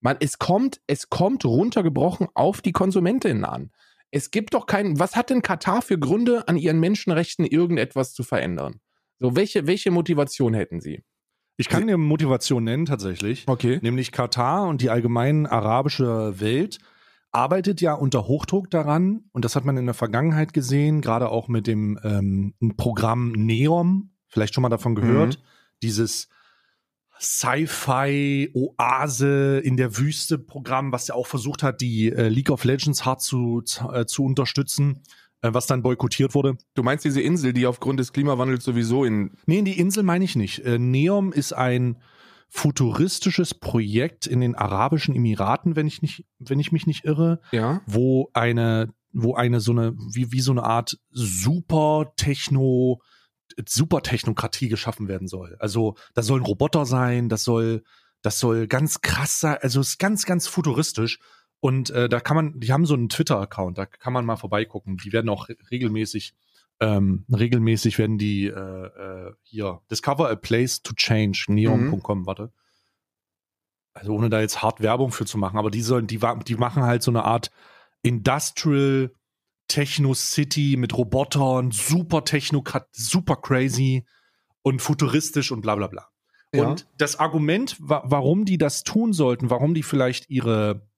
[0.00, 3.70] Man, es kommt, es kommt runtergebrochen auf die Konsumentinnen an.
[4.10, 8.22] Es gibt doch keinen, was hat denn Katar für Gründe, an ihren Menschenrechten irgendetwas zu
[8.22, 8.80] verändern?
[9.18, 11.04] So, welche, welche Motivation hätten sie?
[11.60, 13.44] Ich kann dir Motivation nennen tatsächlich.
[13.46, 13.78] Okay.
[13.82, 16.78] Nämlich Katar und die allgemein arabische Welt
[17.32, 21.48] arbeitet ja unter Hochdruck daran, und das hat man in der Vergangenheit gesehen, gerade auch
[21.48, 25.42] mit dem ähm, Programm Neom, vielleicht schon mal davon gehört, mhm.
[25.82, 26.30] dieses
[27.20, 28.48] Sci-Fi-Oase
[29.62, 33.20] in der Wüste Programm, was ja auch versucht hat, die äh, League of Legends hart
[33.20, 35.02] zu, äh, zu unterstützen.
[35.42, 36.56] Äh, was dann boykottiert wurde.
[36.74, 39.32] Du meinst diese Insel, die aufgrund des Klimawandels sowieso in.
[39.46, 40.64] Nee, die Insel meine ich nicht.
[40.64, 41.98] Äh, Neom ist ein
[42.50, 47.80] futuristisches Projekt in den Arabischen Emiraten, wenn ich nicht, wenn ich mich nicht irre, ja.
[47.86, 53.00] wo eine, wo eine so eine, wie, wie so eine Art super Techno,
[53.66, 55.56] super Technokratie geschaffen werden soll.
[55.60, 57.84] Also, da sollen Roboter sein, das soll,
[58.20, 61.18] das soll ganz krass sein, also es ist ganz, ganz futuristisch.
[61.60, 64.96] Und äh, da kann man, die haben so einen Twitter-Account, da kann man mal vorbeigucken.
[64.96, 66.34] Die werden auch regelmäßig,
[66.80, 72.26] ähm, regelmäßig werden die äh, äh, hier Discover a Place to Change, neon.com, mhm.
[72.26, 72.52] warte.
[73.92, 76.82] Also ohne da jetzt hart Werbung für zu machen, aber die sollen, die, die machen
[76.84, 77.50] halt so eine Art
[78.02, 79.12] Industrial
[79.68, 84.06] Techno City mit Robotern, super Techno, super crazy
[84.62, 86.08] und futuristisch und bla bla bla.
[86.52, 86.68] Ja.
[86.68, 90.89] Und das Argument, wa warum die das tun sollten, warum die vielleicht ihre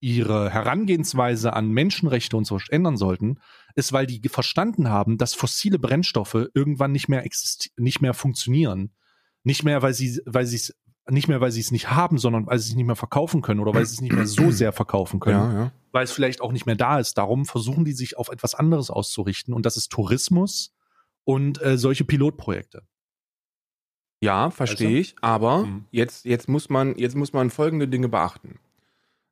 [0.00, 3.38] ihre Herangehensweise an Menschenrechte und so ändern sollten,
[3.74, 7.24] ist, weil die verstanden haben, dass fossile Brennstoffe irgendwann nicht mehr
[7.76, 8.92] nicht mehr funktionieren.
[9.42, 10.72] Nicht mehr, weil sie, weil sie
[11.08, 13.60] nicht mehr, weil sie es nicht haben, sondern weil sie es nicht mehr verkaufen können
[13.60, 15.72] oder weil sie es nicht mehr so sehr verkaufen können, Ja, ja.
[15.92, 17.16] weil es vielleicht auch nicht mehr da ist.
[17.18, 20.74] Darum versuchen die sich auf etwas anderes auszurichten und das ist Tourismus
[21.24, 22.82] und äh, solche Pilotprojekte.
[24.22, 24.98] Ja, verstehe Also?
[25.00, 25.84] ich, aber Mhm.
[25.90, 28.58] jetzt, jetzt, muss man, jetzt muss man folgende Dinge beachten.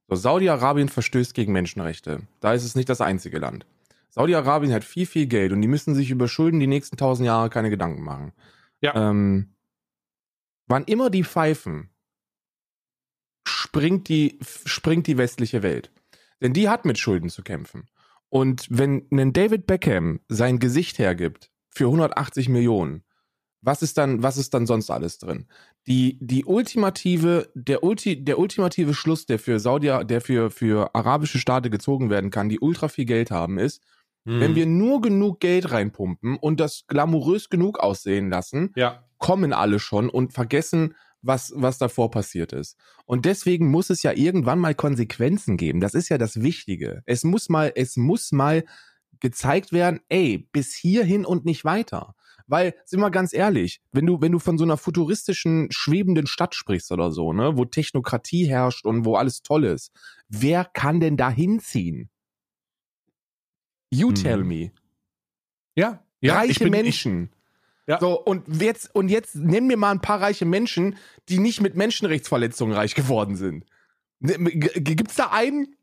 [0.09, 2.23] So, Saudi-Arabien verstößt gegen Menschenrechte.
[2.41, 3.67] Da ist es nicht das einzige Land.
[4.09, 7.51] Saudi-Arabien hat viel, viel Geld und die müssen sich über Schulden die nächsten tausend Jahre
[7.51, 8.33] keine Gedanken machen.
[8.81, 9.11] Ja.
[9.11, 9.55] Ähm,
[10.67, 11.91] wann immer die pfeifen,
[13.47, 15.93] springt die, springt die westliche Welt.
[16.41, 17.89] Denn die hat mit Schulden zu kämpfen.
[18.31, 23.05] Und wenn ein David Beckham sein Gesicht hergibt für 180 Millionen,
[23.61, 25.47] was ist dann, was ist dann sonst alles drin?
[25.87, 31.39] Die, die ultimative, der, Ulti, der ultimative Schluss, der für Saudi, der für, für arabische
[31.39, 33.83] Staaten gezogen werden kann, die ultra viel Geld haben, ist,
[34.29, 34.41] Mhm.
[34.41, 39.03] wenn wir nur genug Geld reinpumpen und das glamourös genug aussehen lassen, ja.
[39.17, 42.77] kommen alle schon und vergessen, was, was davor passiert ist.
[43.07, 45.81] Und deswegen muss es ja irgendwann mal Konsequenzen geben.
[45.81, 47.03] Das ist ja das Wichtige.
[47.07, 48.65] Es muss mal, es muss mal
[49.19, 52.15] gezeigt werden, ey, bis hierhin und nicht weiter.
[52.51, 56.55] Weil, sind wir ganz ehrlich, wenn du, wenn du von so einer futuristischen, schwebenden Stadt
[56.55, 59.93] sprichst oder so, ne, wo Technokratie herrscht und wo alles toll ist,
[60.29, 62.09] wer kann denn da hinziehen?
[63.91, 64.15] You Hm.
[64.15, 64.73] tell me.
[65.77, 66.03] Ja.
[66.21, 67.31] ja reiche ich bin, Ich, Menschen.
[67.87, 68.01] Ja.
[68.01, 70.97] So, und jetzt, und jetzt nenn mir mal ein paar reiche Menschen,
[71.29, 73.65] die nicht mit Menschenrechtsverletzungen reich geworden sind.
[74.21, 75.75] Ne, Gibt's da einen?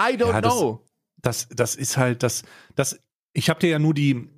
[0.00, 0.84] I don't Ja, das- know.
[1.18, 2.42] das, das ist halt, das,
[2.74, 2.98] das,
[3.32, 4.28] ich habe dir ja nur die,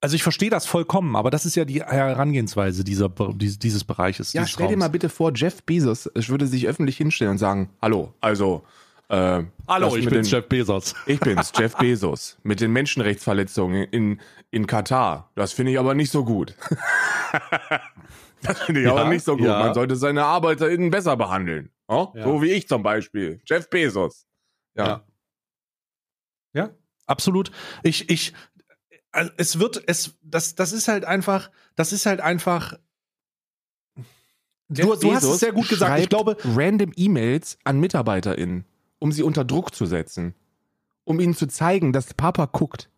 [0.00, 4.32] also ich verstehe das vollkommen, aber das ist ja die Herangehensweise dieser, dieses, Bereiches.
[4.32, 4.80] Ja, dieses stell dir Raums.
[4.80, 8.64] mal bitte vor, Jeff Bezos ich würde sich öffentlich hinstellen und sagen, hallo, also,
[9.08, 10.94] äh, Hallo, ich mit bin den- Jeff Bezos.
[11.06, 12.38] Ich bin's, Jeff Bezos.
[12.42, 14.20] Mit den Menschenrechtsverletzungen in,
[14.50, 15.30] in Katar.
[15.34, 16.54] Das finde ich aber nicht so gut.
[18.42, 19.46] das finde ich Ja, aber nicht so gut.
[19.46, 19.58] ja.
[19.60, 21.70] Man sollte seine ArbeiterInnen besser behandeln.
[21.88, 22.08] Oh?
[22.14, 22.24] Ja.
[22.24, 23.40] So wie ich zum Beispiel.
[23.46, 24.26] Jeff Bezos.
[24.76, 24.86] Ja.
[24.86, 25.04] Ja.
[26.54, 26.70] Ja,
[27.06, 27.50] absolut.
[27.82, 28.32] Ich, ich,
[29.12, 32.74] also es wird, es, das, das ist halt einfach, das ist halt einfach.
[34.68, 35.98] Du, du hast es sehr gut gesagt.
[36.00, 38.66] Ich glaube, random E-Mails an MitarbeiterInnen,
[38.98, 40.34] um sie unter Druck zu setzen.
[41.04, 42.90] Um ihnen zu zeigen, dass Papa guckt.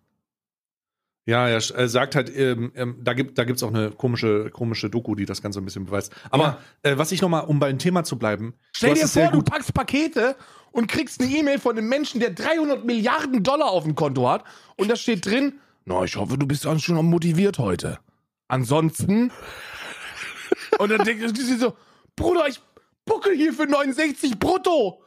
[1.27, 5.15] ja, er sagt halt, ähm, ähm, da gibt da gibt's auch eine komische, komische Doku,
[5.15, 6.13] die das Ganze ein bisschen beweist.
[6.31, 9.73] Aber äh, was ich nochmal, um beim Thema zu bleiben, Stell dir vor, du packst
[9.73, 10.35] Pakete
[10.73, 14.43] und kriegst eine E-Mail von einem Menschen, der 300 Milliarden Dollar auf dem Konto hat
[14.77, 15.61] und da steht drin,
[15.91, 17.99] na, ich hoffe, du bist dann schon motiviert heute.
[18.47, 19.33] Ansonsten.
[20.79, 21.77] und dann denkt sie so,
[22.15, 22.61] Bruder, ich
[23.05, 25.03] buckel hier für 69 brutto.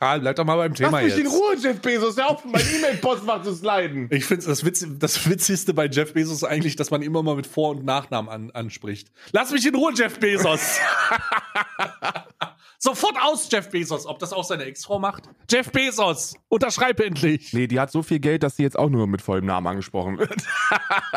[0.00, 1.20] Karl, bleib doch mal beim Lass Thema mich jetzt.
[1.20, 2.16] in Ruhe, Jeff Bezos.
[2.16, 4.08] Hör auf, mein E-Mail-Postfach zu sliden.
[4.10, 7.46] Ich finde das, Witz, das Witzigste bei Jeff Bezos eigentlich, dass man immer mal mit
[7.46, 9.12] Vor- und Nachnamen an, anspricht.
[9.32, 10.78] Lass mich in Ruhe, Jeff Bezos!
[12.78, 14.06] Sofort aus, Jeff Bezos.
[14.06, 15.28] Ob das auch seine Ex-Frau macht?
[15.50, 16.34] Jeff Bezos!
[16.48, 17.52] Unterschreib endlich!
[17.52, 20.18] Nee, die hat so viel Geld, dass sie jetzt auch nur mit vollem Namen angesprochen
[20.18, 20.34] wird.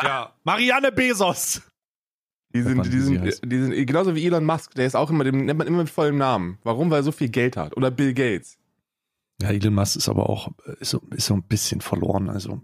[0.02, 0.34] Ja.
[0.44, 1.62] Marianne Bezos!
[2.54, 5.46] Die sind, die sind, die sind genauso wie Elon Musk, der ist auch immer, den
[5.46, 6.58] nennt man immer mit vollem Namen.
[6.62, 6.90] Warum?
[6.90, 7.76] Weil er so viel Geld hat.
[7.76, 8.58] Oder Bill Gates.
[9.40, 12.28] Ja, Elon Musk ist aber auch ist so, ist so ein bisschen verloren.
[12.30, 12.62] Also,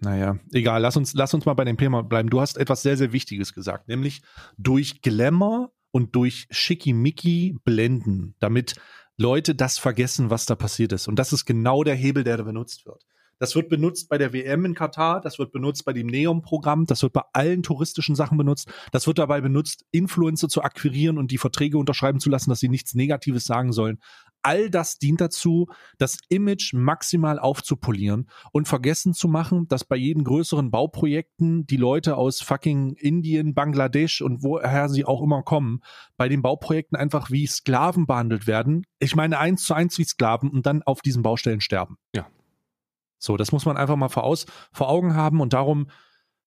[0.00, 0.82] naja, egal.
[0.82, 2.30] Lass uns, lass uns mal bei dem Thema bleiben.
[2.30, 4.22] Du hast etwas sehr, sehr Wichtiges gesagt, nämlich
[4.58, 8.74] durch Glamour und durch Schickimicki blenden, damit
[9.16, 11.08] Leute das vergessen, was da passiert ist.
[11.08, 13.06] Und das ist genau der Hebel, der da benutzt wird.
[13.38, 17.02] Das wird benutzt bei der WM in Katar, das wird benutzt bei dem Neom-Programm, das
[17.02, 21.38] wird bei allen touristischen Sachen benutzt, das wird dabei benutzt, Influencer zu akquirieren und die
[21.38, 23.98] Verträge unterschreiben zu lassen, dass sie nichts Negatives sagen sollen.
[24.42, 25.66] All das dient dazu,
[25.98, 32.16] das Image maximal aufzupolieren und vergessen zu machen, dass bei jeden größeren Bauprojekten die Leute
[32.16, 35.80] aus fucking Indien, Bangladesch und woher sie auch immer kommen,
[36.16, 38.86] bei den Bauprojekten einfach wie Sklaven behandelt werden.
[39.00, 41.96] Ich meine eins zu eins wie Sklaven und dann auf diesen Baustellen sterben.
[42.14, 42.28] Ja.
[43.18, 45.88] So, das muss man einfach mal vor, aus, vor Augen haben und darum,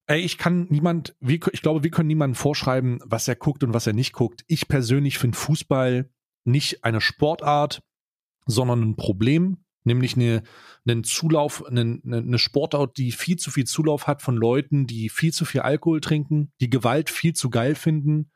[0.07, 3.73] ey, ich kann niemand, wir, ich glaube, wir können niemandem vorschreiben, was er guckt und
[3.73, 4.43] was er nicht guckt.
[4.47, 6.09] Ich persönlich finde Fußball
[6.45, 7.83] nicht eine Sportart,
[8.45, 10.43] sondern ein Problem, nämlich eine,
[10.87, 15.31] einen Zulauf, eine, eine Sportart, die viel zu viel Zulauf hat von Leuten, die viel
[15.31, 18.31] zu viel Alkohol trinken, die Gewalt viel zu geil finden,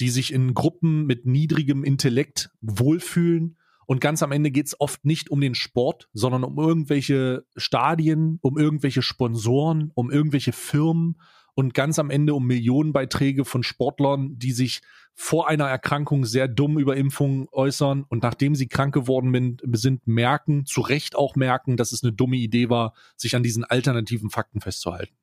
[0.00, 3.58] die sich in Gruppen mit niedrigem Intellekt wohlfühlen.
[3.86, 8.38] Und ganz am Ende geht es oft nicht um den Sport, sondern um irgendwelche Stadien,
[8.42, 11.16] um irgendwelche Sponsoren, um irgendwelche Firmen
[11.54, 14.82] und ganz am Ende um Millionenbeiträge von Sportlern, die sich
[15.14, 18.04] vor einer Erkrankung sehr dumm über Impfungen äußern.
[18.06, 22.36] Und nachdem sie krank geworden sind, merken, zu Recht auch merken, dass es eine dumme
[22.36, 25.16] Idee war, sich an diesen alternativen Fakten festzuhalten.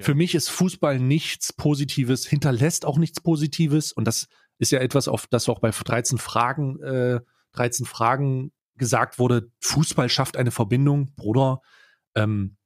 [0.00, 3.92] Für mich ist Fußball nichts Positives, hinterlässt auch nichts Positives.
[3.92, 4.26] Und das
[4.58, 7.20] ist ja etwas, auf das auch bei 13 Fragen, äh,
[7.52, 9.50] 13 Fragen gesagt wurde.
[9.60, 11.60] Fußball schafft eine Verbindung, Bruder.
[12.14, 12.56] Ähm,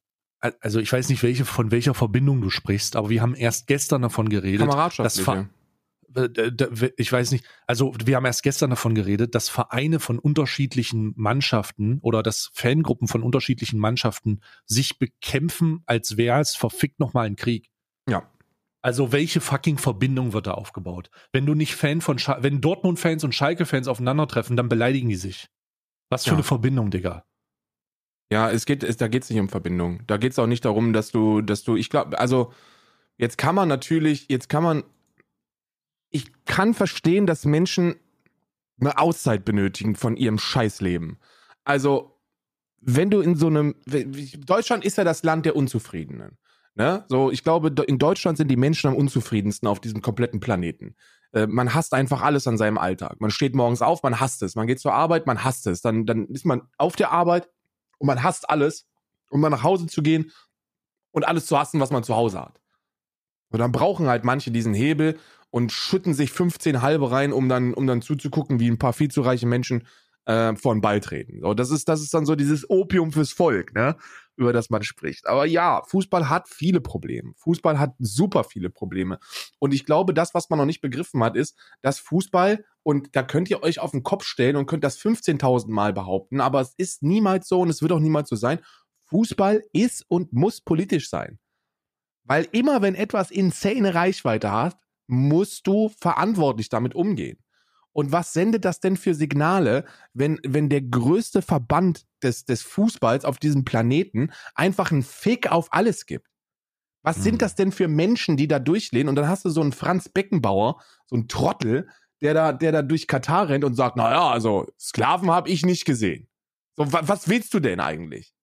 [0.41, 3.67] al- also ich weiß nicht, welche von welcher Verbindung du sprichst, aber wir haben erst
[3.67, 4.67] gestern davon geredet,
[5.05, 5.19] dass.
[5.25, 5.35] Ver
[6.15, 11.13] äh, ich weiß nicht, also wir haben erst gestern davon geredet, dass Vereine von unterschiedlichen
[11.17, 17.37] Mannschaften oder dass Fangruppen von unterschiedlichen Mannschaften sich bekämpfen, als wäre es verfickt nochmal ein
[17.37, 17.71] Krieg.
[18.87, 21.11] Also welche fucking Verbindung wird da aufgebaut?
[21.33, 25.49] Wenn du nicht Fan von Schal wenn Dortmund-Fans und Schalke-Fans aufeinandertreffen, dann beleidigen die sich.
[26.09, 26.35] Was für Ja.
[26.35, 27.25] eine Verbindung, Digga.
[28.31, 30.07] Ja, es geht, es, da geht es nicht um Verbindung.
[30.07, 32.53] Da geht es auch nicht darum, dass du, dass du, ich glaube, also
[33.17, 34.85] jetzt kann man natürlich, jetzt kann man,
[36.11, 37.97] ich kann verstehen, dass Menschen
[38.79, 41.19] eine Auszeit benötigen von ihrem Scheißleben.
[41.65, 42.21] Also,
[42.81, 43.75] wenn du in so einem,
[44.47, 46.39] Deutschland ist ja das Land der Unzufriedenen.
[46.77, 47.07] Ne?
[47.09, 50.95] So, ich glaube, in Deutschland sind die Menschen am unzufriedensten auf diesem kompletten Planeten.
[51.33, 53.19] Äh, Man hasst einfach alles an seinem Alltag.
[53.19, 54.55] Man steht morgens auf, man hasst es.
[54.57, 55.81] Man geht zur Arbeit, man hasst es.
[55.81, 57.49] Dann, dann ist man auf der Arbeit
[57.99, 58.87] und man hasst alles,
[59.31, 60.31] um dann nach Hause zu gehen
[61.13, 62.61] und alles zu hassen, was man zu Hause hat.
[63.49, 65.19] Und dann brauchen halt manche diesen Hebel
[65.49, 69.11] und schütten sich 15 halbe rein, um dann, um dann zuzugucken, wie ein paar viel
[69.11, 69.87] zu reiche Menschen
[70.27, 71.41] äh, vor den Ball treten.
[71.41, 73.97] So, das ist, das ist dann so dieses Opium fürs Volk, ne?
[74.37, 75.27] Über das man spricht.
[75.27, 77.33] Aber ja, Fußball hat viele Probleme.
[77.37, 79.19] Fußball hat super viele Probleme.
[79.59, 83.23] Und ich glaube, das, was man noch nicht begriffen hat, ist, dass Fußball, und da
[83.23, 86.75] könnt ihr euch auf den Kopf stellen und könnt das 15.000 Mal behaupten, aber es
[86.77, 88.61] ist niemals so und es wird auch niemals so sein.
[89.09, 91.39] Fußball ist und muss politisch sein.
[92.25, 94.77] Weil immer, wenn etwas insane Reichweite hat,
[95.07, 97.39] musst du verantwortlich damit umgehen.
[97.97, 103.25] Und was sendet das denn für Signale, wenn, wenn der größte Verband des, des Fußballs
[103.25, 106.29] auf diesem Planeten einfach einen Fick auf alles gibt?
[107.03, 109.09] Was sind das denn für Menschen, die da durchlehnen?
[109.09, 111.89] Und dann hast du so einen Franz Beckenbauer, so einen Trottel,
[112.21, 115.87] der da, der da durch Katar rennt und sagt, naja, also Sklaven habe ich nicht
[115.87, 116.29] gesehen.
[116.77, 118.35] So, wa was willst du denn eigentlich?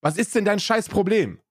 [0.00, 1.42] Was ist denn dein scheiß Problem?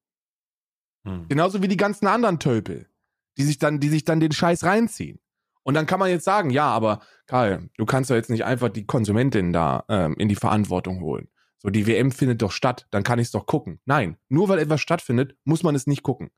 [1.05, 1.27] Hm.
[1.29, 2.89] Genauso wie die ganzen anderen Tölpel,
[3.37, 5.19] die sich dann, die sich dann den Scheiß reinziehen.
[5.63, 8.69] Und dann kann man jetzt sagen, ja, aber Karl, du kannst doch jetzt nicht einfach
[8.69, 11.29] die Konsumentin da ähm, in die Verantwortung holen.
[11.57, 13.79] So, die WM findet doch statt, dann kann ich es doch gucken.
[13.85, 16.29] Nein, nur weil etwas stattfindet, muss man es nicht gucken.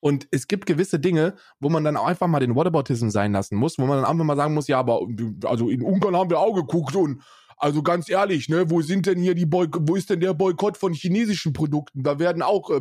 [0.00, 3.56] Und es gibt gewisse Dinge, wo man dann auch einfach mal den Whataboutism sein lassen
[3.56, 5.00] muss, wo man dann einfach mal sagen muss, ja, aber
[5.44, 7.22] also in Ungarn haben wir auch geguckt und
[7.56, 10.76] also ganz ehrlich, ne, wo sind denn hier die Boy wo ist denn der Boykott
[10.76, 12.04] von chinesischen Produkten?
[12.04, 12.80] Da werden auch, äh,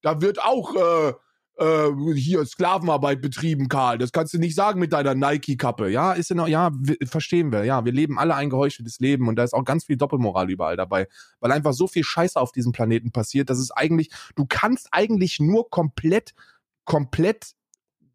[0.00, 1.12] da wird auch äh,
[1.56, 3.98] äh, hier Sklavenarbeit betrieben, Karl.
[3.98, 5.88] Das kannst du nicht sagen mit deiner Nike-Kappe.
[5.88, 7.64] Ja, ist ja, ja, wir, verstehen wir.
[7.64, 10.76] Ja, wir leben alle ein geheucheltes Leben und da ist auch ganz viel Doppelmoral überall
[10.76, 11.06] dabei,
[11.40, 15.38] weil einfach so viel Scheiße auf diesem Planeten passiert, dass es eigentlich, du kannst eigentlich
[15.38, 16.34] nur komplett,
[16.84, 17.52] komplett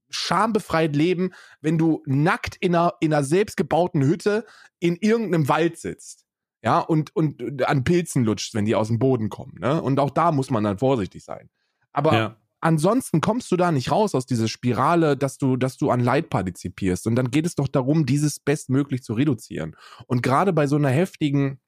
[0.09, 1.31] schambefreit leben,
[1.61, 4.45] wenn du nackt in einer, in einer selbstgebauten Hütte
[4.79, 6.25] in irgendeinem Wald sitzt.
[6.61, 9.59] Ja, und, und an Pilzen lutscht, wenn die aus dem Boden kommen.
[9.59, 9.81] Ne?
[9.81, 11.49] Und auch da muss man dann vorsichtig sein.
[11.93, 12.35] Aber Ja.
[12.61, 16.29] Ansonsten kommst du da nicht raus aus dieser Spirale, dass du, dass du an Leid
[16.29, 17.07] partizipierst.
[17.07, 19.75] Und dann geht es doch darum, dieses bestmöglich zu reduzieren.
[20.07, 21.59] Und gerade bei so einer heftigen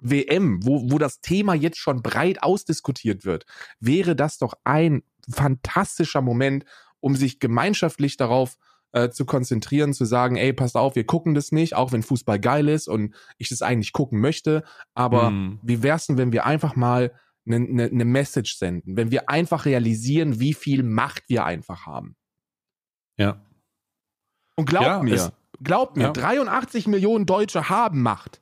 [0.00, 3.46] WM, wo, wo das Thema jetzt schon breit ausdiskutiert wird,
[3.78, 6.64] wäre das doch ein fantastischer Moment,
[7.00, 8.56] um sich gemeinschaftlich darauf
[8.92, 12.38] äh, zu konzentrieren, zu sagen, ey, passt auf, wir gucken das nicht, auch wenn Fußball
[12.38, 14.64] geil ist und ich das eigentlich gucken möchte.
[14.94, 15.60] Aber Hm.
[15.62, 17.12] wie wär's denn, wenn wir einfach mal
[17.46, 22.16] eine ne, ne Message senden, wenn wir einfach realisieren, wie viel Macht wir einfach haben.
[23.18, 23.44] Ja.
[24.56, 25.32] Und glaubt Ja, mir, es-
[25.62, 26.12] glaubt mir, ja.
[26.12, 28.40] 83 Millionen Deutsche haben Macht.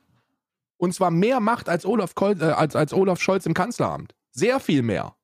[0.76, 4.14] Und zwar mehr Macht als Olaf, Kol äh, als, als Olaf Scholz im Kanzleramt.
[4.32, 5.16] Sehr viel mehr.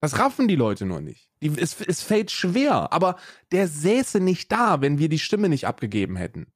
[0.00, 1.28] Das raffen die Leute nur nicht.
[1.42, 3.16] Die, es, es fällt schwer, aber
[3.52, 6.52] der säße nicht da, wenn wir die Stimme nicht abgegeben hätten.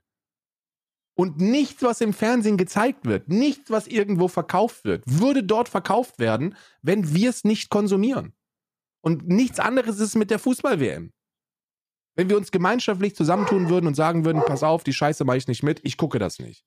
[1.14, 6.18] Und nichts, was im Fernsehen gezeigt wird, nichts, was irgendwo verkauft wird, würde dort verkauft
[6.18, 8.32] werden, wenn wir es nicht konsumieren.
[9.02, 11.12] Und nichts anderes ist mit der Fußball-WM.
[12.14, 15.48] Wenn wir uns gemeinschaftlich zusammentun würden und sagen würden, pass auf, die Scheiße mache ich
[15.48, 16.64] nicht mit, ich gucke das nicht.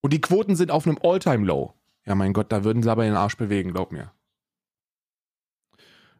[0.00, 1.74] Und die Quoten sind auf einem All-Time-Low.
[2.04, 4.12] Ja, mein Gott, da würden sie aber den Arsch bewegen, glaub mir.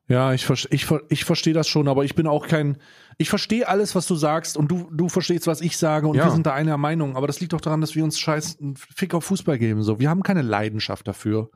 [0.09, 2.78] Ja, ich, ich, ich verstehe das schon, aber ich bin auch kein.
[3.18, 6.26] Ich verstehe alles, was du sagst und du, du verstehst, was ich sage und Ja.
[6.26, 7.16] wir sind da einer Meinung.
[7.16, 9.82] Aber das liegt doch daran, dass wir uns scheiß einen Fick auf Fußball geben.
[9.82, 11.50] So, wir haben keine Leidenschaft dafür.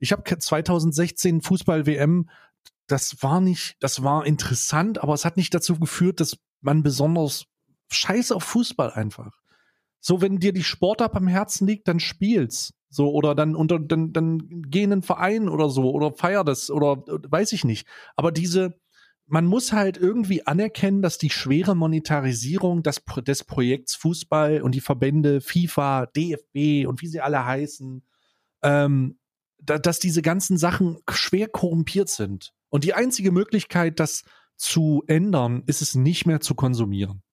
[0.00, 2.28] Ich habe 2016 Fußball-WM,
[2.88, 7.44] das war nicht, das war interessant, aber es hat nicht dazu geführt, dass man besonders
[7.90, 9.30] scheiße auf Fußball einfach.
[10.00, 12.74] So, wenn dir die Sportart am Herzen liegt, dann spiel's.
[12.94, 16.70] So, oder dann unter, dann, dann geh in einen Verein oder so, oder feier das,
[16.70, 17.88] oder weiß ich nicht.
[18.14, 18.78] Aber diese,
[19.26, 24.80] man muss halt irgendwie anerkennen, dass die schwere Monetarisierung des, des Projekts Fußball und die
[24.80, 28.04] Verbände FIFA, DFB und wie sie alle heißen,
[28.62, 29.18] ähm,
[29.58, 32.54] da, dass diese ganzen Sachen schwer korrumpiert sind.
[32.68, 34.22] Und die einzige Möglichkeit, das
[34.54, 37.23] zu ändern, ist es nicht mehr zu konsumieren.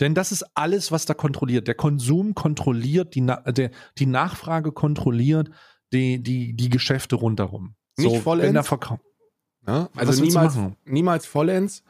[0.00, 1.68] Denn das ist alles, was da kontrolliert.
[1.68, 5.50] Der Konsum kontrolliert, die, Na der, die Nachfrage kontrolliert
[5.92, 7.74] die, die, die Geschäfte rundherum.
[7.98, 8.46] Nicht so, vollends?
[8.46, 9.00] wenn der Verkauf.
[9.66, 9.90] Ne?
[9.94, 11.82] Also niemals, niemals vollends.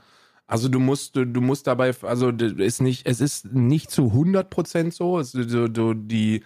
[0.47, 4.91] Also du musst, du, du musst dabei, also ist nicht, es ist nicht zu 100%
[4.91, 5.21] so.
[5.21, 6.43] Es, du, du, die,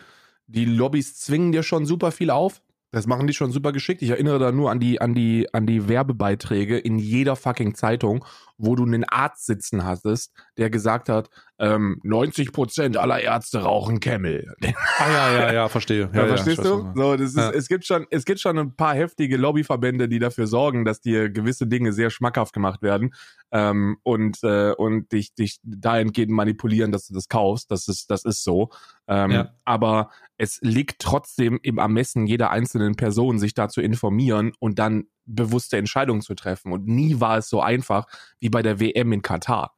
[0.47, 2.61] die Lobbys zwingen dir schon super viel auf.
[2.91, 4.03] Das machen die schon super geschickt.
[4.03, 8.25] Ich erinnere da nur an die, an die, an die Werbebeiträge in jeder fucking Zeitung,
[8.57, 11.29] wo du einen Arzt sitzen hattest, der gesagt hat,
[11.59, 14.53] ähm, 90% aller Ärzte rauchen Camel.
[14.99, 16.11] Ah ja, ja, ja, verstehe.
[16.15, 17.01] Ja, verstehst ich weiß, was du?
[17.01, 17.51] So, das ist, Ja.
[17.51, 21.31] es gibt schon, es gibt schon ein paar heftige Lobbyverbände, die dafür sorgen, dass dir
[21.31, 23.15] gewisse Dinge sehr schmackhaft gemacht werden
[23.53, 27.71] ähm, und äh, und dich dich dahingehend manipulieren, dass du das kaufst.
[27.71, 28.71] Das ist das ist so.
[29.07, 29.51] Ähm, Ja.
[29.65, 35.05] Aber es liegt trotzdem im Ermessen jeder einzelnen Person, sich da zu informieren und dann
[35.27, 36.73] bewusste Entscheidungen zu treffen.
[36.73, 38.07] Und nie war es so einfach
[38.41, 39.75] wie bei der WM in Katar,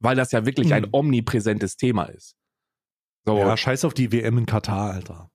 [0.00, 0.90] weil das ja wirklich ein Hm.
[0.92, 2.36] omnipräsentes Thema ist.
[3.24, 5.30] So, Ja, ja, scheiß auf die WM in Katar, Alter.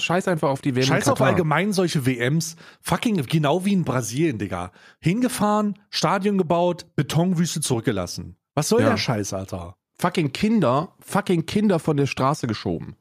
[0.00, 2.56] scheiß einfach auf die WM in Scheiß auf allgemein solche WMs.
[2.80, 4.72] Fucking genau wie in Brasilien, Digga.
[5.00, 8.36] Hingefahren, Stadion gebaut, Betonwüste zurückgelassen.
[8.54, 8.90] Was soll Ja.
[8.90, 9.76] der Scheiß, Alter?
[10.00, 12.96] fucking Kinder, fucking Kinder von der Straße geschoben.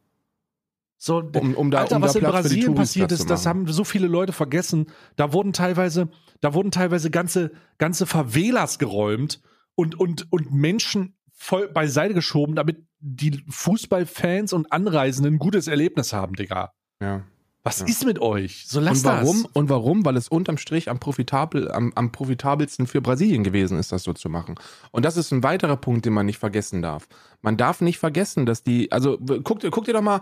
[1.00, 3.84] So, Um, um da, Alter, um was da in Brasilien passiert ist, das haben so
[3.84, 4.88] viele Leute vergessen.
[5.16, 6.10] Da wurden teilweise,
[6.42, 9.42] da wurden teilweise ganze, ganze Favelas geräumt
[9.76, 16.14] und, und, und Menschen voll beiseite geschoben, damit die Fußballfans und Anreisenden ein gutes Erlebnis
[16.14, 16.72] haben, Digga.
[17.00, 17.24] Ja.
[17.64, 17.86] Was Ja.
[17.86, 18.66] ist mit euch?
[18.68, 19.44] So lasst Und warum?
[19.44, 19.52] das.
[19.54, 20.06] Und warum?
[20.06, 24.14] Weil es unterm Strich am, profitabel, am, am profitabelsten für Brasilien gewesen ist, das so
[24.14, 24.56] zu machen.
[24.92, 27.08] Und das ist ein weiterer Punkt, den man nicht vergessen darf.
[27.42, 30.22] Man darf nicht vergessen, dass die, also guck, dir- guck dir doch mal,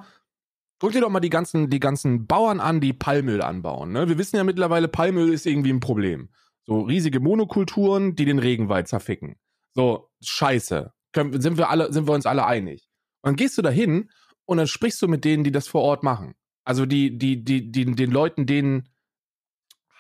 [0.79, 3.91] guck dir doch mal die ganzen, die ganzen Bauern an, die Palmöl anbauen.
[3.91, 4.09] Ne?
[4.09, 6.29] Wir wissen ja mittlerweile, Palmöl ist irgendwie ein Problem.
[6.65, 9.35] So riesige Monokulturen, die den Regenwald zerficken.
[9.73, 10.93] So, scheiße.
[11.11, 12.87] Können, sind wir alle, sind wir uns alle einig.
[13.21, 14.09] Und dann gehst du da hin
[14.45, 16.33] und dann sprichst du mit denen, die das vor Ort machen.
[16.63, 18.89] Also die, die, die, die, den Leuten, denen,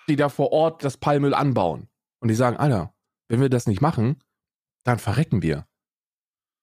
[0.09, 1.89] die da vor Ort das Palmöl anbauen.
[2.19, 2.95] Und die sagen, Alter,
[3.27, 4.23] wenn wir das nicht machen,
[4.83, 5.67] dann verrecken wir.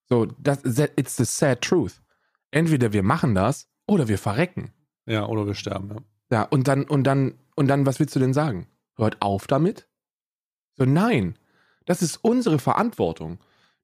[0.08, 2.02] So, das, it's the sad truth.
[2.50, 4.72] Entweder wir machen das oder wir verrecken.
[5.06, 5.96] Ja, oder wir sterben, ja.
[6.30, 8.66] Ja, und dann, und dann, und dann, was willst du denn sagen?
[8.96, 9.86] Hört auf damit?
[10.76, 11.36] So, nein.
[11.84, 13.38] Das ist unsere Verantwortung.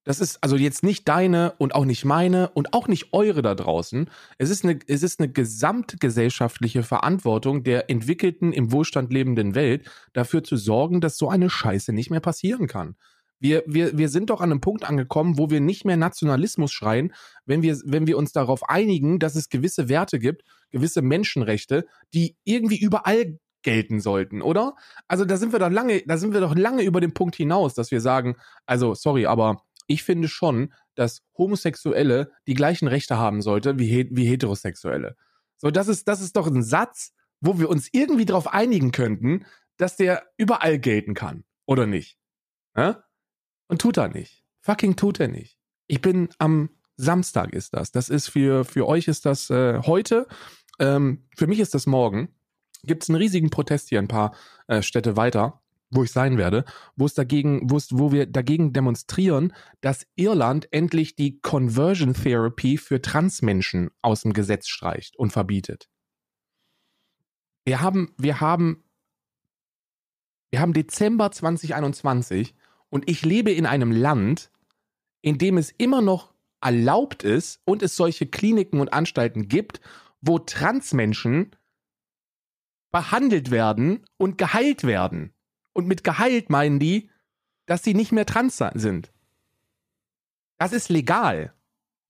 [0.04, 3.54] Das ist also jetzt nicht deine und auch nicht meine und auch nicht eure da
[3.54, 4.09] draußen.
[4.38, 10.42] Es ist eine, es ist eine gesamtgesellschaftliche Verantwortung der entwickelten, im Wohlstand lebenden Welt, dafür
[10.42, 12.96] zu sorgen, dass so eine Scheiße nicht mehr passieren kann.
[13.41, 17.12] Wir, wir, wir sind doch an einem Punkt angekommen, wo wir nicht mehr Nationalismus schreien,
[17.47, 22.36] wenn wir, wenn wir uns darauf einigen, dass es gewisse Werte gibt, gewisse Menschenrechte, die
[22.45, 24.74] irgendwie überall gelten sollten, oder?
[25.09, 27.74] Also da sind wir doch lange, da sind wir doch lange über den Punkt hinaus,
[27.74, 28.36] dass wir sagen,
[28.66, 34.26] also sorry, aber ich finde schon, dass Homosexuelle die gleichen Rechte haben sollte wie, wie
[34.26, 35.16] Heterosexuelle.
[35.57, 39.45] So, das ist, das ist doch ein Satz, wo wir uns irgendwie darauf einigen könnten,
[39.76, 42.16] dass der überall gelten kann, oder nicht?
[42.74, 42.95] Hä?
[43.68, 44.42] Und tut er nicht.
[44.60, 45.58] Fucking tut er nicht.
[45.86, 47.92] Ich bin am Samstag ist das.
[47.92, 50.26] Das ist für, für euch ist das äh, heute.
[50.80, 52.34] Ähm, für mich ist das morgen.
[52.82, 54.34] Gibt es einen riesigen Protest hier ein paar
[54.66, 56.64] äh, Städte weiter, wo ich sein werde,
[56.96, 62.78] wo es dagegen, wo es, wo wir dagegen demonstrieren, dass Irland endlich die Conversion Therapy
[62.78, 65.88] für Transmenschen aus dem Gesetz streicht und verbietet.
[67.64, 68.84] Wir haben, wir haben,
[70.50, 72.54] wir haben Dezember 2021
[72.91, 74.51] und ich lebe in einem Land,
[75.20, 79.80] in dem es immer noch erlaubt ist und es solche Kliniken und Anstalten gibt,
[80.20, 81.55] wo Transmenschen
[82.91, 85.32] behandelt werden und geheilt werden.
[85.72, 87.11] Und mit geheilt meinen die,
[87.66, 89.12] dass sie nicht mehr trans sind.
[90.57, 91.53] Das ist legal.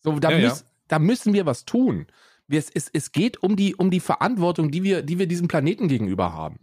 [0.01, 0.49] So, da, Ja, ja.
[0.49, 2.07] müß, da müssen wir was tun.
[2.47, 5.49] Wir, es, es, es geht um die, um die Verantwortung, die wir, die wir diesem
[5.49, 6.61] Planeten gegenüber haben.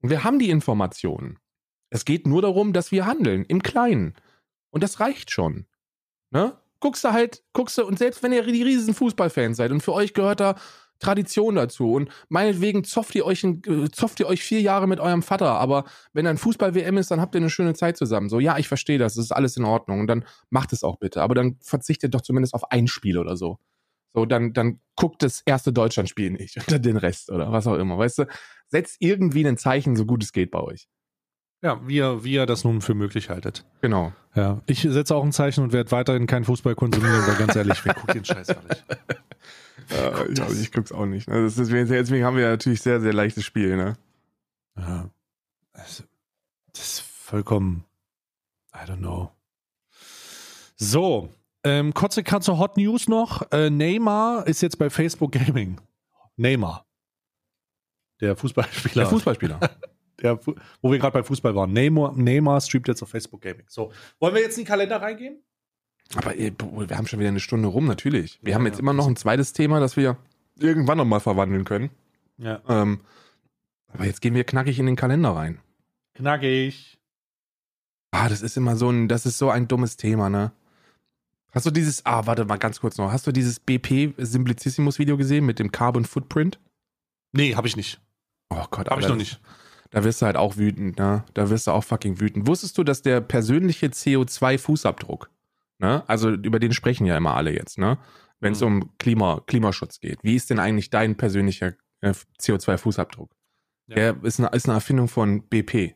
[0.00, 1.38] Und wir haben die Informationen.
[1.92, 4.14] Es geht nur darum, dass wir handeln, im Kleinen.
[4.70, 5.66] Und das reicht schon.
[6.30, 6.56] Ne?
[6.80, 9.92] Guckst du halt, guckst du, und selbst wenn ihr die riesen Fußballfans seid und für
[9.92, 10.56] euch gehört da
[11.00, 15.22] Tradition dazu und meinetwegen zofft ihr euch, äh, zofft ihr euch vier Jahre mit eurem
[15.22, 15.84] Vater, aber
[16.14, 18.30] wenn ein Fußball-WM ist, dann habt ihr eine schöne Zeit zusammen.
[18.30, 20.96] So, ja, ich verstehe das, das ist alles in Ordnung und dann macht es auch
[20.96, 23.58] bitte, aber dann verzichtet doch zumindest auf ein Spiel oder so.
[24.14, 27.98] So, dann, dann guckt das erste Deutschlandspiel nicht oder den Rest oder was auch immer.
[27.98, 28.26] Weißt du,
[28.68, 30.88] setzt irgendwie ein Zeichen, so gut es geht bei euch.
[31.62, 33.64] Ja, wie ihr, wie ihr das nun für möglich haltet.
[33.80, 34.12] Genau.
[34.34, 37.84] Ja, ich setze auch ein Zeichen und werde weiterhin keinen Fußball konsumieren, weil ganz ehrlich,
[37.84, 38.84] wer guckt den Scheiß gar nicht?
[39.90, 40.58] Äh, ich, das?
[40.58, 41.28] ich guck's auch nicht.
[41.28, 41.44] ne?
[41.44, 43.98] Ist, deswegen, haben wir ja natürlich sehr, sehr leichtes Spiel, ne?
[44.76, 45.10] Ja.
[45.72, 46.04] Also,
[46.72, 47.84] das ist vollkommen,
[48.72, 49.32] I don't know.
[50.76, 51.30] So,
[51.64, 53.50] ähm, kurze Katze Hot News noch.
[53.52, 55.80] Äh, Neymar ist jetzt bei Facebook Gaming.
[56.36, 56.86] Neymar.
[58.20, 59.04] Der Fußballspieler.
[59.04, 59.60] Der Fußballspieler.
[60.22, 60.38] Der,
[60.80, 61.72] wo wir gerade bei Fußball waren.
[61.72, 63.64] Neymar, Neymar streamt jetzt auf Facebook Gaming.
[63.68, 65.42] So, wollen wir jetzt in den Kalender reingehen?
[66.14, 68.38] Aber ey, wir haben schon wieder eine Stunde rum, natürlich.
[68.42, 68.80] Wir Ja, haben jetzt ja.
[68.80, 70.16] immer noch ein zweites Thema, das wir
[70.58, 71.90] irgendwann nochmal verwandeln können.
[72.38, 72.60] Ja.
[72.68, 73.00] Ähm,
[73.88, 75.58] aber jetzt gehen wir knackig in den Kalender rein.
[76.14, 76.98] Knackig.
[78.10, 80.52] Ah, das ist immer so ein, das ist so ein dummes Thema, ne?
[81.50, 83.12] Hast du dieses, ah, warte mal ganz kurz noch.
[83.12, 86.58] Hast du dieses BP Simplicissimus Video gesehen mit dem Carbon Footprint?
[87.32, 88.00] Nee, habe ich nicht.
[88.50, 89.40] Oh Gott, Habe ich noch nicht.
[89.92, 91.24] Da wirst du halt auch wütend, ne?
[91.34, 92.46] Da wirst du auch fucking wütend.
[92.46, 95.26] Wusstest du, dass der persönliche CO2-Fußabdruck,
[95.78, 96.02] ne?
[96.08, 97.98] Also über den sprechen ja immer alle jetzt, ne?
[98.40, 98.66] Wenn es Mhm.
[98.66, 100.18] um Klima, Klimaschutz geht.
[100.22, 103.30] Wie ist denn eigentlich dein persönlicher äh, CO2-Fußabdruck?
[103.88, 103.94] Ja.
[103.94, 105.94] Der ist eine, ist eine Erfindung von BP.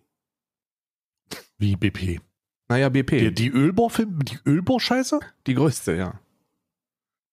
[1.59, 2.21] Wie BP.
[2.69, 3.11] Naja, BP.
[3.19, 5.21] Die, die Ölbohr-Film, die Ölbohr-Scheiße?
[5.47, 6.21] Die größte, ja.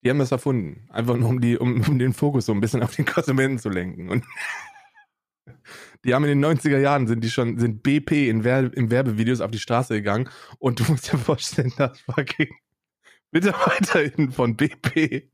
[0.02, 0.88] Die haben das erfunden.
[0.90, 3.68] Einfach nur, um, die, um, um den Fokus so ein bisschen auf den Konsumenten zu
[3.68, 4.08] lenken.
[4.08, 4.24] Und
[6.04, 9.40] die haben in den 90er Jahren sind die schon, sind BP in Werbe, in Werbevideos
[9.40, 10.28] auf die Straße gegangen
[10.58, 12.54] und du musst dir vorstellen, dass fucking
[13.32, 15.30] MitarbeiterInnen von BP.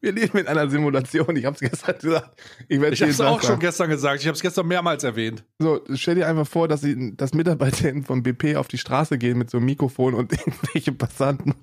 [0.00, 1.34] Wir leben in einer Simulation.
[1.34, 2.38] Ich hab's gestern gesagt.
[2.68, 4.20] Ich Ich habe es auch schon gestern gesagt.
[4.20, 5.44] Ich habe es gestern mehrmals erwähnt.
[5.58, 9.38] So, stell dir einfach vor, dass, sie, dass MitarbeiterInnen von BP auf die Straße gehen
[9.38, 11.54] mit so einem Mikrofon und irgendwelche Passanten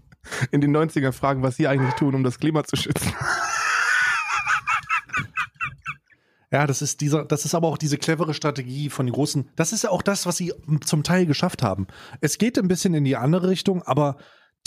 [0.50, 3.14] in den 90ern fragen, was sie eigentlich tun, um das Klima zu schützen.
[6.52, 9.50] Ja, das ist dieser, das ist aber auch diese clevere Strategie von den großen.
[9.56, 10.54] Das ist ja auch das, was sie
[10.86, 11.88] zum Teil geschafft haben.
[12.20, 14.18] Es geht ein bisschen in die andere Richtung, aber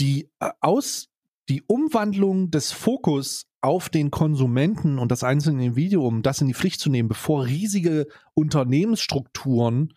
[0.01, 1.11] die äh, aus
[1.51, 6.81] die Umwandlung des Fokus auf den Konsumenten und das einzelne Individuum, das in die Pflicht
[6.81, 9.93] zu nehmen, bevor riesige Unternehmensstrukturen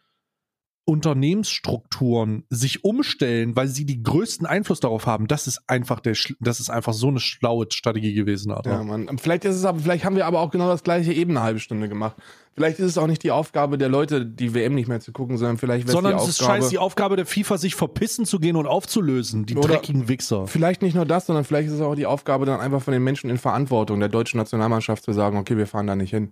[0.88, 6.60] Unternehmensstrukturen sich umstellen, weil sie die größten Einfluss darauf haben, das ist einfach der, das
[6.60, 8.72] ist einfach so eine schlaue Strategie gewesen, Alter.
[8.72, 9.18] Ja, Mann.
[9.18, 11.60] Vielleicht ist es aber, vielleicht haben wir aber auch genau das gleiche eben eine halbe
[11.60, 12.16] Stunde gemacht.
[12.56, 15.38] Vielleicht ist es auch nicht die Aufgabe der Leute, die WM nicht mehr zu gucken,
[15.38, 16.62] sondern vielleicht Sondern die es ist Aufgabe.
[16.62, 20.48] scheiß die Aufgabe der FIFA, sich verpissen zu gehen und aufzulösen, die Oder- dreckigen Wichser.
[20.48, 23.04] Vielleicht nicht nur das, sondern vielleicht ist es auch die Aufgabe dann einfach von den
[23.04, 26.32] Menschen in Verantwortung der deutschen Nationalmannschaft zu sagen, okay, wir fahren da nicht hin.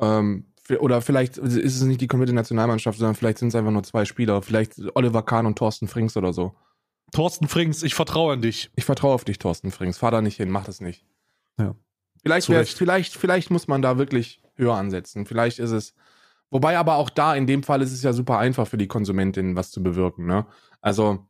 [0.00, 0.46] Ähm,
[0.78, 4.04] oder vielleicht ist es nicht die komplette Nationalmannschaft, sondern vielleicht sind es einfach nur zwei
[4.04, 4.40] Spieler.
[4.42, 6.54] Vielleicht Oliver Kahn und Thorsten Frings oder so.
[7.12, 8.70] Thorsten Frings, ich vertraue an dich.
[8.74, 9.98] Ich vertraue auf dich, Thorsten Frings.
[9.98, 11.04] Fahr da nicht hin, mach das nicht.
[11.58, 11.74] Ja.
[12.22, 15.26] Vielleicht, vielleicht, vielleicht muss man da wirklich höher ansetzen.
[15.26, 15.94] Vielleicht ist es.
[16.50, 19.56] Wobei aber auch da, in dem Fall ist es ja super einfach für die Konsumentin,
[19.56, 20.46] was zu bewirken, ne?
[20.80, 21.26] Also,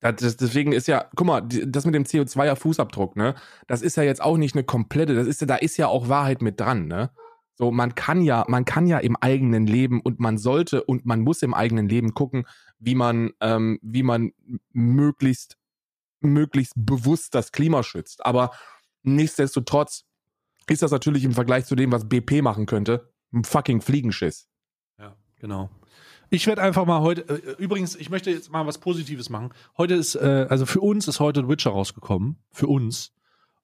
[0.00, 3.34] das, deswegen ist ja, guck mal, das mit dem CO2er-Fußabdruck, ne?
[3.66, 6.08] Das ist ja jetzt auch nicht eine komplette, das ist ja, da ist ja auch
[6.08, 7.10] Wahrheit mit dran, ne?
[7.56, 11.20] So, man kann ja, man kann ja im eigenen Leben und man sollte und man
[11.20, 12.46] muss im eigenen Leben gucken,
[12.78, 14.32] wie man, ähm, wie man
[14.72, 15.56] möglichst,
[16.20, 18.26] möglichst bewusst das Klima schützt.
[18.26, 18.50] Aber
[19.02, 20.04] nichtsdestotrotz
[20.68, 24.48] ist das natürlich im Vergleich zu dem, was BP machen könnte, ein fucking Fliegenschiss.
[24.98, 25.70] Ja, genau.
[26.30, 29.50] Ich werde einfach mal heute, äh, übrigens, ich möchte jetzt mal was Positives machen.
[29.78, 32.36] Heute ist, äh, also für uns ist heute The Witcher rausgekommen.
[32.50, 33.13] Für uns.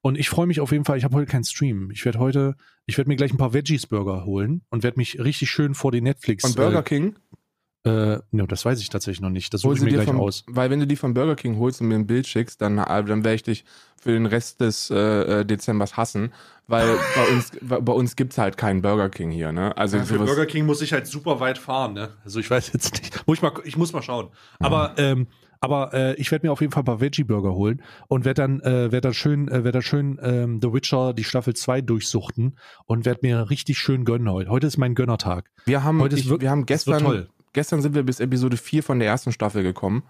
[0.02, 1.90] Und ich freue mich auf jeden Fall, ich habe heute keinen Stream.
[1.90, 5.50] Ich werde heute, ich werde mir gleich ein paar Veggies-Burger holen und werde mich richtig
[5.50, 6.42] schön vor die Netflix.
[6.42, 7.16] Von Burger King?
[7.16, 7.36] Äh,
[7.82, 9.54] äh, ne, das weiß ich tatsächlich noch nicht.
[9.54, 10.44] Das suche Hol ich sie mir dir gleich von, aus.
[10.46, 13.04] Weil wenn du die von Burger King holst und mir ein Bild schickst, dann, äh,
[13.04, 13.64] dann werde ich dich
[14.00, 14.96] für den Rest des äh,
[15.40, 16.32] äh, Dezembers hassen,
[16.66, 19.76] weil bei uns, bei uns gibt's halt keinen Burger King hier, ne?
[19.78, 22.10] Also Ja, für Burger King muss ich halt super weit fahren, ne?
[22.22, 23.26] Also ich weiß jetzt nicht.
[23.26, 24.28] Muss ich, mal, ich muss mal schauen.
[24.58, 25.26] Aber, ähm,
[25.60, 28.60] aber äh, ich werde mir auf jeden Fall ein paar Veggie-Burger holen und werde dann,
[28.60, 32.56] äh, werd dann schön, äh, werd dann schön ähm, The Witcher, die Staffel 2 durchsuchten
[32.86, 34.50] und werde mir richtig schön gönnen heute.
[34.50, 35.50] Heute ist mein Gönnertag.
[35.66, 37.28] wir haben, Heute ich, wirklich- wir haben gestern, toll.
[37.52, 40.02] gestern sind wir bis Episode 4 von der ersten Staffel gekommen.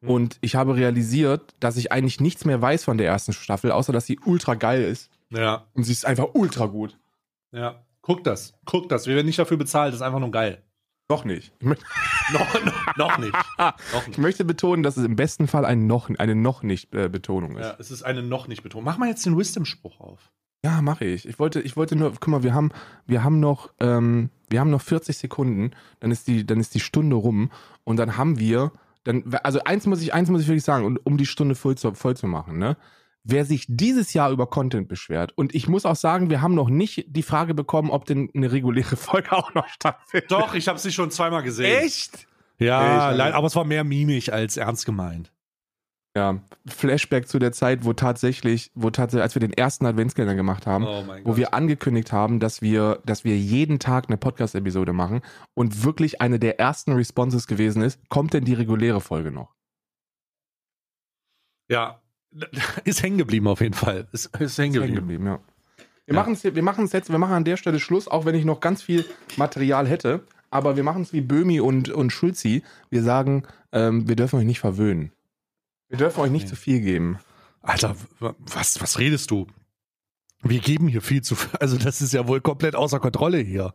[0.00, 0.10] Mhm.
[0.10, 3.92] Und ich habe realisiert, dass ich eigentlich nichts mehr weiß von der ersten Staffel, außer
[3.92, 5.10] dass sie ultra geil ist.
[5.30, 6.98] Ja, Und sie ist einfach ultra gut.
[7.52, 7.84] ja.
[8.00, 9.06] Guck das, guck das.
[9.06, 10.62] Wir werden nicht dafür bezahlt, das ist einfach nur geil.
[11.10, 11.52] Noch nicht.
[11.58, 11.66] Ich,
[12.32, 13.32] noch, noch, noch nicht.
[13.58, 14.18] Noch ich nicht.
[14.18, 17.66] möchte betonen, dass es im besten Fall ein noch, eine noch nicht äh, Betonung ist.
[17.66, 18.84] Ja, es ist eine noch nicht Betonung.
[18.84, 20.30] Mach mal jetzt den Wisdom-Spruch auf.
[20.64, 21.26] Ja, mache ich.
[21.26, 22.72] Ich wollte, ich wollte nur, guck mal, wir haben,
[23.06, 26.80] wir haben noch, ähm, wir haben noch 40 Sekunden, dann ist die, dann ist die
[26.80, 27.50] Stunde rum
[27.84, 28.72] und dann haben wir
[29.04, 31.78] dann, also eins muss ich, eins muss ich wirklich sagen, und um die Stunde voll
[31.78, 32.76] zu, voll zu machen, ne?
[33.24, 36.70] Wer sich dieses Jahr über Content beschwert, und ich muss auch sagen, wir haben noch
[36.70, 40.30] nicht die Frage bekommen, ob denn eine reguläre Folge auch noch stattfindet.
[40.30, 41.78] Doch, ich habe sie schon zweimal gesehen.
[41.84, 42.26] Echt?
[42.58, 45.32] Ja, leid- aber es war mehr mimisch als ernst gemeint.
[46.16, 50.66] Ja, Flashback zu der Zeit, wo tatsächlich, wo tatsächlich, als wir den ersten Adventskalender gemacht
[50.66, 55.20] haben, Oh wo wir angekündigt haben, dass wir, dass wir jeden Tag eine Podcast-Episode machen
[55.54, 59.54] und wirklich eine der ersten Responses gewesen ist, kommt denn die reguläre Folge noch?
[61.70, 62.00] Ja,
[62.84, 64.06] ist hängen geblieben auf jeden Fall.
[64.12, 64.96] Ist, ist hängen Ist hängen geblieben.
[64.96, 65.38] geblieben, ja.
[66.06, 66.20] Wir Ja.
[66.20, 68.60] machen es wir machen's jetzt, wir machen an der Stelle Schluss, auch wenn ich noch
[68.60, 69.04] ganz viel
[69.36, 70.22] Material hätte.
[70.50, 72.62] Aber wir machen es wie Böhmi und, und Schulzi.
[72.88, 75.12] Wir sagen, ähm, wir dürfen euch nicht verwöhnen.
[75.90, 76.48] Wir dürfen euch nicht Nee.
[76.48, 77.18] zu viel geben.
[77.60, 79.46] Alter, was, was redest du?
[80.42, 81.50] Wir geben hier viel zu viel.
[81.60, 83.74] Also, das ist ja wohl komplett außer Kontrolle hier.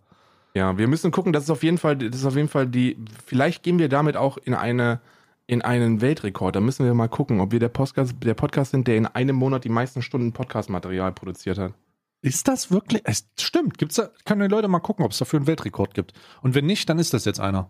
[0.56, 2.98] Ja, wir müssen gucken, das ist auf jeden Fall, das ist auf jeden Fall die,
[3.26, 5.00] vielleicht gehen wir damit auch in eine,
[5.48, 6.56] in einen Weltrekord.
[6.56, 9.36] Da müssen wir mal gucken, ob wir der Podcast, der Podcast sind, der in einem
[9.36, 11.74] Monat die meisten Stunden Podcast-Material produziert hat.
[12.22, 13.02] Ist das wirklich?
[13.04, 13.78] Es stimmt.
[13.78, 16.14] Gibt's da, können die Leute mal gucken, ob es dafür einen Weltrekord gibt.
[16.42, 17.70] Und wenn nicht, dann ist das jetzt einer.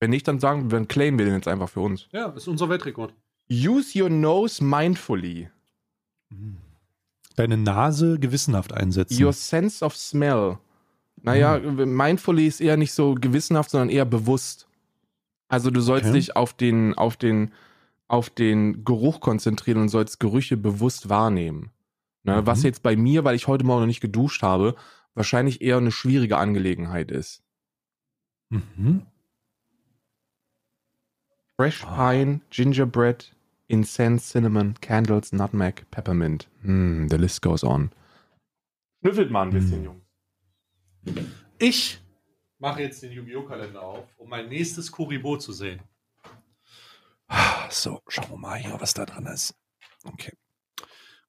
[0.00, 2.08] Wenn nicht, dann sagen, dann claimen wir den jetzt einfach für uns.
[2.10, 3.14] Ja, ist unser Weltrekord.
[3.50, 5.50] Use your nose mindfully.
[7.36, 9.22] Deine Nase gewissenhaft einsetzen.
[9.22, 10.58] Your sense of smell.
[11.22, 14.66] Naja, mindfully ist eher nicht so gewissenhaft, sondern eher bewusst.
[15.54, 16.16] Also du sollst Okay.
[16.18, 17.52] dich auf den, auf den,
[18.08, 21.70] auf den Geruch konzentrieren und sollst Gerüche bewusst wahrnehmen.
[22.24, 22.46] Ne, Mhm.
[22.46, 24.74] Was jetzt bei mir, weil ich heute Morgen noch nicht geduscht habe,
[25.14, 27.44] wahrscheinlich eher eine schwierige Angelegenheit ist.
[28.50, 29.02] mhm.
[31.56, 32.10] Fresh Ah.
[32.12, 33.32] Pine, Gingerbread,
[33.68, 36.48] Incense, Cinnamon, Candles, Nutmeg, Peppermint.
[36.62, 37.90] Hm, the list goes on.
[39.02, 39.84] Schnüffelt mal ein bisschen, Hm.
[39.84, 40.02] Jungs.
[41.60, 42.00] Ich
[42.64, 43.44] mache jetzt den Yu-Gi-Oh!
[43.44, 45.82] Kalender auf, um mein nächstes Kuribo zu sehen.
[47.68, 49.54] So, schauen wir mal hier, was da drin ist.
[50.04, 50.32] Okay.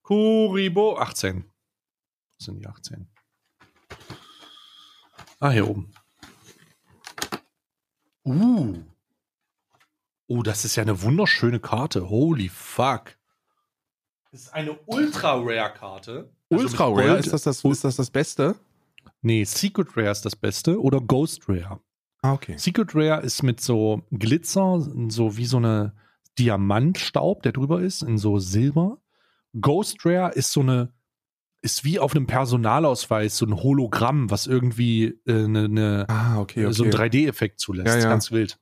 [0.02, 1.44] Kuribo 18.
[2.38, 3.08] Was sind die 18?
[5.42, 5.94] Ah, hier oben.
[8.24, 8.84] Uh.
[10.28, 12.10] Oh, das ist ja eine wunderschöne Karte.
[12.10, 13.18] Holy fuck.
[14.32, 16.34] Das ist eine Ultra-Rare-Karte.
[16.50, 18.56] Also Ultra mit Rare, Gold- ist das das, ist das das Beste?
[19.26, 21.80] Nee, Secret Rare ist das Beste oder Ghost Rare.
[22.22, 22.60] Ah, okay.
[22.60, 25.96] Secret Rare ist mit so Glitzer, so wie so eine
[26.38, 29.00] Diamantstaub, der drüber ist, in so Silber.
[29.60, 30.94] Ghost Rare ist so eine,
[31.64, 36.64] ist wie auf einem Personalausweis, so ein Hologramm, was irgendwie äh, eine, eine, Ah, okay,
[36.64, 36.74] okay.
[36.74, 37.96] so einen 3D-Effekt zulässt.
[37.96, 38.08] Ja, ja.
[38.08, 38.60] Ganz wild.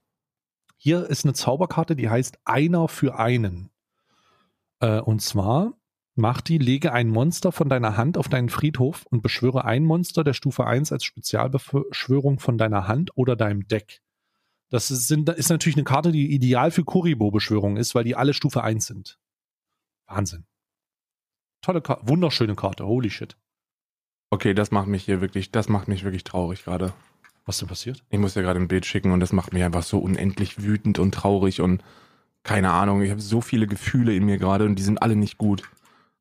[0.78, 3.70] Hier ist eine Zauberkarte, die heißt Einer für einen.
[4.80, 5.74] Äh, und zwar
[6.16, 10.24] macht die, lege ein Monster von deiner Hand auf deinen Friedhof und beschwöre ein Monster
[10.24, 14.01] der Stufe 1 als Spezialbeschwörung von deiner Hand oder deinem Deck.
[14.70, 18.34] Das ist, sind, ist natürlich eine Karte, die ideal für Kuribo-Beschwörungen ist, weil die alle
[18.34, 19.20] Stufe 1 sind.
[20.07, 20.45] Wahnsinn.
[21.61, 23.38] Tolle Karte, wunderschöne Karte, holy shit.
[24.32, 26.93] okay, das macht mich hier wirklich, das macht mich wirklich traurig gerade.
[27.45, 28.03] Was denn passiert?
[28.09, 30.97] Ich muss dir gerade ein Bild schicken und das macht mich einfach so unendlich wütend
[30.97, 31.84] und traurig und
[32.43, 35.38] keine Ahnung, ich habe so viele Gefühle in mir gerade und die sind alle nicht
[35.38, 35.64] gut.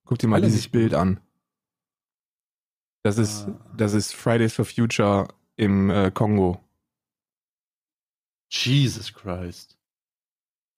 [0.05, 1.20] Guck dir mal Alle dieses Bild an.
[3.05, 3.61] Das ist, Ah.
[3.76, 6.62] das ist Fridays for Future im äh, Kongo.
[8.50, 9.78] Jesus Christ.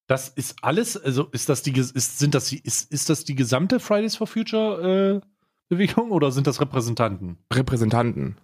[0.06, 3.34] Das ist alles, also ist das die, ist, sind das die, ist, ist das die
[3.34, 5.26] gesamte Fridays for Future äh,
[5.68, 7.38] Bewegung oder sind das Repräsentanten?
[7.52, 8.36] Repräsentanten.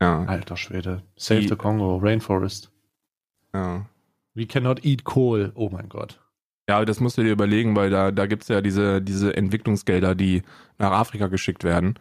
[0.00, 1.02] Ja, Alter Schwede.
[1.16, 2.70] Save Die- the Congo, Rainforest.
[3.54, 3.86] ja.
[4.34, 5.52] We cannot eat coal.
[5.54, 6.18] Oh mein Gott.
[6.72, 10.42] Ja, das musst du dir überlegen, weil da, da gibt's ja diese, diese Entwicklungsgelder, die
[10.78, 11.98] nach Afrika geschickt werden.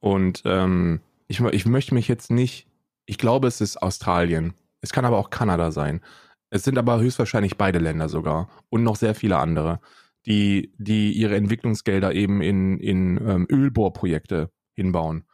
[0.00, 2.66] Und ähm, ich, ich möchte mich jetzt nicht,
[3.04, 4.54] ich glaube, es ist Australien.
[4.80, 6.00] Es kann aber auch Kanada sein.
[6.48, 9.78] Es sind aber höchstwahrscheinlich beide Länder sogar und noch sehr viele andere,
[10.24, 15.24] die, die ihre Entwicklungsgelder eben in, in ähm, Ölbohrprojekte hinbauen.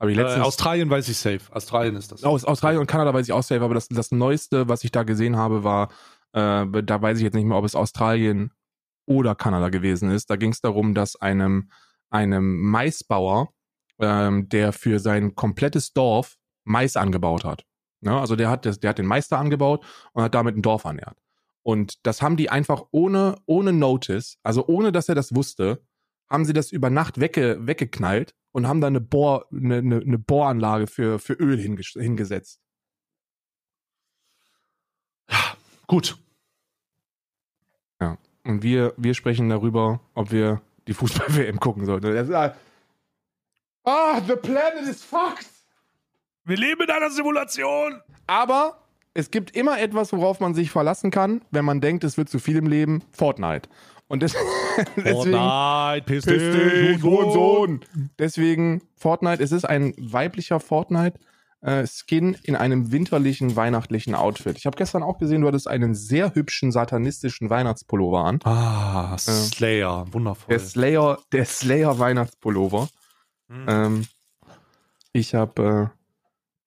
[0.00, 1.42] Aber die Äh, Australien weiß ich safe.
[1.52, 2.24] Australien ist das.
[2.24, 5.04] aus Australien und Kanada weiß ich auch safe, aber das, das Neueste, was ich da
[5.04, 5.90] gesehen habe, war,
[6.32, 8.52] äh, da weiß ich jetzt nicht mehr, ob es Australien
[9.06, 10.30] oder Kanada gewesen ist.
[10.30, 11.70] Da ging es darum, dass einem,
[12.10, 13.52] einem Maisbauer,
[13.98, 17.64] ähm, der für sein komplettes Dorf Mais angebaut hat.
[18.00, 18.18] Ne?
[18.18, 21.18] Also der hat, das, der hat den da angebaut und hat damit ein Dorf ernährt.
[21.62, 25.82] Und das haben die einfach ohne, ohne Notice, also ohne dass er das wusste,
[26.28, 30.18] haben sie das über Nacht wegge, weggeknallt und haben da eine, Bohr, eine, eine, eine
[30.18, 32.60] Bohranlage für, für Öl hinges- hingesetzt.
[35.90, 36.16] Gut.
[38.44, 42.32] Und wir, wir sprechen darüber, ob wir die Fußball-WM gucken sollten.
[42.32, 42.54] Ah,
[43.82, 45.48] ah, the planet is fucked.
[46.44, 48.00] Wir leben in einer Simulation.
[48.28, 48.78] Aber
[49.14, 52.38] es gibt immer etwas, worauf man sich verlassen kann, wenn man denkt, es wird zu
[52.38, 53.02] viel im Leben.
[53.10, 53.68] Fortnite.
[54.06, 54.46] Und deswegen,
[54.96, 57.80] Fortnite, piss Piss dich, dich, Hurensohn.
[58.16, 60.60] Deswegen Fortnite, es ist ein weiblicher
[61.60, 64.56] Fortnite-Skin in einem winterlichen, weihnachtlichen Outfit.
[64.58, 68.40] Ich habe gestern auch gesehen, du hattest einen sehr hübschen, satanistischen Weihnachtspullover an.
[68.44, 70.48] Ah, Slayer, wundervoll.
[70.48, 72.88] Der Slayer, der Slayer Weihnachtspullover.
[73.48, 73.66] Hm.
[73.68, 74.06] Ähm,
[75.12, 75.90] ich habe,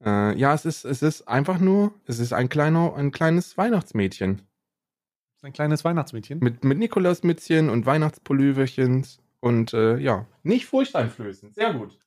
[0.03, 3.57] äh, äh, ja, es ist, es ist einfach nur, es ist ein kleiner, ein kleines
[3.57, 4.41] Weihnachtsmädchen.
[5.41, 6.39] ein kleines Weihnachtsmädchen.
[6.39, 9.05] Mit, mit Nikolausmützchen und Weihnachtspulloverchen
[9.39, 11.55] und äh, ja, nicht furchteinflößend.
[11.55, 11.97] Sehr gut.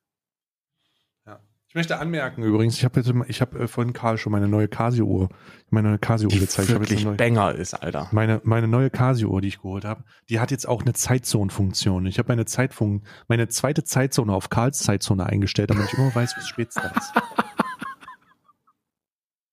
[1.76, 4.66] Ich möchte anmerken übrigens, ich habe jetzt, ich habe äh, vorhin Karl schon meine neue
[4.66, 5.28] Casio-Uhr,
[5.68, 6.70] meine neue Casio-Uhr gezeigt.
[6.70, 8.08] Ich habe jetzt eine neue, Banger ist, Alter.
[8.12, 12.06] meine, meine neue Casio-Uhr, die ich geholt habe, die hat jetzt auch eine Zeitzone-Funktion.
[12.06, 16.34] Ich habe meine Zeitfunk, meine zweite Zeitzone auf Karls Zeitzone eingestellt, damit ich immer weiß,
[16.38, 17.12] wie spät es da ist.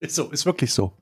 [0.00, 0.96] ist so, ist wirklich so.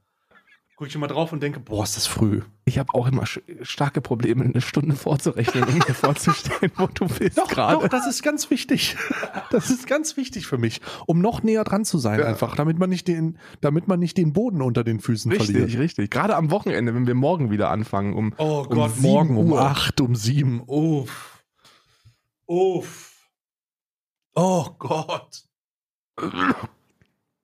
[0.82, 2.40] Gucke ich immer drauf und denke, boah, ist das früh.
[2.64, 3.22] Ich habe auch immer
[3.62, 7.88] starke Probleme, eine Stunde vorzurechnen, um mir vorzustellen, wo du bist Doch, gerade.
[7.88, 8.96] das ist ganz wichtig.
[9.52, 12.26] Das ist ganz wichtig für mich, um noch näher dran zu sein, Ja.
[12.26, 15.78] einfach, damit man nicht den, damit man nicht den Boden unter den Füßen Richtig, verliert.
[15.78, 16.10] richtig.
[16.10, 19.60] Gerade am Wochenende, wenn wir morgen wieder anfangen, um Oh um Gott, morgen um Uhr.
[19.62, 20.64] acht, um sieben.
[20.66, 21.44] Uff.
[22.46, 23.28] Uff.
[24.34, 25.44] Oh Gott.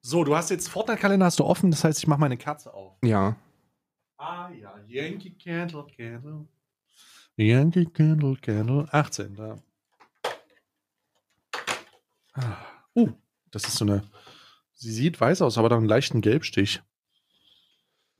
[0.08, 2.96] So, du hast jetzt Fortnite-Kalender hast du offen, das heißt, ich mache meine Kerze auf.
[3.04, 3.36] Ja.
[4.16, 6.48] Ah ja, Yankee Candle Candle.
[7.36, 8.88] Yankee Candle Candle.
[8.90, 9.34] 18.
[9.34, 9.56] Da.
[12.32, 12.56] Ah.
[12.94, 13.10] Uh,
[13.50, 14.02] das ist so eine.
[14.72, 16.80] Sie sieht weiß aus, aber da einen leichten Gelbstich.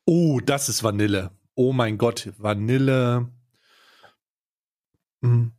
[0.05, 1.31] Oh, das ist Vanille.
[1.55, 3.33] Oh mein Gott, Vanille.
[5.23, 5.53] Hm.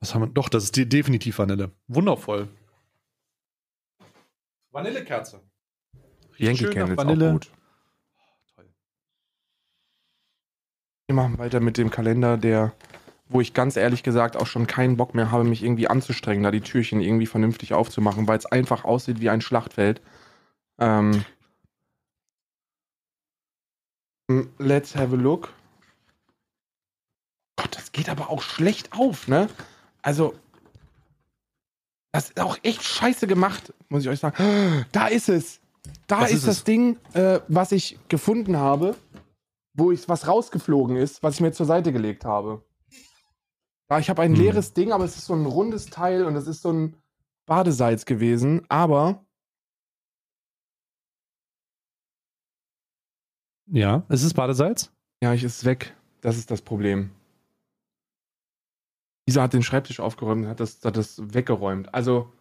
[0.00, 0.30] Was haben wir?
[0.30, 1.70] Doch, das ist de definitiv Vanille.
[1.86, 2.48] Wundervoll.
[4.72, 5.48] Vanillekerze.
[6.40, 7.50] Yankee Candle ist auch gut.
[8.56, 8.68] Toll.
[11.06, 12.72] Wir machen weiter mit dem Kalender, der,
[13.28, 16.50] wo ich ganz ehrlich gesagt auch schon keinen Bock mehr habe, mich irgendwie anzustrengen, da
[16.50, 20.00] die Türchen irgendwie vernünftig aufzumachen, weil es einfach aussieht wie ein Schlachtfeld.
[20.78, 21.24] Ähm,
[24.58, 25.52] let's have a look.
[27.56, 29.50] Gott, das geht aber auch schlecht auf, ne?
[30.00, 30.34] Also,
[32.12, 34.86] das ist auch echt scheiße gemacht, muss ich euch sagen.
[34.92, 35.60] Da ist es.
[36.06, 36.64] Da Was ist, ist das es?
[36.64, 38.96] Ding, äh, was ich gefunden habe,
[39.74, 42.64] wo ich was rausgeflogen ist, was ich mir zur Seite gelegt habe.
[43.88, 44.40] Da ich habe ein Hm.
[44.40, 46.96] leeres Ding, aber es ist so ein rundes Teil und es ist so ein
[47.46, 49.24] Badesalz gewesen, aber
[53.72, 54.92] Ja, es ist Badesalz.
[55.22, 55.96] ja, ich ist weg.
[56.22, 57.10] Das ist das Problem.
[59.26, 61.92] Isa hat den Schreibtisch aufgeräumt und hat das, hat das weggeräumt.
[61.94, 62.32] Also,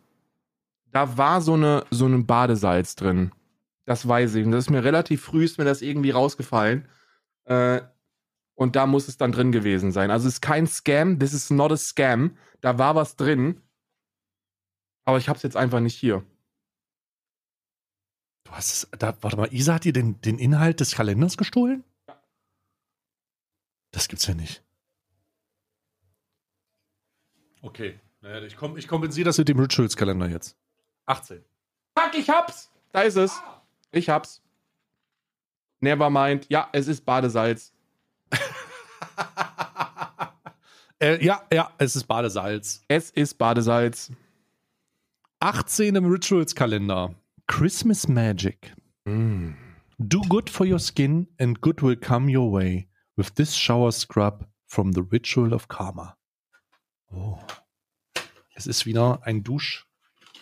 [0.92, 3.32] da war so eine, so ein Badesalz drin.
[3.86, 4.46] Das weiß ich.
[4.46, 6.88] Und das ist mir relativ früh, ist mir das irgendwie rausgefallen.
[7.46, 7.82] Äh,
[8.56, 10.12] und da muss es dann drin gewesen sein.
[10.12, 11.18] Also, es ist kein Scam.
[11.20, 12.38] This is not a scam.
[12.62, 13.62] Da war was drin.
[15.06, 16.24] Aber ich hab's jetzt einfach nicht hier.
[18.44, 21.84] Du hast es, da, warte mal, Isa hat dir den, den Inhalt des Kalenders gestohlen?
[23.92, 24.64] Das gibt's ja nicht.
[27.62, 30.58] Okay, naja, ich, komm, ich kompensiere das mit dem Rituals-Kalender jetzt.
[31.10, 31.44] 18.
[31.98, 32.70] Fuck, ich hab's!
[32.92, 33.42] Da ist es.
[33.92, 34.44] Ich hab's.
[35.80, 36.46] Nevermind.
[36.50, 37.74] Ja, es ist Badesalz.
[41.00, 42.86] äh, ja, ja, es ist Badesalz.
[42.88, 44.12] Es ist Badesalz.
[45.40, 47.16] 18 im Rituals-Kalender.
[47.48, 48.76] Christmas Magic.
[49.06, 49.56] Mm.
[49.98, 52.88] Do good for your skin and good will come your way
[53.18, 56.18] with this shower scrub from the Ritual of Karma.
[57.12, 57.40] Oh.
[58.54, 59.89] Es ist wieder ein Dusch,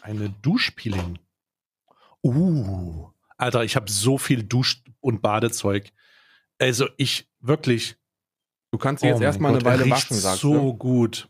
[0.08, 1.20] eine Duschpeeling.
[2.24, 5.92] Uh, Alter, ich habe so viel Dusch- und Badezeug.
[6.60, 7.98] Also ich wirklich.
[8.72, 10.74] Du kannst sie jetzt oh erstmal mein eine Gott, Weile riecht waschen, sagst so du.
[10.74, 11.30] gut.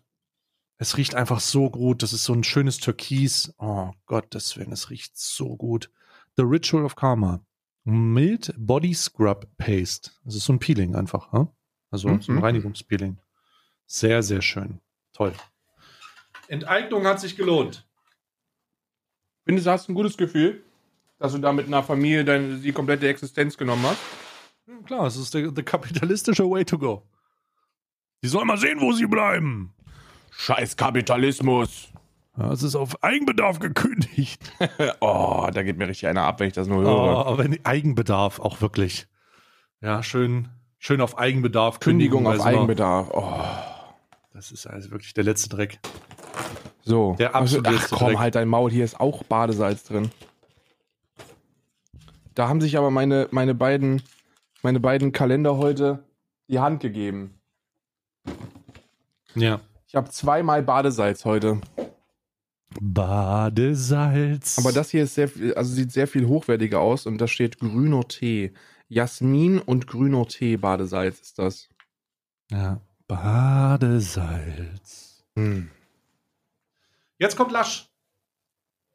[0.78, 2.04] Es riecht einfach so gut.
[2.04, 3.54] Das ist so ein schönes Türkis.
[3.58, 5.92] Oh Gottes Willen, es riecht so gut.
[6.38, 7.42] The Ritual of Karma.
[7.84, 10.12] Mild Body Scrub Paste.
[10.24, 11.32] Das ist so ein Peeling einfach.
[11.32, 11.48] Hm?
[11.90, 12.44] Also so ein Mhm.
[12.44, 13.18] Reinigungspeeling.
[13.86, 14.82] Sehr, sehr schön.
[15.14, 15.34] Toll.
[16.48, 17.87] Enteignung hat sich gelohnt.
[19.48, 20.62] Findest du, hast ein gutes Gefühl,
[21.20, 23.98] dass du da mit einer Familie deine, die komplette Existenz genommen hast?
[24.68, 27.02] Ja, klar, es ist der, der kapitalistische Way to go.
[28.22, 29.74] Die sollen mal sehen, wo sie bleiben.
[30.32, 31.88] Scheiß Kapitalismus.
[32.38, 34.52] Ja, es ist auf Eigenbedarf gekündigt.
[35.00, 37.26] oh, da geht mir richtig einer ab, wenn ich das nur Oh, höre.
[37.26, 39.08] aber wenn Eigenbedarf auch wirklich.
[39.82, 41.80] Ja, schön, schön auf Eigenbedarf.
[41.80, 43.10] Kündigung auf also noch- Eigenbedarf.
[43.14, 43.34] Oh.
[44.34, 45.80] Das ist also wirklich der letzte Dreck.
[46.88, 47.16] So.
[47.20, 48.20] Der Also, absolute ach komm, Dreck.
[48.20, 50.10] halt dein Maul, hier ist auch Badesalz drin.
[52.34, 54.02] Da haben sich aber meine, meine beiden,
[54.64, 56.04] meine beiden Kalender heute
[56.48, 57.34] die Hand gegeben.
[59.36, 59.60] Ja.
[59.88, 61.60] Ich habe zweimal Badesalz heute.
[62.80, 64.58] Badesalz.
[64.60, 67.60] Aber das hier ist sehr, viel- also sieht sehr viel hochwertiger aus und da steht
[67.60, 68.54] grüner Tee.
[68.90, 71.68] Jasmin und grüner Tee Badesalz ist das.
[72.52, 72.80] Ja.
[74.08, 75.24] Badesalz.
[75.36, 75.70] Hm.
[77.20, 77.90] Jetzt kommt Lasch.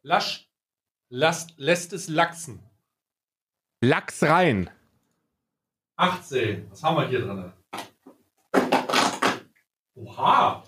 [0.03, 0.49] Lasch
[1.13, 2.61] lasst, lässt es lachsen.
[3.83, 4.71] Lachs rein.
[5.97, 6.71] 18.
[6.71, 7.53] Was haben wir hier drin?
[9.95, 10.65] Oha.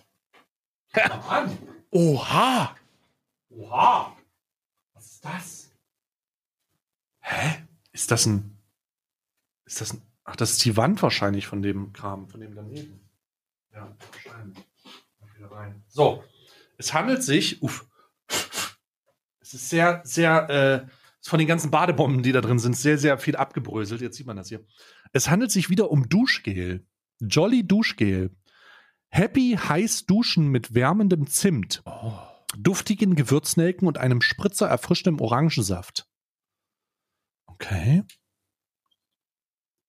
[1.28, 1.58] An.
[1.90, 2.76] Oha!
[3.50, 4.16] Oha.
[4.92, 5.72] Was ist das?
[7.20, 7.66] Hä?
[7.92, 8.58] Ist das ein.
[9.64, 10.02] Ist das ein.
[10.24, 13.08] Ach, das ist die Wand wahrscheinlich von dem Kram, von dem daneben.
[13.72, 14.64] Ja, wahrscheinlich.
[15.20, 15.84] Mal wieder rein.
[15.88, 16.22] So.
[16.84, 17.62] Es handelt sich.
[17.62, 17.88] Uff.
[19.40, 20.50] Es ist sehr, sehr.
[20.50, 20.90] Äh,
[21.20, 24.02] ist von den ganzen Badebomben, die da drin sind, sehr, sehr viel abgebröselt.
[24.02, 24.66] Jetzt sieht man das hier.
[25.14, 26.86] Es handelt sich wieder um Duschgel.
[27.20, 28.36] Jolly Duschgel.
[29.08, 31.82] Happy heiß duschen mit wärmendem Zimt
[32.56, 36.06] duftigen Gewürznelken und einem Spritzer erfrischendem Orangensaft.
[37.46, 38.04] Okay.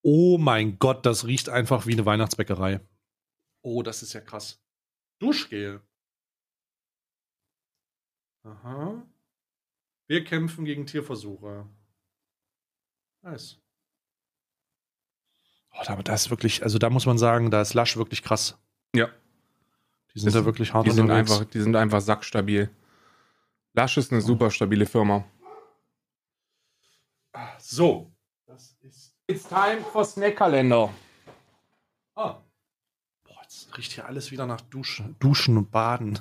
[0.02, 2.80] Oh mein Gott, das riecht einfach wie eine Weihnachtsbäckerei.
[3.62, 4.64] Oh, das ist ja krass.
[5.20, 5.82] Duschgel.
[8.46, 9.02] Aha.
[10.08, 11.66] Wir kämpfen gegen Tierversuche.
[13.24, 13.58] Nice.
[15.74, 18.58] Oh, aber da ist wirklich, also da muss man sagen, da ist Lush wirklich krass.
[18.96, 19.08] Ja.
[20.14, 21.32] Die sind Das- da wirklich hart Die sind, unterwegs.
[21.32, 22.70] einfach, die sind einfach sackstabil.
[23.74, 25.26] Lasch ist eine super stabile Firma.
[27.60, 28.12] So.
[28.46, 30.94] Das ist It's time for Snackkalender.
[32.14, 32.42] Ah.
[33.26, 36.20] Boah, jetzt riecht hier alles wieder nach Duschen, Duschen und Baden.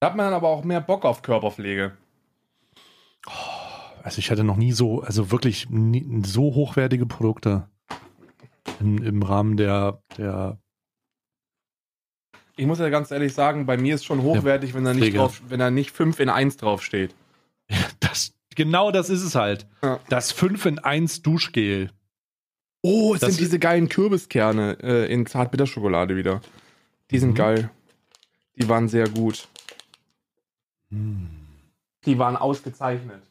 [0.00, 1.92] Da hat man dann aber auch mehr Bock auf Körperpflege.
[4.02, 7.68] Also ich hatte noch nie so, also wirklich nie, so hochwertige Produkte
[8.80, 10.58] im, im Rahmen der, der
[12.56, 15.42] Ich muss ja ganz ehrlich sagen, bei mir ist schon hochwertig, wenn da nicht drauf,
[15.48, 17.14] wenn da nicht 5 in 1 draufsteht.
[18.00, 19.66] das, genau das ist es halt.
[19.82, 20.00] Ja.
[20.08, 21.90] Das 5 in 1 Duschgel.
[22.82, 26.40] Oh, es Das sind diese geilen Kürbiskerne äh, in Zartbitterschokolade wieder.
[27.10, 27.34] Die sind Mhm.
[27.34, 27.70] geil.
[28.56, 29.46] Die waren sehr gut.
[30.90, 33.22] Die waren ausgezeichnet.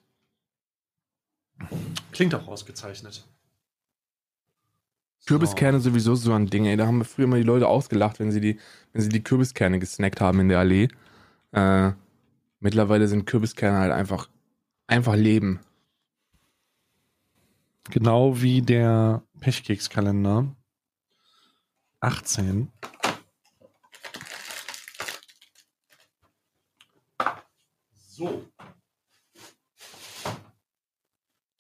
[2.11, 3.25] Klingt auch ausgezeichnet.
[5.25, 6.77] Kürbiskerne sowieso so ein Ding, ey.
[6.77, 8.59] Da haben wir früher immer die Leute ausgelacht, wenn sie die,
[8.93, 10.87] wenn sie die Kürbiskerne gesnackt haben in der Allee.
[11.51, 11.91] Äh,
[12.59, 14.29] mittlerweile sind Kürbiskerne halt einfach,
[14.87, 15.59] einfach Leben.
[17.91, 20.47] Genau wie der Pechkekskalender.
[22.01, 22.69] 18.
[28.19, 28.45] So.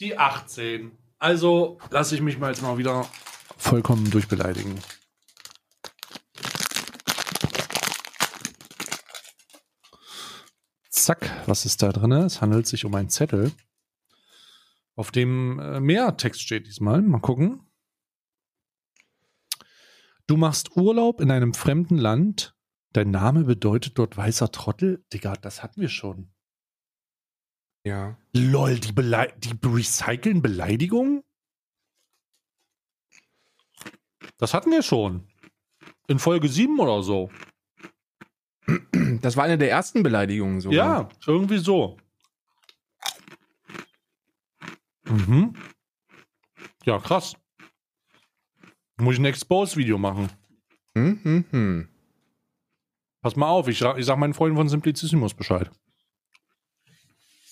[0.01, 0.91] Die 18.
[1.17, 3.09] Also lasse ich mich mal jetzt mal wieder
[3.55, 4.77] vollkommen durchbeleidigen.
[10.89, 12.11] Zack, was ist da drin?
[12.11, 13.53] Es handelt sich um einen Zettel,
[14.97, 17.01] auf dem äh, mehr Text steht diesmal.
[17.01, 17.71] Mal gucken.
[20.27, 22.53] Du machst Urlaub in einem fremden Land.
[22.91, 25.05] Dein Name bedeutet dort weißer Trottel.
[25.13, 26.33] Digga, das hatten wir schon.
[27.89, 28.15] Ja.
[28.33, 31.23] Lol, die, Belei die recyceln Beleidigungen?
[34.37, 35.27] Das hatten wir schon.
[36.07, 37.31] In Folge 7 oder so.
[39.21, 40.77] Das war eine der ersten Beleidigungen sogar.
[40.77, 41.97] Ja, irgendwie so.
[45.05, 45.55] Mhm.
[46.85, 47.33] Ja, krass.
[48.97, 50.29] Muss ich ein Expose-Video machen.
[50.95, 51.89] Hm, hm, hm.
[53.23, 55.71] Pass mal auf, ich, ich sag meinen Freunden von Simplicissimus Bescheid.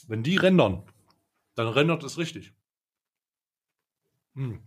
[0.08, 0.84] Wenn die rendern,
[1.56, 2.54] dann rendert es richtig.
[4.36, 4.60] Hm.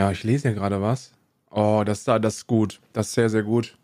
[0.00, 1.12] Ja, ich lese ja gerade was.
[1.50, 2.80] Oh, das, da- das ist gut.
[2.92, 3.76] Das ist sehr, sehr gut.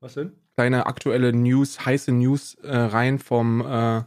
[0.00, 0.32] Was denn?
[0.56, 4.02] Kleine aktuelle News, heiße News äh, rein vom, äh,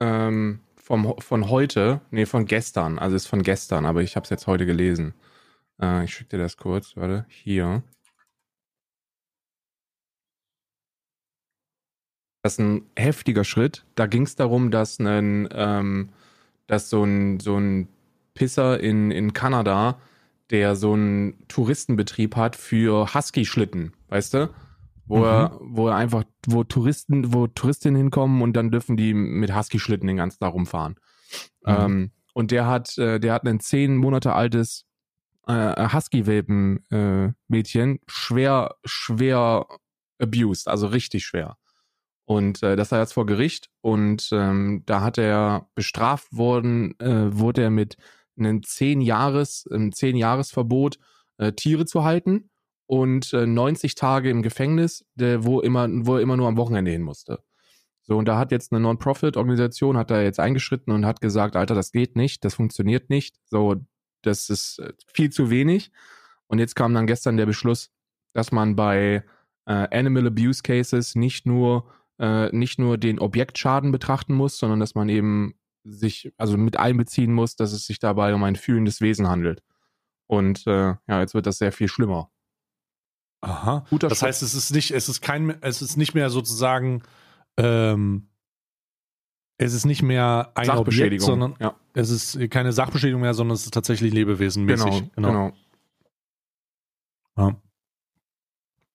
[0.00, 2.98] ähm, vom von heute, nee, von gestern.
[2.98, 5.14] Also ist von gestern, aber ich habe es jetzt heute gelesen.
[5.80, 7.82] Äh, ich schicke dir das kurz, warte, hier.
[12.44, 13.84] Das ist ein heftiger Schritt.
[13.94, 16.10] Da ging es darum, dass ein, ähm,
[16.66, 17.88] dass so ein, so ein
[18.34, 19.98] Pisser in, in Kanada,
[20.50, 24.50] der so einen Touristenbetrieb hat für Husky-Schlitten, weißt du?
[25.06, 29.56] Wo, er, wo er einfach, wo Touristen, wo Touristinnen hinkommen und dann dürfen die mit
[29.56, 30.96] Husky-Schlitten den ganzen Tag rumfahren.
[31.64, 31.74] Mhm.
[31.74, 34.84] Ähm, und der hat, äh, der hat ein zehn Monate altes
[35.46, 39.66] äh, Husky-Welpen-Mädchen schwer, schwer
[40.18, 41.56] abused, also richtig schwer.
[42.26, 47.36] Und äh, das war jetzt vor Gericht und ähm, da hat er bestraft worden, äh,
[47.36, 47.96] wurde er mit
[48.38, 50.98] einem 10 Jahres, einem 10 Jahresverbot
[51.38, 52.50] äh, Tiere zu halten
[52.86, 56.90] und äh, 90 Tage im Gefängnis, der, wo immer, wo er immer nur am Wochenende
[56.90, 57.40] hin musste.
[58.06, 61.74] So, und da hat jetzt eine Non-Profit-Organisation, hat da jetzt eingeschritten und hat gesagt, Alter,
[61.74, 63.36] das geht nicht, das funktioniert nicht.
[63.46, 63.76] So,
[64.22, 65.90] das ist äh, viel zu wenig.
[66.46, 67.90] Und jetzt kam dann gestern der Beschluss,
[68.34, 69.24] dass man bei
[69.66, 74.94] äh, Animal Abuse Cases nicht nur äh, nicht nur den Objektschaden betrachten muss, sondern dass
[74.94, 75.54] man eben
[75.84, 79.62] sich also mit einbeziehen muss, dass es sich dabei um ein fühlendes Wesen handelt.
[80.26, 82.30] Und äh, ja, jetzt wird das sehr viel schlimmer.
[83.42, 83.84] Aha.
[83.90, 84.28] Guter das Schritt.
[84.28, 87.02] heißt, es ist nicht, es ist kein, es ist nicht mehr sozusagen,
[87.58, 88.30] ähm,
[89.58, 91.26] es ist nicht mehr ein Objekt, Sachbeschädigung.
[91.26, 95.12] sondern ja, es ist keine Sachbeschädigung mehr, sondern es ist tatsächlich lebewesenmäßig.
[95.14, 95.52] genau, genau.
[97.36, 97.56] Ja.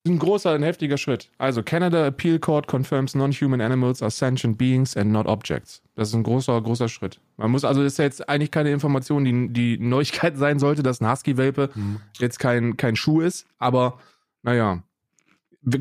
[0.09, 1.29] Ein großer, ein heftiger Schritt.
[1.37, 5.81] Also, Canada Appeal Court confirms non-human animals are sentient beings and not objects.
[5.95, 7.19] Das ist ein großer, großer Schritt.
[7.37, 10.81] Man muss, also, das ist ja jetzt eigentlich keine Information, die, die Neuigkeit sein sollte,
[10.83, 11.99] dass ein Husky-Welpe Hm.
[12.17, 13.99] jetzt kein, kein Schuh ist, aber
[14.41, 14.81] naja,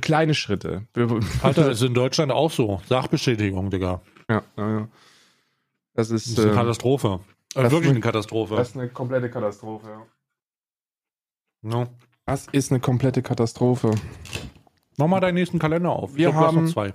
[0.03, 0.87] kleine Schritte.
[1.43, 2.83] Alter, ist in Deutschland auch so.
[2.89, 4.03] Sachbeschädigung, Digga.
[4.29, 4.89] ja, ja, ja.
[5.95, 7.21] Das Das ist, ist eine äh, Katastrophe.
[7.55, 8.57] das Äh, wirklich ist- eine Katastrophe.
[8.57, 10.07] das ist eine komplette Katastrophe, ja.
[11.63, 11.87] No.
[12.29, 13.95] Das ist eine komplette Katastrophe.
[14.99, 16.15] Mach mal deinen nächsten Kalender auf.
[16.15, 16.93] Wir glaub, haben- zwei.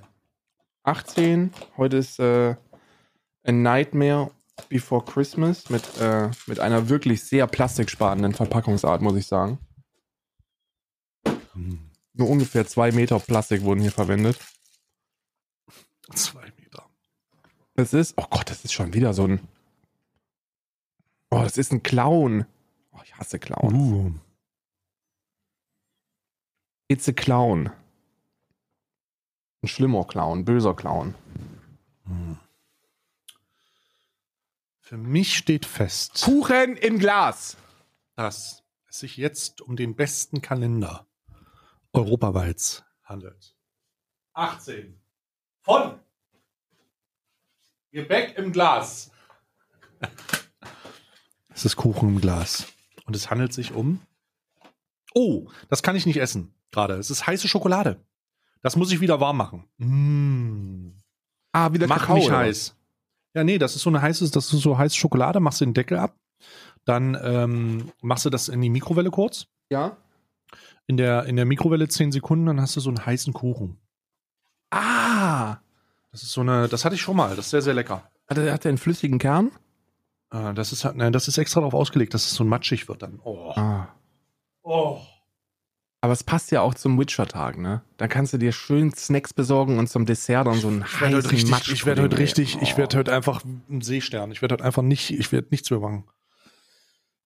[0.83, 2.55] 18, heute ist äh,
[3.43, 4.29] A Nightmare
[4.69, 9.57] Before Christmas mit, äh, mit einer wirklich sehr plastiksparenden Verpackungsart, muss ich sagen.
[11.53, 11.89] Hm.
[12.13, 14.37] Nur ungefähr zwei Meter Plastik wurden hier verwendet.
[16.13, 16.85] Zwei Meter.
[17.73, 19.39] Das ist, oh Gott, das ist schon wieder so ein.
[21.31, 22.45] Oh, das ist ein Clown.
[22.91, 23.73] Oh, ich hasse Clowns.
[23.73, 24.11] Uh.
[26.87, 27.71] It's a Clown.
[29.61, 31.15] Ein schlimmer Clown, böser Clown.
[32.05, 32.37] Hm.
[34.79, 37.57] Für mich steht fest, Kuchen im Glas.
[38.15, 41.07] dass es sich jetzt um den besten Kalender
[41.93, 43.55] europaweit handelt.
[44.33, 44.99] 18.
[45.61, 45.99] Von
[47.91, 49.11] Gebäck im Glas.
[51.49, 52.67] Es ist Kuchen im Glas.
[53.05, 54.01] Und es handelt sich um.
[55.13, 56.53] Oh, das kann ich nicht essen.
[56.73, 56.95] Gerade.
[56.95, 58.03] Es ist heiße Schokolade.
[58.61, 59.65] Das muss ich wieder warm machen.
[59.77, 60.97] Mm.
[61.51, 62.75] Ah, wieder Mach Kakao, mich oder heiß.
[63.35, 65.73] Ja, nee, das ist so eine heiße, das ist so heiße Schokolade, machst du den
[65.73, 66.15] Deckel ab.
[66.85, 69.47] Dann ähm, machst du das in die Mikrowelle kurz.
[69.69, 69.97] Ja.
[70.87, 73.79] In der, in der Mikrowelle 10 Sekunden, dann hast du so einen heißen Kuchen.
[74.71, 75.57] Ah.
[76.11, 78.09] Das ist so eine, das hatte ich schon mal, das ist sehr, sehr lecker.
[78.27, 79.51] Hat er, hat er einen flüssigen Kern?
[80.31, 83.19] Äh, das ist nein, das ist extra darauf ausgelegt, dass es so matschig wird dann.
[83.23, 83.51] Oh.
[83.55, 83.87] Ah.
[84.63, 84.99] oh.
[86.03, 87.81] Aber es passt ja auch zum Witcher-Tag, ne?
[87.95, 91.15] Da kannst du dir schön Snacks besorgen und zum Dessert dann so einen Ich heißen
[91.29, 91.71] richtig, Matsch.
[91.71, 94.29] ich werde heute richtig, ich werde heute einfach ein Seestern.
[94.33, 96.03] Ich werde heute einfach nicht, ich werde nichts mehr machen.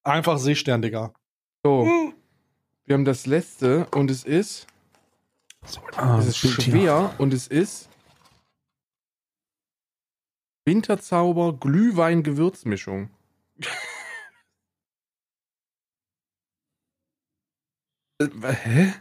[0.03, 1.11] Einfach Seestern, Digga.
[1.63, 2.13] So, Hm.
[2.85, 4.67] wir haben das letzte und es ist,
[5.95, 7.89] Ah, es ist schwer und es ist
[10.65, 13.09] Winterzauber Glühwein-Gewürzmischung.
[18.21, 18.93] Hä?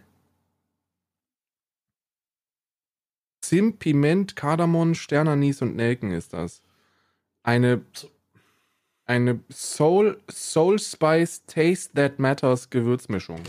[3.41, 6.63] Zimt, Piment, Kardamom, Sternanis und Nelken ist das.
[7.43, 7.83] Eine
[9.07, 13.41] eine Soul Soul Spice Taste That Matters Gewürzmischung.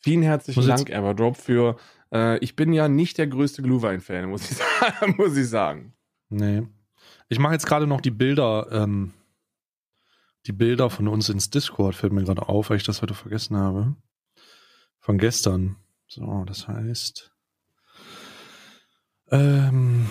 [0.00, 1.76] Vielen herzlichen Dank, Everdrop, für.
[2.12, 5.14] Äh, ich bin ja nicht der größte Glühwein-Fan, muss ich sagen.
[5.16, 5.94] muss ich sagen.
[6.28, 6.62] Nee.
[7.28, 9.14] Ich mache jetzt gerade noch die Bilder, ähm,
[10.46, 13.56] die Bilder von uns ins Discord, fällt mir gerade auf, weil ich das heute vergessen
[13.56, 13.94] habe.
[15.04, 15.76] Von gestern.
[16.06, 17.30] So, das heißt.
[19.28, 20.08] Ähm,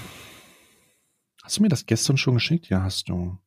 [1.41, 2.69] hast du mir das gestern schon geschickt?
[2.69, 3.39] Ja, hast du.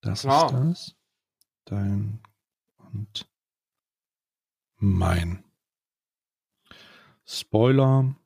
[0.00, 0.46] Das Klar.
[0.46, 0.96] ist das.
[1.66, 2.20] Dein
[2.78, 3.30] und
[4.78, 5.44] mein.
[7.24, 8.16] Spoiler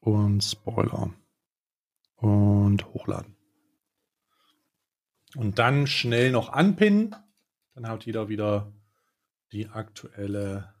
[0.00, 1.14] und Spoiler
[2.16, 3.34] und hochladen.
[5.36, 7.16] Und dann schnell noch anpinnen.
[7.72, 8.70] Dann hat jeder wieder
[9.52, 10.72] die aktuelle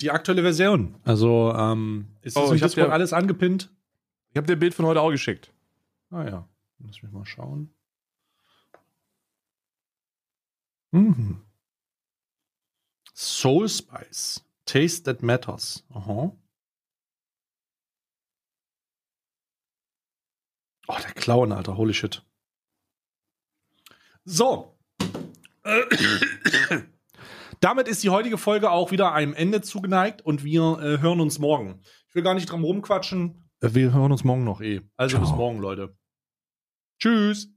[0.00, 1.00] die aktuelle Version.
[1.04, 3.70] Also ähm, ist Oh, das im ich hab Discord dir- alles angepinnt?
[4.30, 5.52] Ich habe dir ein Bild von heute auch geschickt.
[6.10, 6.48] Ah ja,
[6.80, 7.72] lass mich mal schauen.
[10.90, 11.40] Mhm.
[13.14, 14.44] Soul Spice.
[14.64, 15.84] Taste that matters.
[15.90, 16.36] Aha.
[20.88, 21.76] Oh, der Clown, Alter.
[21.76, 22.22] Holy shit.
[24.24, 24.71] So.
[27.60, 31.38] Damit ist die heutige Folge auch wieder einem Ende zugeneigt und wir äh, hören uns
[31.38, 31.80] morgen.
[32.08, 33.50] Ich will gar nicht dran rumquatschen.
[33.60, 34.80] Wir hören uns morgen noch eh.
[34.96, 35.38] Also bis Ciao.
[35.38, 35.96] morgen, Leute.
[36.98, 37.51] Tschüss.